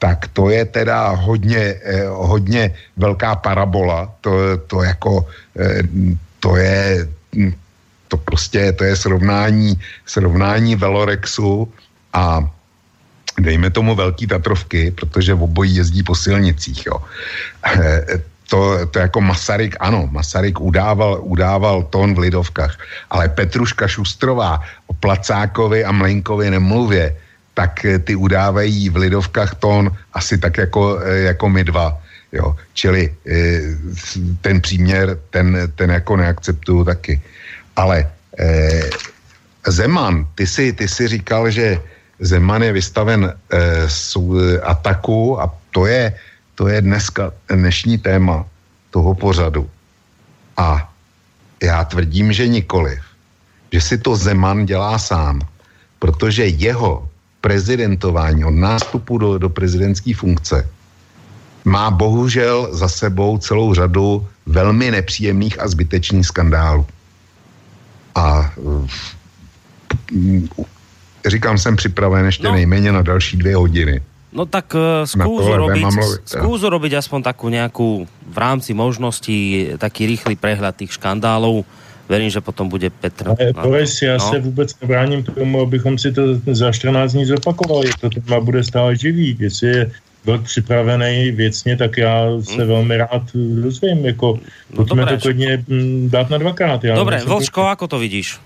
[0.00, 4.08] tak to je teda hodně, eh, hodně velká parabola.
[4.24, 5.28] To, to jako,
[5.60, 5.84] eh,
[6.40, 7.04] to je,
[8.08, 9.76] to prostě, to je srovnání,
[10.08, 11.68] srovnání Velorexu
[12.16, 12.40] a
[13.38, 16.96] dejme tomu velký Tatrovky, protože v obojí jezdí po silnicích, jo.
[18.50, 22.74] To, to jako Masaryk, ano, Masaryk udával, udával tón v Lidovkách,
[23.14, 24.58] ale Petruška Šustrová
[24.90, 27.14] o Placákovi a Mlenkovi nemluvě,
[27.60, 31.92] tak eh, ty udávají v Lidovkách tón asi tak jako, eh, jako my dva.
[32.32, 32.56] Jo.
[32.72, 33.76] Čili eh,
[34.40, 37.20] ten příměr, ten, ten jako neakceptuju taky.
[37.76, 38.08] Ale
[38.40, 38.88] eh,
[39.68, 41.76] Zeman, ty si, ty si říkal, že
[42.24, 46.16] Zeman je vystaven eh, ataku a to je,
[46.56, 48.48] to je dneska dnešní téma
[48.88, 49.68] toho pořadu.
[50.56, 50.88] A
[51.60, 53.04] já tvrdím, že nikoliv.
[53.68, 55.44] Že si to Zeman dělá sám,
[55.98, 57.09] protože jeho
[57.40, 60.68] prezidentování od nástupu do, do prezidentské funkce
[61.64, 66.86] má bohužel za sebou celou řadu velmi nepříjemných a zbytečných skandálů.
[68.14, 68.52] A
[71.26, 72.52] říkám, jsem připraven ještě no.
[72.52, 74.00] nejméně na další dvě hodiny.
[74.30, 75.42] No tak uh, skús
[76.22, 81.66] skús urobiť aspoň takú nejakú v rámci možností taký rýchly prehľad tých škandálov.
[82.10, 83.28] Verím, že potom bude Petr.
[83.28, 84.30] Ale Boris, já no.
[84.30, 87.90] se vůbec nebráním tomu, abychom si to za 14 dní zopakovali.
[88.00, 89.36] To téma bude stále živý.
[89.38, 89.90] Jestli je
[90.24, 92.68] byl připravený věcně, tak já se hmm.
[92.68, 93.22] velmi rád
[93.62, 94.38] dozvím, jako
[94.70, 96.84] no pojďme to klidně mm, dát na dvakrát.
[96.84, 98.38] Já Dobre, Vlčko, jako to vidíš?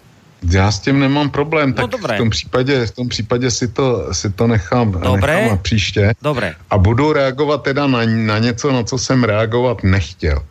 [0.51, 2.15] Já s tím nemám problém, no tak dobré.
[2.15, 5.35] v tom případě, v tom případě si, to, si to nechám, dobré.
[5.35, 6.13] nechám na příště.
[6.23, 6.55] Dobré.
[6.71, 10.43] A budu reagovat teda na, na něco, na co jsem reagovat nechtěl.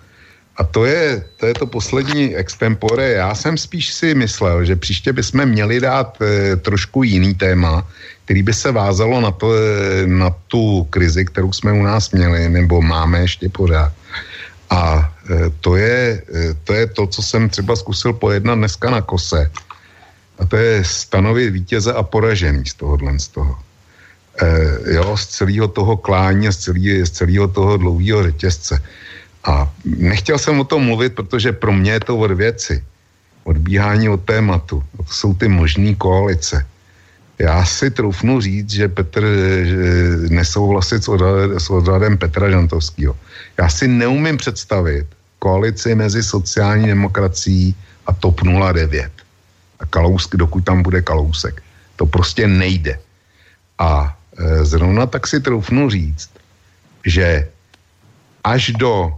[0.57, 3.11] A to je, to je to poslední extempore.
[3.11, 7.87] Já jsem spíš si myslel, že příště bychom měli dát e, trošku jiný téma,
[8.25, 12.49] který by se vázalo na, to, e, na tu krizi, kterou jsme u nás měli,
[12.49, 13.91] nebo máme ještě pořád.
[14.69, 19.01] A e, to, je, e, to je to, co jsem třeba zkusil pojednat dneska na
[19.01, 19.51] kose.
[20.39, 23.55] A to je stanovit vítěze a poražený z tohohle z toho.
[24.41, 24.47] E,
[24.93, 28.83] jo, z celého toho klání, z, celý, z celého toho dlouhého řetězce.
[29.43, 32.83] A nechtěl jsem o tom mluvit, protože pro mě je to od věci.
[33.43, 34.83] Odbíhání od tématu.
[34.97, 36.65] To jsou ty možné koalice.
[37.39, 39.25] Já si troufnu říct, že Petr
[39.63, 39.77] že
[40.29, 41.09] nesouhlasit s,
[41.57, 43.15] s odhadem Petra Žantovského.
[43.57, 45.07] Já si neumím představit
[45.39, 47.75] koalici mezi sociální demokracií
[48.07, 49.11] a TOP 09
[49.79, 51.59] a Kalousk, dokud tam bude Kalousek.
[51.95, 52.99] To prostě nejde.
[53.79, 56.31] A e, zrovna tak si troufnu říct,
[57.05, 57.47] že
[58.43, 59.11] až do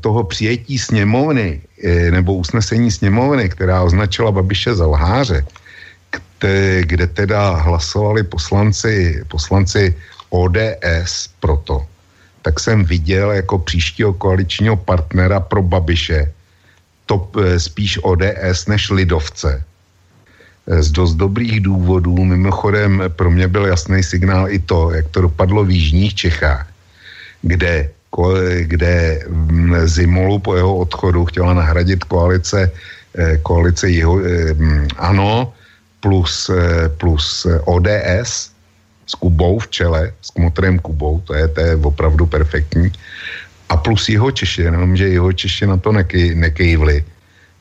[0.00, 5.44] toho přijetí sněmovny e, nebo usnesení sněmovny, která označila Babiše za lháře,
[6.10, 9.94] kde, kde teda hlasovali poslanci, poslanci
[10.30, 11.86] ODS proto,
[12.42, 16.32] tak jsem viděl jako příštího koaličního partnera pro Babiše
[17.06, 17.28] to
[17.58, 19.64] spíš ODS než Lidovce
[20.64, 22.24] Eh, z dost dobrých důvodů.
[22.24, 26.66] Mimochodem pro mě byl jasný signál i to, jak to dopadlo v Jižních Čechách,
[27.42, 27.90] kde,
[28.60, 29.26] kde
[29.84, 32.70] Zimolu po jeho odchodu chtěla nahradit koalice,
[33.18, 35.52] eh, koalice jeho, eh, mm, ANO
[36.00, 36.50] plus,
[37.00, 38.52] plus ODS
[39.06, 42.92] s Kubou v čele, s Kmotrem Kubou, to je, to je opravdu perfektní,
[43.68, 47.04] a plus jeho Češi, jenomže jeho Češi na to nekej, nekejvli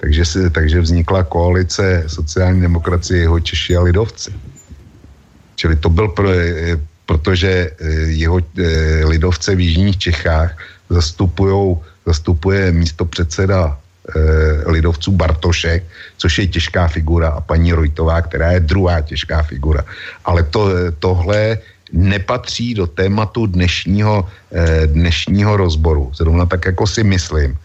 [0.04, 4.36] takže, se, takže vznikla koalice sociální demokracie jeho Češi a lidovci.
[5.56, 6.76] Čili to byl, pro, eh,
[7.06, 10.58] protože eh, jeho eh, lidovce v Jižních Čechách
[12.06, 13.80] zastupuje místo předseda
[14.66, 15.84] lidovců Bartošek,
[16.18, 19.86] což je těžká figura a paní Rojtová, která je druhá těžká figura.
[20.28, 21.58] Ale to, tohle
[21.92, 24.28] nepatří do tématu dnešního,
[24.86, 26.12] dnešního rozboru.
[26.20, 27.58] Zrovna tak jako si myslím,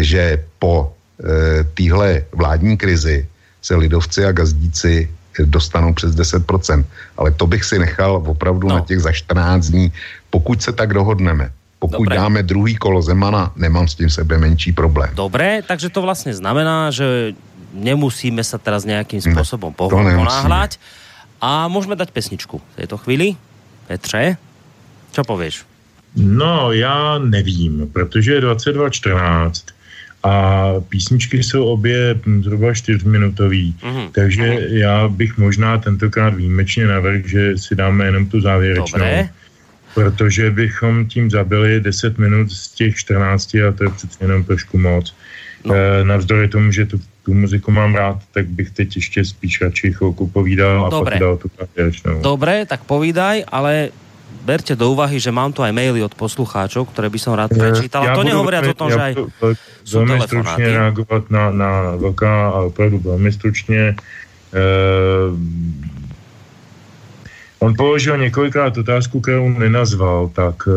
[0.00, 3.28] že po Eh, téhle vládní krizi
[3.62, 6.84] se lidovci a gazdíci dostanou přes 10%.
[7.16, 8.74] Ale to bych si nechal opravdu no.
[8.74, 9.92] na těch za 14 dní,
[10.30, 11.50] pokud se tak dohodneme.
[11.78, 12.16] Pokud Dobre.
[12.16, 15.10] dáme druhý kolo Zemana, nemám s tím sebe menší problém.
[15.14, 17.34] Dobré, takže to vlastně znamená, že
[17.74, 20.68] nemusíme se teraz nějakým způsobem ne.
[21.40, 23.36] A můžeme dať pesničku v této chvíli.
[23.86, 24.36] Petře,
[25.12, 25.64] co pověš?
[26.16, 29.72] No, já nevím, protože je 22.14
[30.22, 34.10] a písničky jsou obě zhruba čtyřminutový, mm-hmm.
[34.12, 34.76] takže mm-hmm.
[34.76, 38.98] já bych možná tentokrát výjimečně navrhl, že si dáme jenom tu závěrečnou.
[38.98, 39.28] Dobré.
[39.94, 44.78] Protože bychom tím zabili 10 minut z těch 14 a to je přece jenom trošku
[44.78, 45.14] moc.
[45.64, 45.74] No.
[45.74, 49.92] E, navzdory tomu, že tu, tu muziku mám rád, tak bych teď ještě spíš radši
[49.92, 51.10] chvilku povídal a Dobre.
[51.10, 52.22] pak dal tu závěrečnou.
[52.22, 53.88] Dobré, tak povídaj, ale
[54.42, 58.02] berte do úvahy, že mám tu aj maily od poslucháčov, ktoré by som rád prečítal.
[58.02, 59.14] Ja to nehovoriac o tom, že aj
[59.84, 63.94] sú velmi stručně reagovat na, na velká a opravdu velmi stručně.
[64.52, 65.38] Uh,
[67.58, 70.74] on položil několikrát otázku, kterou nenazval, tak uh,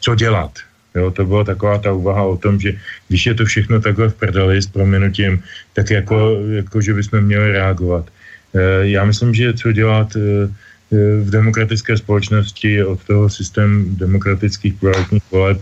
[0.00, 0.50] co dělat?
[0.94, 2.72] Jo, to byla taková ta úvaha o tom, že
[3.08, 5.42] když je to všechno takhle v prdeli s proměnutím,
[5.72, 8.04] tak jako, jako že bychom měli reagovat.
[8.52, 10.22] Uh, já myslím, že co dělat, uh,
[10.92, 15.58] v demokratické společnosti od toho systém demokratických pluralitních voleb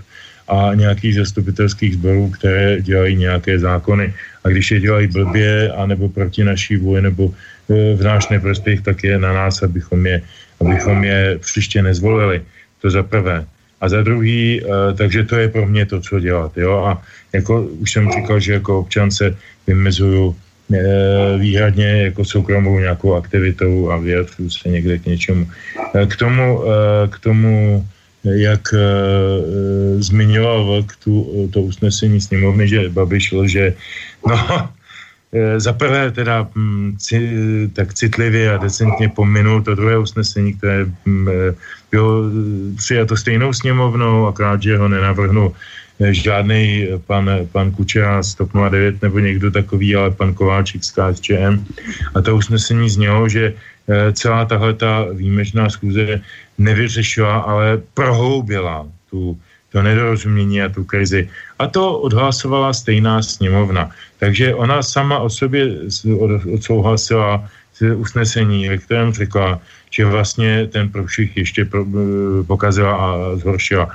[0.48, 4.14] a nějakých zastupitelských sborů, které dělají nějaké zákony.
[4.44, 7.30] A když je dělají blbě, anebo proti naší vůli, nebo
[7.70, 10.22] e, v náš neprospěch, tak je na nás, abychom je,
[10.60, 12.42] abychom je příště nezvolili.
[12.82, 13.46] To za prvé.
[13.80, 14.66] A za druhý, e,
[14.98, 16.58] takže to je pro mě to, co dělat.
[16.58, 16.84] Jo?
[16.84, 17.02] A
[17.32, 19.36] jako už jsem říkal, že jako občan se
[19.66, 20.49] vymezuju Eh,
[21.38, 25.48] výhradně jako soukromou nějakou aktivitou a vyjadřuju se někde k něčemu.
[25.94, 27.86] Eh, k tomu, eh, k tomu
[28.24, 28.68] jak
[29.96, 33.72] zmiňoval Vlk tu, to usnesení sněmovny, že Babiš že
[34.28, 34.36] no,
[35.56, 37.16] za prvé teda hm, ci,
[37.72, 41.28] tak citlivě a decentně pominul to druhé usnesení, které hm,
[41.90, 42.28] bylo
[42.76, 45.56] přijato stejnou sněmovnou, akorát, že ho nenavrhnul
[46.00, 51.64] žádný pan, pan Kučera z TOP 09 nebo někdo takový, ale pan Kováčik z KSČM.
[52.14, 53.54] A to usnesení znělo, že
[54.12, 56.20] celá tahle ta výjimečná schůze
[56.58, 59.38] nevyřešila, ale prohloubila tu,
[59.72, 61.28] to nedorozumění a tu krizi.
[61.58, 63.90] A to odhlasovala stejná sněmovna.
[64.18, 65.68] Takže ona sama o sobě
[66.54, 67.48] odsouhlasila
[67.96, 69.60] usnesení, ve kterém řekla,
[69.90, 73.88] že vlastně ten průšvih ještě eh, pokazila a zhoršila.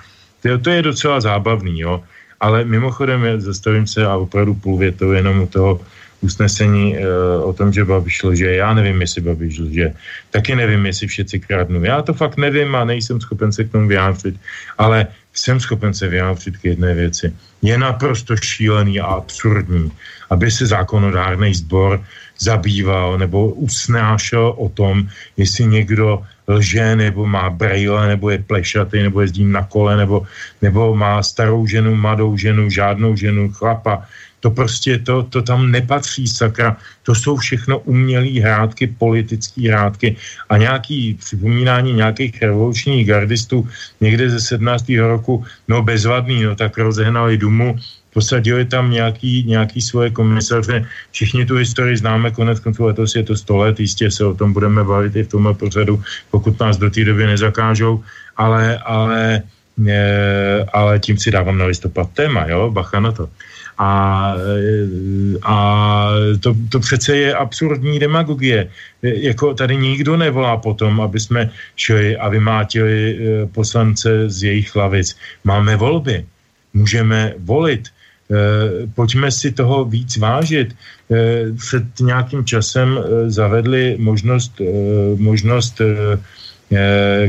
[0.45, 2.03] To, to je docela zábavný, jo.
[2.39, 5.81] Ale mimochodem, zastavím se a opravdu půl větou jenom u toho
[6.21, 7.01] usnesení e,
[7.41, 8.55] o tom, že Babiš lže.
[8.61, 9.87] Já nevím, jestli Babiš lže.
[10.29, 11.81] Taky nevím, jestli všetci kradnou.
[11.81, 14.35] Já to fakt nevím a nejsem schopen se k tomu vyjádřit.
[14.77, 17.33] Ale jsem schopen se vyjádřit k jedné věci.
[17.61, 19.91] Je naprosto šílený a absurdní,
[20.29, 22.01] aby se zákonodárný sbor
[22.39, 29.21] zabýval nebo usnášel o tom, jestli někdo lže, nebo má brejle, nebo je plešatý, nebo
[29.21, 30.27] jezdí na kole, nebo,
[30.61, 34.05] nebo má starou ženu, mladou ženu, žádnou ženu, chlapa.
[34.39, 36.77] To prostě, to, to tam nepatří, sakra.
[37.03, 40.15] To jsou všechno umělé hrádky, politické hrádky
[40.49, 43.69] a nějaký připomínání nějakých revolučních gardistů
[44.01, 44.85] někde ze 17.
[45.01, 47.75] roku, no bezvadný, no tak rozehnali Dumu,
[48.15, 50.87] posadili tam nějaký, nějaký svoje komisaře.
[51.11, 54.55] Všichni tu historii známe, konec konců letos je to 100 let, jistě se o tom
[54.55, 55.99] budeme bavit i v tomhle pořadu,
[56.31, 57.99] pokud nás do té doby nezakážou,
[58.39, 59.43] ale, ale,
[59.83, 59.99] e,
[60.71, 63.27] ale tím si dávám na listopad téma, jo, bacha na to.
[63.75, 63.91] A,
[65.43, 65.57] a
[66.39, 68.71] to, to přece je absurdní demagogie.
[69.03, 73.17] Jako tady nikdo nevolá potom, aby jsme šli a vymátili e,
[73.51, 75.19] poslance z jejich lavic.
[75.43, 76.23] Máme volby,
[76.71, 77.91] můžeme volit.
[78.31, 80.73] E, pojďme si toho víc vážit.
[80.73, 80.75] E,
[81.53, 84.61] před nějakým časem zavedli možnost,
[85.17, 85.81] možnost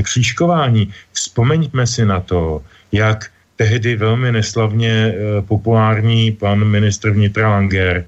[0.02, 0.92] křížkování.
[1.12, 2.62] Vzpomeňme si na to,
[2.92, 8.04] jak tehdy velmi neslavně eh, populární pan ministr vnitra Langer,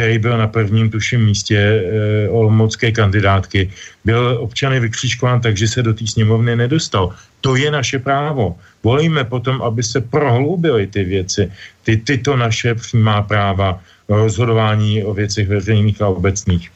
[0.00, 3.68] který byl na prvním tuším místě e, olomoucké kandidátky,
[4.00, 7.12] byl občany vykřížkován takže se do té sněmovny nedostal.
[7.44, 8.56] To je naše právo.
[8.80, 11.52] Volíme potom, aby se prohloubily ty věci,
[11.84, 13.76] ty, tyto naše přímá práva
[14.08, 16.72] rozhodování o věcech veřejných a obecných.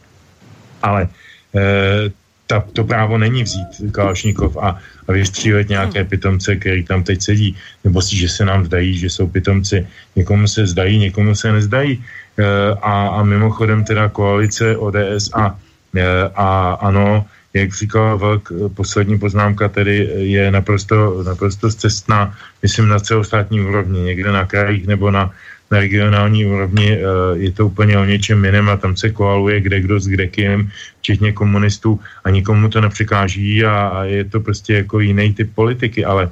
[0.85, 1.09] Ale
[1.57, 2.13] e,
[2.45, 4.77] ta, to právo není vzít Kalašnikov a,
[5.09, 6.09] a vystřílet nějaké hmm.
[6.13, 7.57] pitomce, který tam teď sedí,
[7.89, 9.81] nebo si, že se nám zdají, že jsou pitomci.
[10.13, 12.05] Někomu se zdají, někomu se nezdají.
[12.39, 12.45] E,
[12.83, 15.59] a, a mimochodem teda koalice ODS a,
[15.97, 22.99] e, a ano, jak říkal Vlk, poslední poznámka tedy je naprosto, naprosto cestná, myslím na
[22.99, 25.31] celostátní úrovni, někde na krajích nebo na,
[25.71, 27.03] na regionální úrovni eh,
[27.35, 31.33] je to úplně o něčem jiném a tam se koaluje kde kdo s kdekým, včetně
[31.33, 36.31] komunistů a nikomu to nepřekáží a, a je to prostě jako jiný typ politiky, ale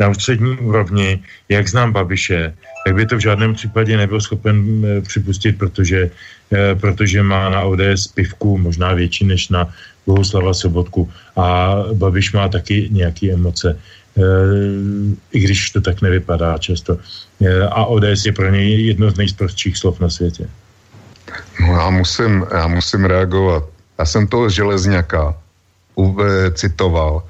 [0.00, 5.00] na ústřední úrovni, jak znám Babiše, tak by to v žádném případě nebyl schopen eh,
[5.00, 6.10] připustit, protože,
[6.52, 9.72] eh, protože má na ODS pivku možná větší než na
[10.06, 13.72] Bohuslava Sobotku a Babiš má taky nějaké emoce.
[13.72, 14.20] Eh,
[15.32, 17.00] i když to tak nevypadá často.
[17.74, 20.46] A ODS je pro něj jedno z nejsprostších slov na světě.
[21.60, 23.64] No já musím, já musím reagovat.
[23.98, 25.34] Já jsem toho železňaka
[26.54, 27.26] citoval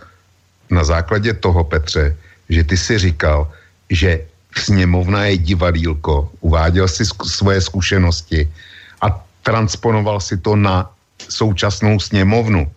[0.70, 2.16] na základě toho, Petře,
[2.48, 3.48] že ty si říkal,
[3.90, 4.20] že
[4.58, 8.48] sněmovna je divadílko, uváděl si svoje zkušenosti
[9.00, 10.90] a transponoval si to na
[11.28, 12.70] současnou sněmovnu.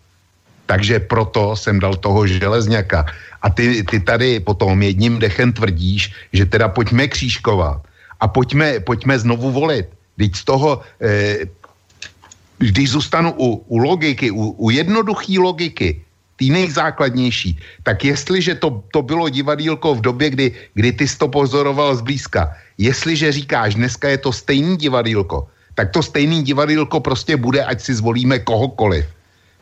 [0.66, 3.06] Takže proto jsem dal toho železňaka.
[3.42, 7.80] A ty, ty tady potom jedním dechem tvrdíš, že teda pojďme křížkovat
[8.20, 9.86] a pojďme, pojďme znovu volit.
[10.18, 11.46] Teď z toho, eh,
[12.58, 16.02] když zůstanu u, u logiky, u, u jednoduché logiky,
[16.38, 21.28] tý nejzákladnější, tak jestliže to, to bylo divadílko v době, kdy, kdy ty jsi to
[21.28, 27.64] pozoroval zblízka, jestliže říkáš, dneska je to stejný divadílko, tak to stejný divadílko prostě bude,
[27.64, 29.06] ať si zvolíme kohokoliv.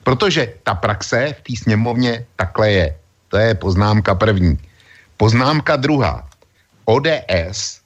[0.05, 2.87] Protože ta praxe v té sněmovně takhle je.
[3.29, 4.55] To je poznámka první.
[5.17, 6.29] Poznámka druhá.
[6.85, 7.81] ODS,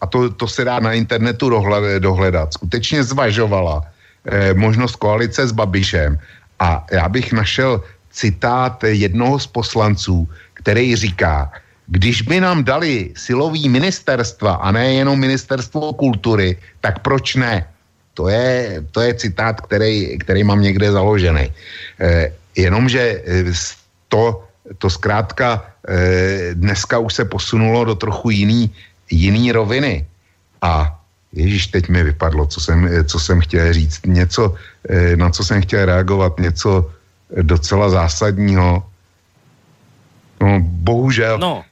[0.00, 1.50] a to, to se dá na internetu
[1.98, 6.14] dohledat, skutečně zvažovala eh, možnost koalice s Babišem
[6.60, 7.82] a já bych našel
[8.16, 11.52] citát jednoho z poslanců, který říká,
[11.86, 17.68] když by nám dali silový ministerstva a ne jenom ministerstvo kultury, tak proč ne?
[18.16, 21.52] To je, to je citát, který, který mám někde založený.
[22.00, 23.52] Eh, jenomže eh,
[24.08, 24.46] to
[24.78, 28.70] to zkrátka e, dneska už se posunulo do trochu jiný,
[29.10, 30.06] jiný roviny.
[30.62, 30.92] A
[31.32, 34.06] Ježíš, teď mi vypadlo, co jsem, co jsem chtěl říct.
[34.06, 34.54] Něco,
[34.88, 36.90] e, na co jsem chtěl reagovat, něco
[37.30, 38.82] docela zásadního.
[40.40, 41.38] No, bohužel.
[41.38, 41.64] No.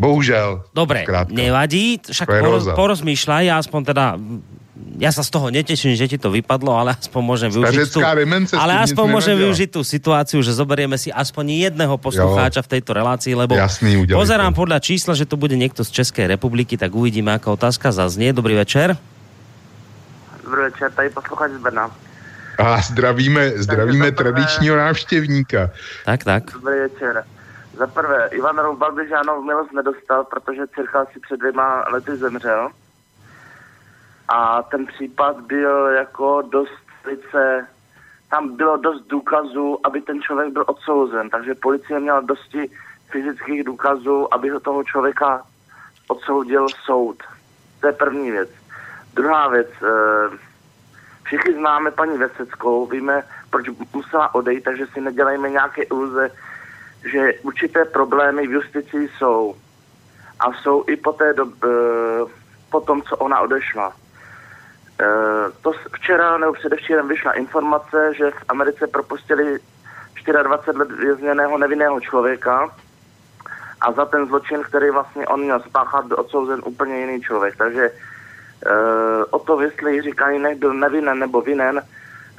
[0.00, 0.64] Bohužel.
[0.74, 1.34] Dobre, zkrátka.
[1.34, 4.04] nevadí, však poroz, porozmýšľaj, aspoň teda
[4.98, 8.02] ja sa z toho neteším, že ti to vypadlo, ale aspoň môžem využiť tú,
[8.58, 12.66] ale aspoň môžem využiť tú situáciu, že zoberieme si aspoň jedného poslucháča jo.
[12.66, 14.66] v tejto relácii, lebo Jasný, pozerám to.
[14.66, 18.34] podľa čísla, že to bude niekto z Českej republiky, tak uvidíme, aká otázka zaznie.
[18.34, 18.98] Dobrý večer.
[20.42, 21.86] Dobrý večer, tady posluchač z Brna.
[22.58, 25.70] A zdravíme, zdravíme tradičního návštěvníka.
[26.04, 26.44] Tak, tak.
[26.52, 27.24] Dobrý večer.
[27.76, 32.68] Za prvé, Ivan Roubal by žádnou milost nedostal, protože cirka si před dvěma lety zemřel.
[34.28, 37.66] A ten případ byl jako dost velice,
[38.30, 42.70] tam bylo dost důkazů, aby ten člověk byl odsouzen, takže policie měla dosti
[43.10, 45.42] fyzických důkazů, aby ho toho člověka
[46.08, 47.22] odsoudil soud.
[47.80, 48.48] To je první věc.
[49.14, 50.36] Druhá věc, eh,
[51.24, 56.30] všichni známe paní Veseckou, víme, proč musela odejít, takže si nedělejme nějaké iluze,
[57.12, 59.54] že určité problémy v justici jsou.
[60.40, 61.68] A jsou i po, té dob, e,
[62.70, 63.92] po tom, co ona odešla.
[65.00, 65.06] E,
[65.62, 69.58] to včera nebo předevčírem vyšla informace, že v Americe propustili
[70.42, 72.70] 24 let vězněného nevinného člověka
[73.80, 77.56] a za ten zločin, který vlastně on měl spáchat, byl odsouzen úplně jiný člověk.
[77.56, 77.90] Takže
[79.30, 81.82] o to, jestli říkají, nech byl nevinen nebo vinen, e,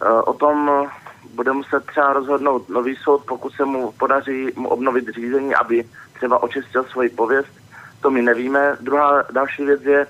[0.10, 0.90] o tom
[1.34, 6.44] bude muset třeba rozhodnout nový soud, pokud se mu podaří mu obnovit řízení, aby třeba
[6.44, 7.52] očistil svoji pověst.
[8.02, 8.78] To my nevíme.
[8.82, 10.08] Druhá další věc je,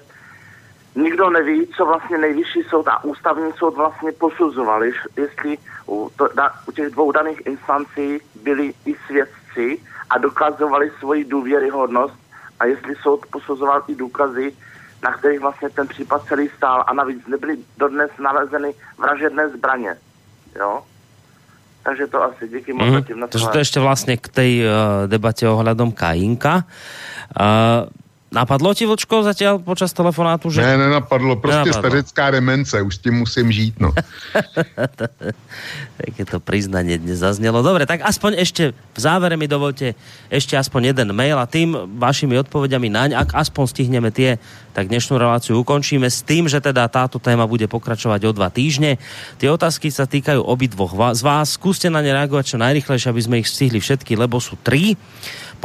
[0.96, 6.52] nikdo neví, co vlastně nejvyšší soud a ústavní soud vlastně posuzovali, jestli u, to, da,
[6.68, 9.80] u těch dvou daných instancí byli i svědci
[10.10, 12.16] a dokazovali svoji důvěryhodnost
[12.60, 14.54] a jestli soud posuzoval i důkazy,
[15.04, 19.98] na kterých vlastně ten případ celý stál a navíc nebyly dodnes nalezeny vražedné zbraně.
[20.56, 20.84] Jo?
[21.84, 23.30] Takže to asi díky moc mm.
[23.30, 26.66] Takže to ešte vlastne k tej uh, debate ohľadom Kajinka.
[27.30, 27.86] Uh,
[28.36, 30.52] Napadlo ti, Vlčko, zatiaľ počas telefonátu?
[30.52, 30.60] Že...
[30.60, 31.82] Ne, nenapadlo, prostě nenapadlo.
[31.82, 33.96] stařecká demence, už s tím musím žít, no.
[35.96, 37.64] Také to priznanie dnes zaznelo.
[37.64, 39.96] Dobre, tak aspoň ešte v závere mi dovolte
[40.28, 44.36] ešte aspoň jeden mail a tým vašimi odpovediami naň, ak aspoň stihneme tie,
[44.76, 49.00] tak dnešnú reláciu ukončíme s tým, že teda táto téma bude pokračovať o dva týždne.
[49.40, 51.56] Tie otázky sa týkajú obidvoch z vás.
[51.56, 55.00] Skúste na ne reagovať čo najrychlejšie, aby sme ich stihli všetky, lebo sú tri.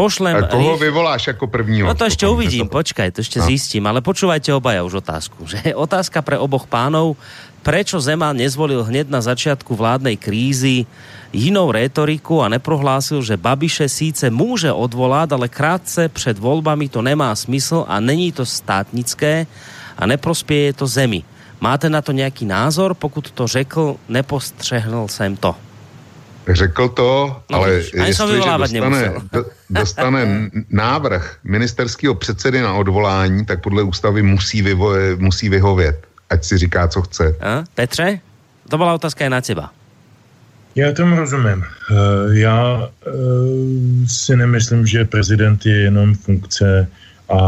[0.01, 0.37] Pošlem...
[0.37, 0.81] A koho rých...
[0.81, 1.89] vyvoláš jako prvního?
[1.89, 2.81] No to ešte uvidím, to...
[2.81, 3.47] počkaj, to ešte no.
[3.47, 5.45] zistím, ale počúvajte obaja už otázku.
[5.45, 7.21] Že otázka pre oboch pánov,
[7.61, 10.89] prečo Zeman nezvolil hneď na začiatku vládnej krízy
[11.29, 17.37] jinou rétoriku a neprohlásil, že Babiše síce může odvolat, ale krátce před volbami to nemá
[17.37, 19.47] smysl a není to státnické
[19.99, 21.23] a neprospěje to zemi.
[21.61, 22.97] Máte na to nějaký názor?
[22.97, 25.70] Pokud to řekl, nepostřehnul jsem to.
[26.53, 28.07] Řekl to, no, ale jestliže
[28.59, 29.13] dostane,
[29.71, 36.07] dostane návrh ministerského předsedy na odvolání, tak podle ústavy musí, vyvo, musí vyhovět.
[36.31, 37.37] Ať si říká, co chce.
[37.41, 37.65] A?
[37.75, 38.21] Petře?
[38.69, 39.71] To byla otázka i na těba.
[40.75, 41.65] Já tomu rozumím.
[41.65, 41.95] Eh,
[42.39, 43.11] já eh,
[44.07, 46.89] si nemyslím, že prezident je jenom funkce
[47.29, 47.41] a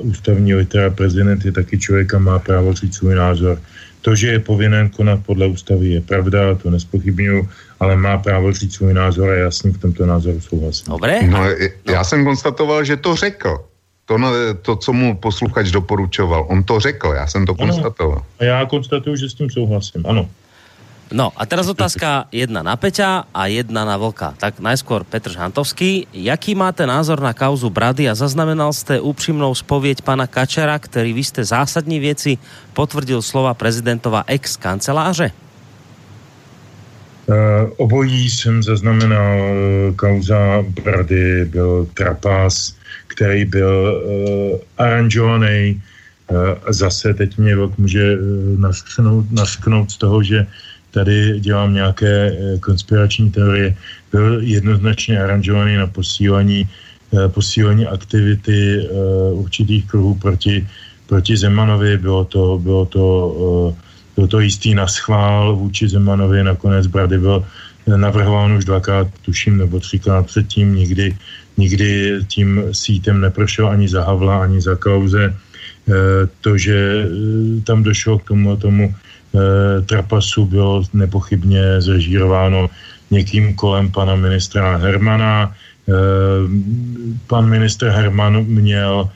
[0.00, 3.58] ústavní litera prezident je taky člověk a má právo říct svůj názor.
[4.02, 7.48] To, že je povinen konat podle ústavy, je pravda, to nespochybnuju,
[7.80, 10.86] ale má právo říct svůj názor a jasně v tomto názoru souhlasím.
[10.90, 11.22] Dobré.
[11.22, 11.46] No,
[11.86, 12.04] já no.
[12.04, 13.64] jsem konstatoval, že to řekl.
[14.04, 14.18] To,
[14.62, 17.66] to, co mu posluchač doporučoval, on to řekl, já jsem to ano.
[17.66, 18.22] konstatoval.
[18.38, 20.28] A já konstatuju, že s tím souhlasím, ano.
[21.12, 24.32] No a teraz otázka jedna na Peťa a jedna na Vlka.
[24.40, 26.08] Tak najskôr Petr Žantovský.
[26.08, 31.20] Jaký máte názor na kauzu Brady a zaznamenal ste úprimnou spověď pana Kačera, který vy
[31.20, 32.40] ste zásadní věci
[32.72, 35.36] potvrdil slova prezidentova ex-kanceláře?
[37.28, 37.36] Uh,
[37.76, 42.74] obojí jsem zaznamenal uh, kauza Brady, byl trapas,
[43.06, 45.76] který byl uh, aranžovaný.
[46.32, 46.38] Uh,
[46.72, 50.46] zase teď mě může uh, nasknout, nasknout z toho, že
[50.92, 53.76] tady dělám nějaké uh, konspirační teorie.
[54.12, 56.68] Byl jednoznačně aranžovaný na posílení,
[57.10, 60.68] uh, posílení aktivity uh, určitých kruhů proti,
[61.06, 61.98] proti Zemanovi.
[61.98, 63.74] Bylo to, bylo to uh,
[64.16, 67.44] byl to jistý naschvál vůči Zemanovi, nakonec Brady byl
[67.88, 71.16] navrhován už dvakrát, tuším, nebo třikrát předtím, nikdy,
[71.56, 75.34] nikdy tím sítem neprošel ani za Havla, ani za Kauze.
[76.40, 77.08] To, že
[77.64, 78.94] tam došlo k tomu, tomu
[79.86, 82.70] trapasu, bylo nepochybně zrežírováno
[83.10, 85.54] někým kolem pana ministra Hermana.
[87.26, 89.08] Pan ministr Herman měl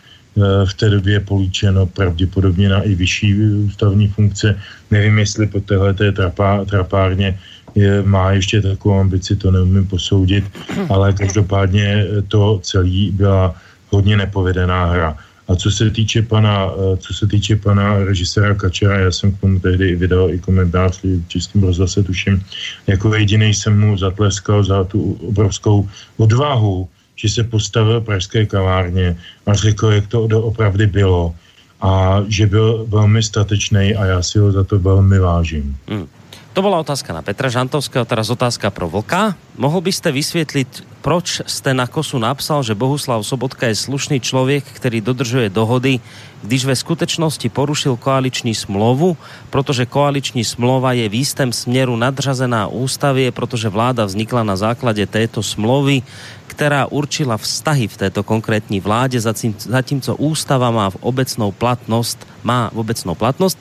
[0.65, 3.35] v té době políčeno pravděpodobně na i vyšší
[3.73, 4.59] ústavní funkce.
[4.91, 7.39] Nevím, jestli po téhle té trapá, trapárně
[7.75, 10.45] je, má ještě takovou ambici, to neumím posoudit,
[10.89, 13.55] ale každopádně to celý byla
[13.89, 15.17] hodně nepovedená hra.
[15.49, 19.41] A co se týče pana, eh, co se týče pana režiséra Kačera, já jsem k
[19.41, 22.43] tomu tehdy vydal i komentář v Českém rozhlase, tuším,
[22.87, 29.17] jako jediný jsem mu zatleskal za tu obrovskou odvahu, že se postavil pražské kavárně
[29.47, 31.35] a řekl, jak to opravdu bylo
[31.81, 35.77] a že byl velmi statečný a já si ho za to velmi vážím.
[35.89, 36.07] Hmm.
[36.53, 39.37] To bola otázka na Petra Žantovského, teraz otázka pro Vlka.
[39.61, 44.99] Mohl byste vysvětlit, proč jste na kosu napsal, že Bohuslav Sobotka je slušný člověk, který
[44.99, 46.03] dodržuje dohody,
[46.43, 49.15] když ve skutečnosti porušil koaliční smlouvu,
[49.51, 55.47] protože koaliční smlouva je v jistém směru nadřazená ústavě, protože vláda vznikla na základě této
[55.47, 56.03] smlouvy,
[56.47, 59.23] která určila vztahy v této konkrétní vládě,
[59.59, 63.59] zatímco ústava má v obecnou platnost, má v obecnou platnost.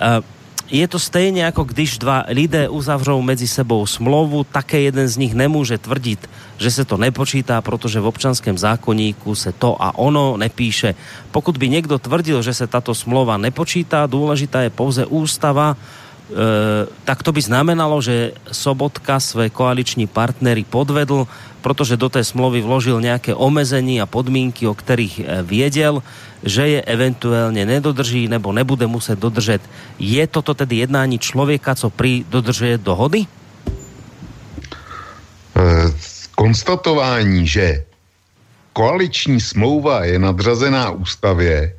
[0.00, 0.39] Uh,
[0.70, 5.34] je to stejně jako když dva lidé uzavřou mezi sebou smlouvu, také jeden z nich
[5.34, 10.94] nemůže tvrdit, že se to nepočítá, protože v občanském zákonníku se to a ono nepíše.
[11.30, 16.34] Pokud by někdo tvrdil, že se tato smlouva nepočítá, důležitá je pouze ústava, e,
[17.04, 21.26] tak to by znamenalo, že Sobotka své koaliční partnery podvedl,
[21.60, 26.02] protože do té smlouvy vložil nějaké omezení a podmínky, o kterých e, věděl,
[26.42, 29.62] že je eventuálně nedodrží nebo nebude muset dodržet.
[29.98, 33.26] Je toto tedy jednání člověka, co pri dodržuje dohody?
[35.56, 35.64] E,
[36.34, 37.84] konstatování, že
[38.72, 41.76] koaliční smlouva je nadřazená ústavě,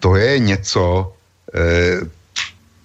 [0.00, 1.12] to je něco,
[1.54, 2.17] e,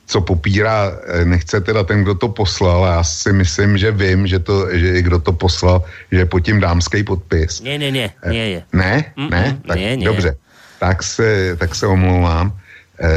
[0.05, 4.39] co popírá, eh, nechce teda ten, kdo to poslal, já si myslím, že vím, že,
[4.39, 7.61] to, že kdo to poslal, že je pod tím dámský podpis.
[7.61, 8.59] Ne, ne, ne, ne je.
[8.73, 8.93] Ne?
[9.15, 9.43] Mm, ne?
[9.67, 10.05] Tak ne, ne.
[10.05, 10.35] dobře,
[10.79, 12.51] tak se, tak se omlouvám.
[12.99, 13.09] E,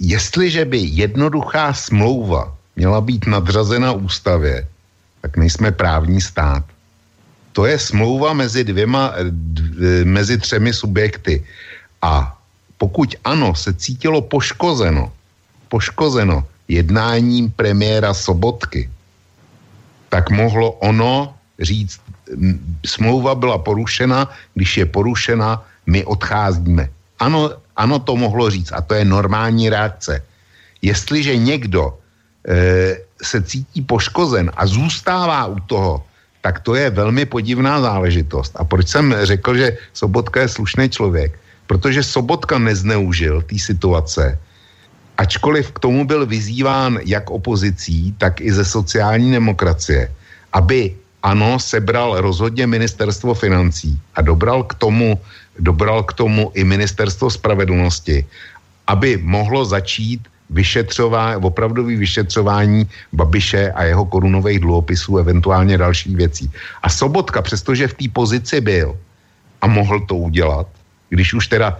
[0.00, 4.66] jestliže by jednoduchá smlouva měla být nadřazena ústavě,
[5.20, 6.64] tak nejsme právní stát.
[7.52, 11.44] To je smlouva mezi dvěma, dv, mezi třemi subjekty.
[12.02, 12.38] A
[12.78, 15.12] pokud ano, se cítilo poškozeno,
[15.68, 18.90] poškozeno jednáním premiéra Sobotky,
[20.08, 22.00] tak mohlo ono říct,
[22.86, 26.88] smlouva byla porušena, když je porušena, my odcházíme.
[27.18, 30.22] Ano, ano, to mohlo říct a to je normální reakce.
[30.82, 31.98] Jestliže někdo
[32.48, 36.04] e, se cítí poškozen a zůstává u toho,
[36.40, 38.52] tak to je velmi podivná záležitost.
[38.56, 41.38] A proč jsem řekl, že Sobotka je slušný člověk?
[41.66, 44.38] Protože Sobotka nezneužil té situace
[45.18, 50.14] ačkoliv k tomu byl vyzýván jak opozicí, tak i ze sociální demokracie,
[50.52, 55.18] aby ano, sebral rozhodně ministerstvo financí a dobral k tomu,
[55.58, 58.26] dobral k tomu i ministerstvo spravedlnosti,
[58.86, 66.50] aby mohlo začít vyšetřování, opravdový vyšetřování Babiše a jeho korunových dluhopisů, eventuálně dalších věcí.
[66.82, 68.96] A Sobotka, přestože v té pozici byl
[69.60, 70.66] a mohl to udělat,
[71.10, 71.76] když už teda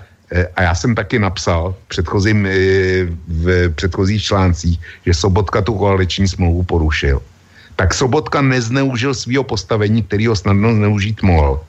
[0.57, 2.53] a já jsem taky napsal v, předchozím, eh,
[3.29, 7.23] v předchozích článcích, že Sobotka tu koaliční smlouvu porušil.
[7.77, 11.61] Tak Sobotka nezneužil svého postavení, který ho snadno zneužít mohl.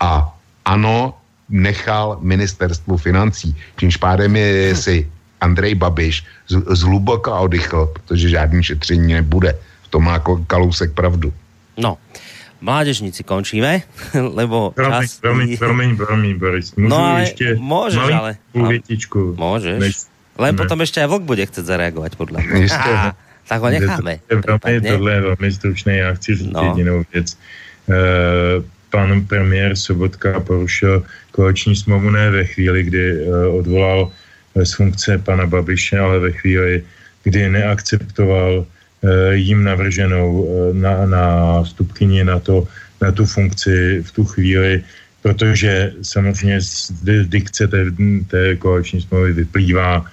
[0.00, 0.34] A
[0.64, 1.14] ano,
[1.48, 3.56] nechal ministerstvu financí.
[3.76, 5.08] Čímž pádem je si
[5.40, 9.54] Andrej Babiš zhluboka oddychl, protože žádný šetření nebude.
[9.82, 11.32] V tom má Kalousek pravdu.
[11.76, 11.96] No,
[12.64, 13.84] mládežníci končíme,
[14.40, 15.20] lebo promiň, čas...
[15.20, 16.66] Promiň, promiň, promiň, Boris.
[16.76, 18.32] Můžu no ale ještě môžeš, ale...
[18.54, 19.78] Větičku, môžeš.
[19.78, 19.94] Než...
[20.38, 20.58] Len ne.
[20.58, 22.62] potom ještě aj Vlk bude chcet zareagovat, podle mě.
[22.62, 22.90] Ještě.
[23.48, 24.18] tak ho necháme.
[24.26, 26.62] Velmi, tohle je velmi stručné, já chci říct no.
[26.64, 27.38] jedinou věc.
[27.86, 34.10] Uh, pan premiér Sobotka porušil koaliční smlouvu ne ve chvíli, kdy uh, odvolal
[34.54, 36.82] z funkce pana Babiše, ale ve chvíli,
[37.24, 38.73] kdy neakceptoval Eh,
[39.32, 41.24] jim navrženou eh, na, na
[41.64, 42.68] stupkyni na, to,
[43.00, 44.82] na tu funkci v tu chvíli,
[45.22, 46.92] protože samozřejmě z
[47.24, 47.84] dikce té,
[48.28, 50.04] té koaliční smlouvy vyplývá,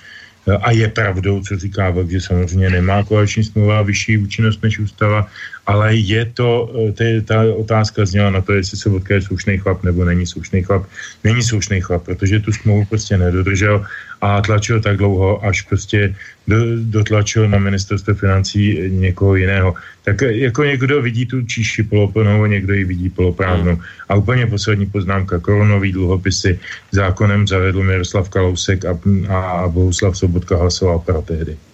[0.61, 5.27] a je pravdou, co říká Vlk, že samozřejmě nemá koaliční smlouva vyšší účinnost než ústava,
[5.71, 9.79] ale je to, eh, ty, ta otázka zněla na to, jestli se je slušný chlap
[9.87, 10.83] nebo není slušný chlap.
[11.23, 13.79] Není slušný chlap, protože tu smlouvu prostě nedodržel
[14.21, 16.11] a tlačil tak dlouho, až prostě
[16.47, 16.57] do,
[16.91, 19.73] dotlačil na ministerstvo financí někoho jiného.
[20.03, 23.79] Tak jako někdo vidí tu číši poloplnou, někdo ji vidí poloprázdnou.
[24.11, 26.59] A úplně poslední poznámka, koronový dluhopisy
[26.91, 28.93] zákonem zavedl Miroslav Kalousek a,
[29.31, 31.70] a Bohuslav Sobotka hlasoval pro tehdy.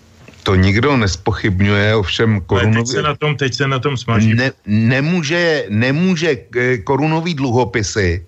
[0.48, 2.88] To nikdo nespochybňuje, ovšem korunový...
[2.88, 4.32] teď se na tom, teď se na tom smaží.
[4.32, 8.24] Ne, nemůže, nemůže eh, korunový dluhopisy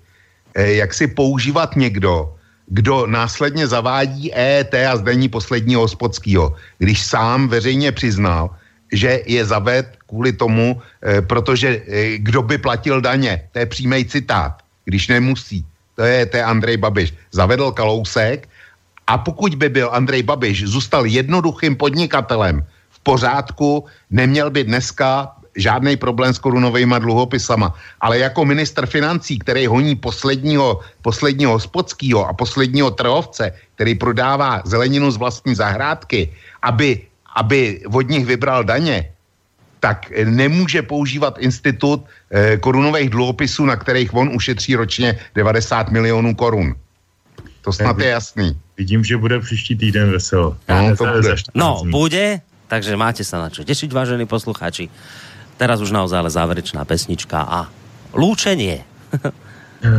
[0.56, 2.36] eh, jak si používat někdo,
[2.68, 8.52] kdo následně zavádí EET a zdení posledního hospodského, když sám veřejně přiznal,
[8.92, 11.82] že je zaved kvůli tomu, e, protože
[12.18, 15.66] kdo by platil daně, to je přímý citát, když nemusí.
[15.96, 18.49] to je, to je Andrej Babiš, zavedl Kalousek
[19.10, 25.98] a pokud by byl Andrej Babiš zůstal jednoduchým podnikatelem v pořádku, neměl by dneska žádný
[25.98, 27.74] problém s korunovými dluhopisama.
[28.02, 35.12] Ale jako minister financí, který honí posledního, posledního hospodského a posledního trhovce, který prodává zeleninu
[35.12, 36.30] z vlastní zahrádky,
[36.62, 37.02] aby,
[37.34, 39.10] aby od nich vybral daně,
[39.80, 46.78] tak nemůže používat institut eh, korunových dluhopisů, na kterých on ušetří ročně 90 milionů korun.
[47.62, 48.48] To snad je jasný.
[48.78, 50.58] Vidím, že bude příští týden veselo.
[50.70, 51.36] No, to bude.
[51.56, 54.88] No, bude, takže máte sa na čo tešiť, vážení posluchači.
[55.60, 57.68] Teraz už naozaj ale záverečná pesnička a
[58.16, 58.88] lúčenie.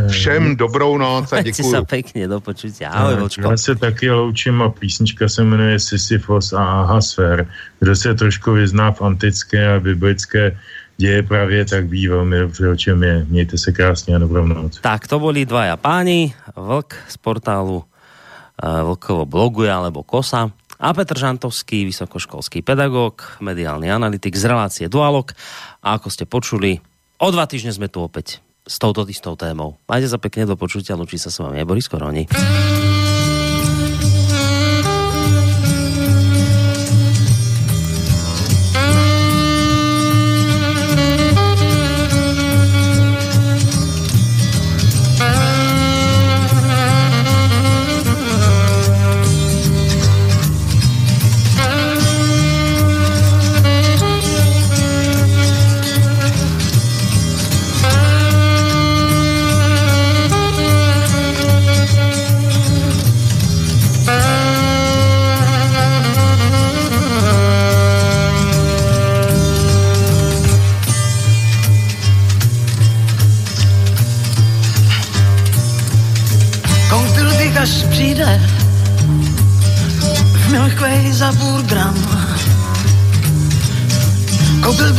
[0.09, 1.73] Všem dobrou noc a děkuji.
[1.73, 2.93] sa pekne, do počutia.
[2.93, 3.51] Ahoj, Vočko.
[3.51, 7.49] Já se taky loučím a písnička se jmenuje Sisyphos a Ahasfer.
[7.81, 10.57] Kdo se trošku vyzná v antické a biblické
[11.01, 13.27] děje právě, tak ví velmi dobře, o čem je.
[13.29, 14.85] Mějte se krásně a dobrou noc.
[14.85, 21.17] Tak, to boli dvaja páni, Vlk z portálu uh, Vlkovo blogu alebo Kosa a Petr
[21.17, 25.33] Žantovský, vysokoškolský pedagóg, mediálny analytik z relácie Dualog.
[25.81, 26.81] A ako ste počuli,
[27.17, 29.81] o dva týždne sme tu opäť s touto istou témou.
[29.89, 32.29] Majte sa pekne do počutia, lučí sa s vami Boris Koroni.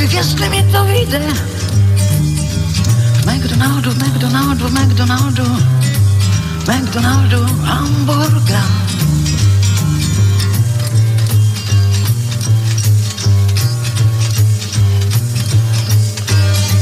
[0.02, 1.22] Bych, jestli mi to vyjde
[3.26, 5.44] McDonaldu, McDonaldu, McDonaldu,
[6.68, 8.64] McDonaldu hamburger.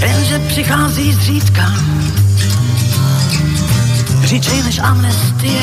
[0.02, 1.74] Jenže přichází zřídka,
[4.26, 5.62] říčej než amnestie.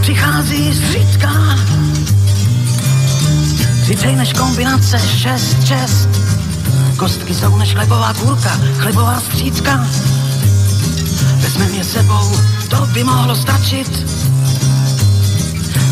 [0.00, 1.56] Přichází zřídka,
[3.86, 6.08] říčej než kombinace 6-6.
[6.96, 9.86] Kostky jsou než chlebová kůrka, chlebová střídka.
[11.36, 12.30] Vezmeme je sebou,
[12.68, 13.90] to by mohlo stačit.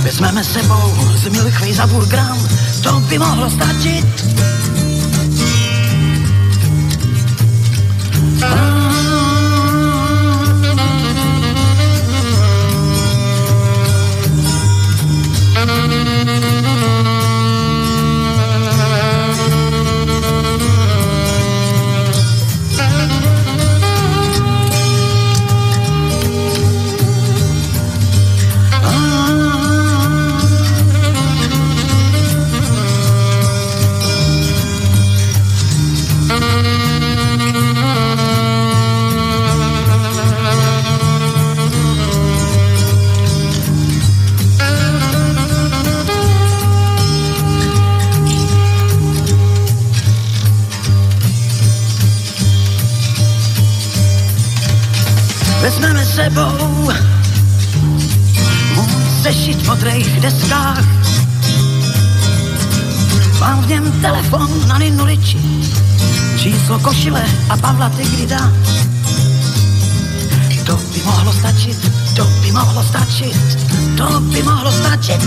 [0.03, 2.39] Vezmeme sebou z Milchvej za burgram,
[2.83, 4.25] to by mohlo stačit.
[8.41, 8.84] Vezmeme
[56.25, 56.95] sebou můj
[59.23, 60.85] sešit v modrých deskách.
[63.41, 65.39] Mám v něm telefon na Ninu Riči,
[66.37, 68.53] číslo košile a Pavla Tigrida.
[70.67, 73.59] To by mohlo stačit, to by mohlo stačit,
[73.97, 75.21] to by mohlo stačit.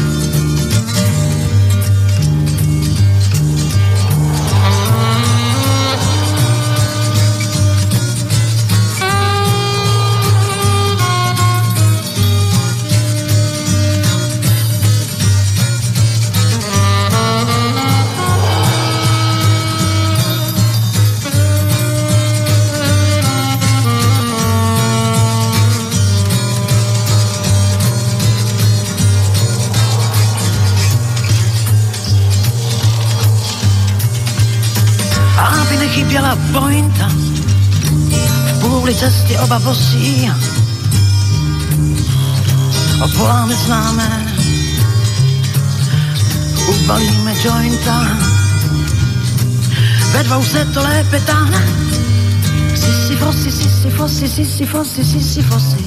[36.17, 37.09] Aby nechyběla pointa,
[38.53, 40.31] v půli cesty oba bosí,
[43.03, 44.33] opoláme známé,
[46.67, 48.17] ubalíme jointa,
[50.11, 51.67] ve dvou se to lépe táhne,
[52.75, 55.86] Sisyfosy, Sisyfosy, Sisyfosy, Sisyfosy.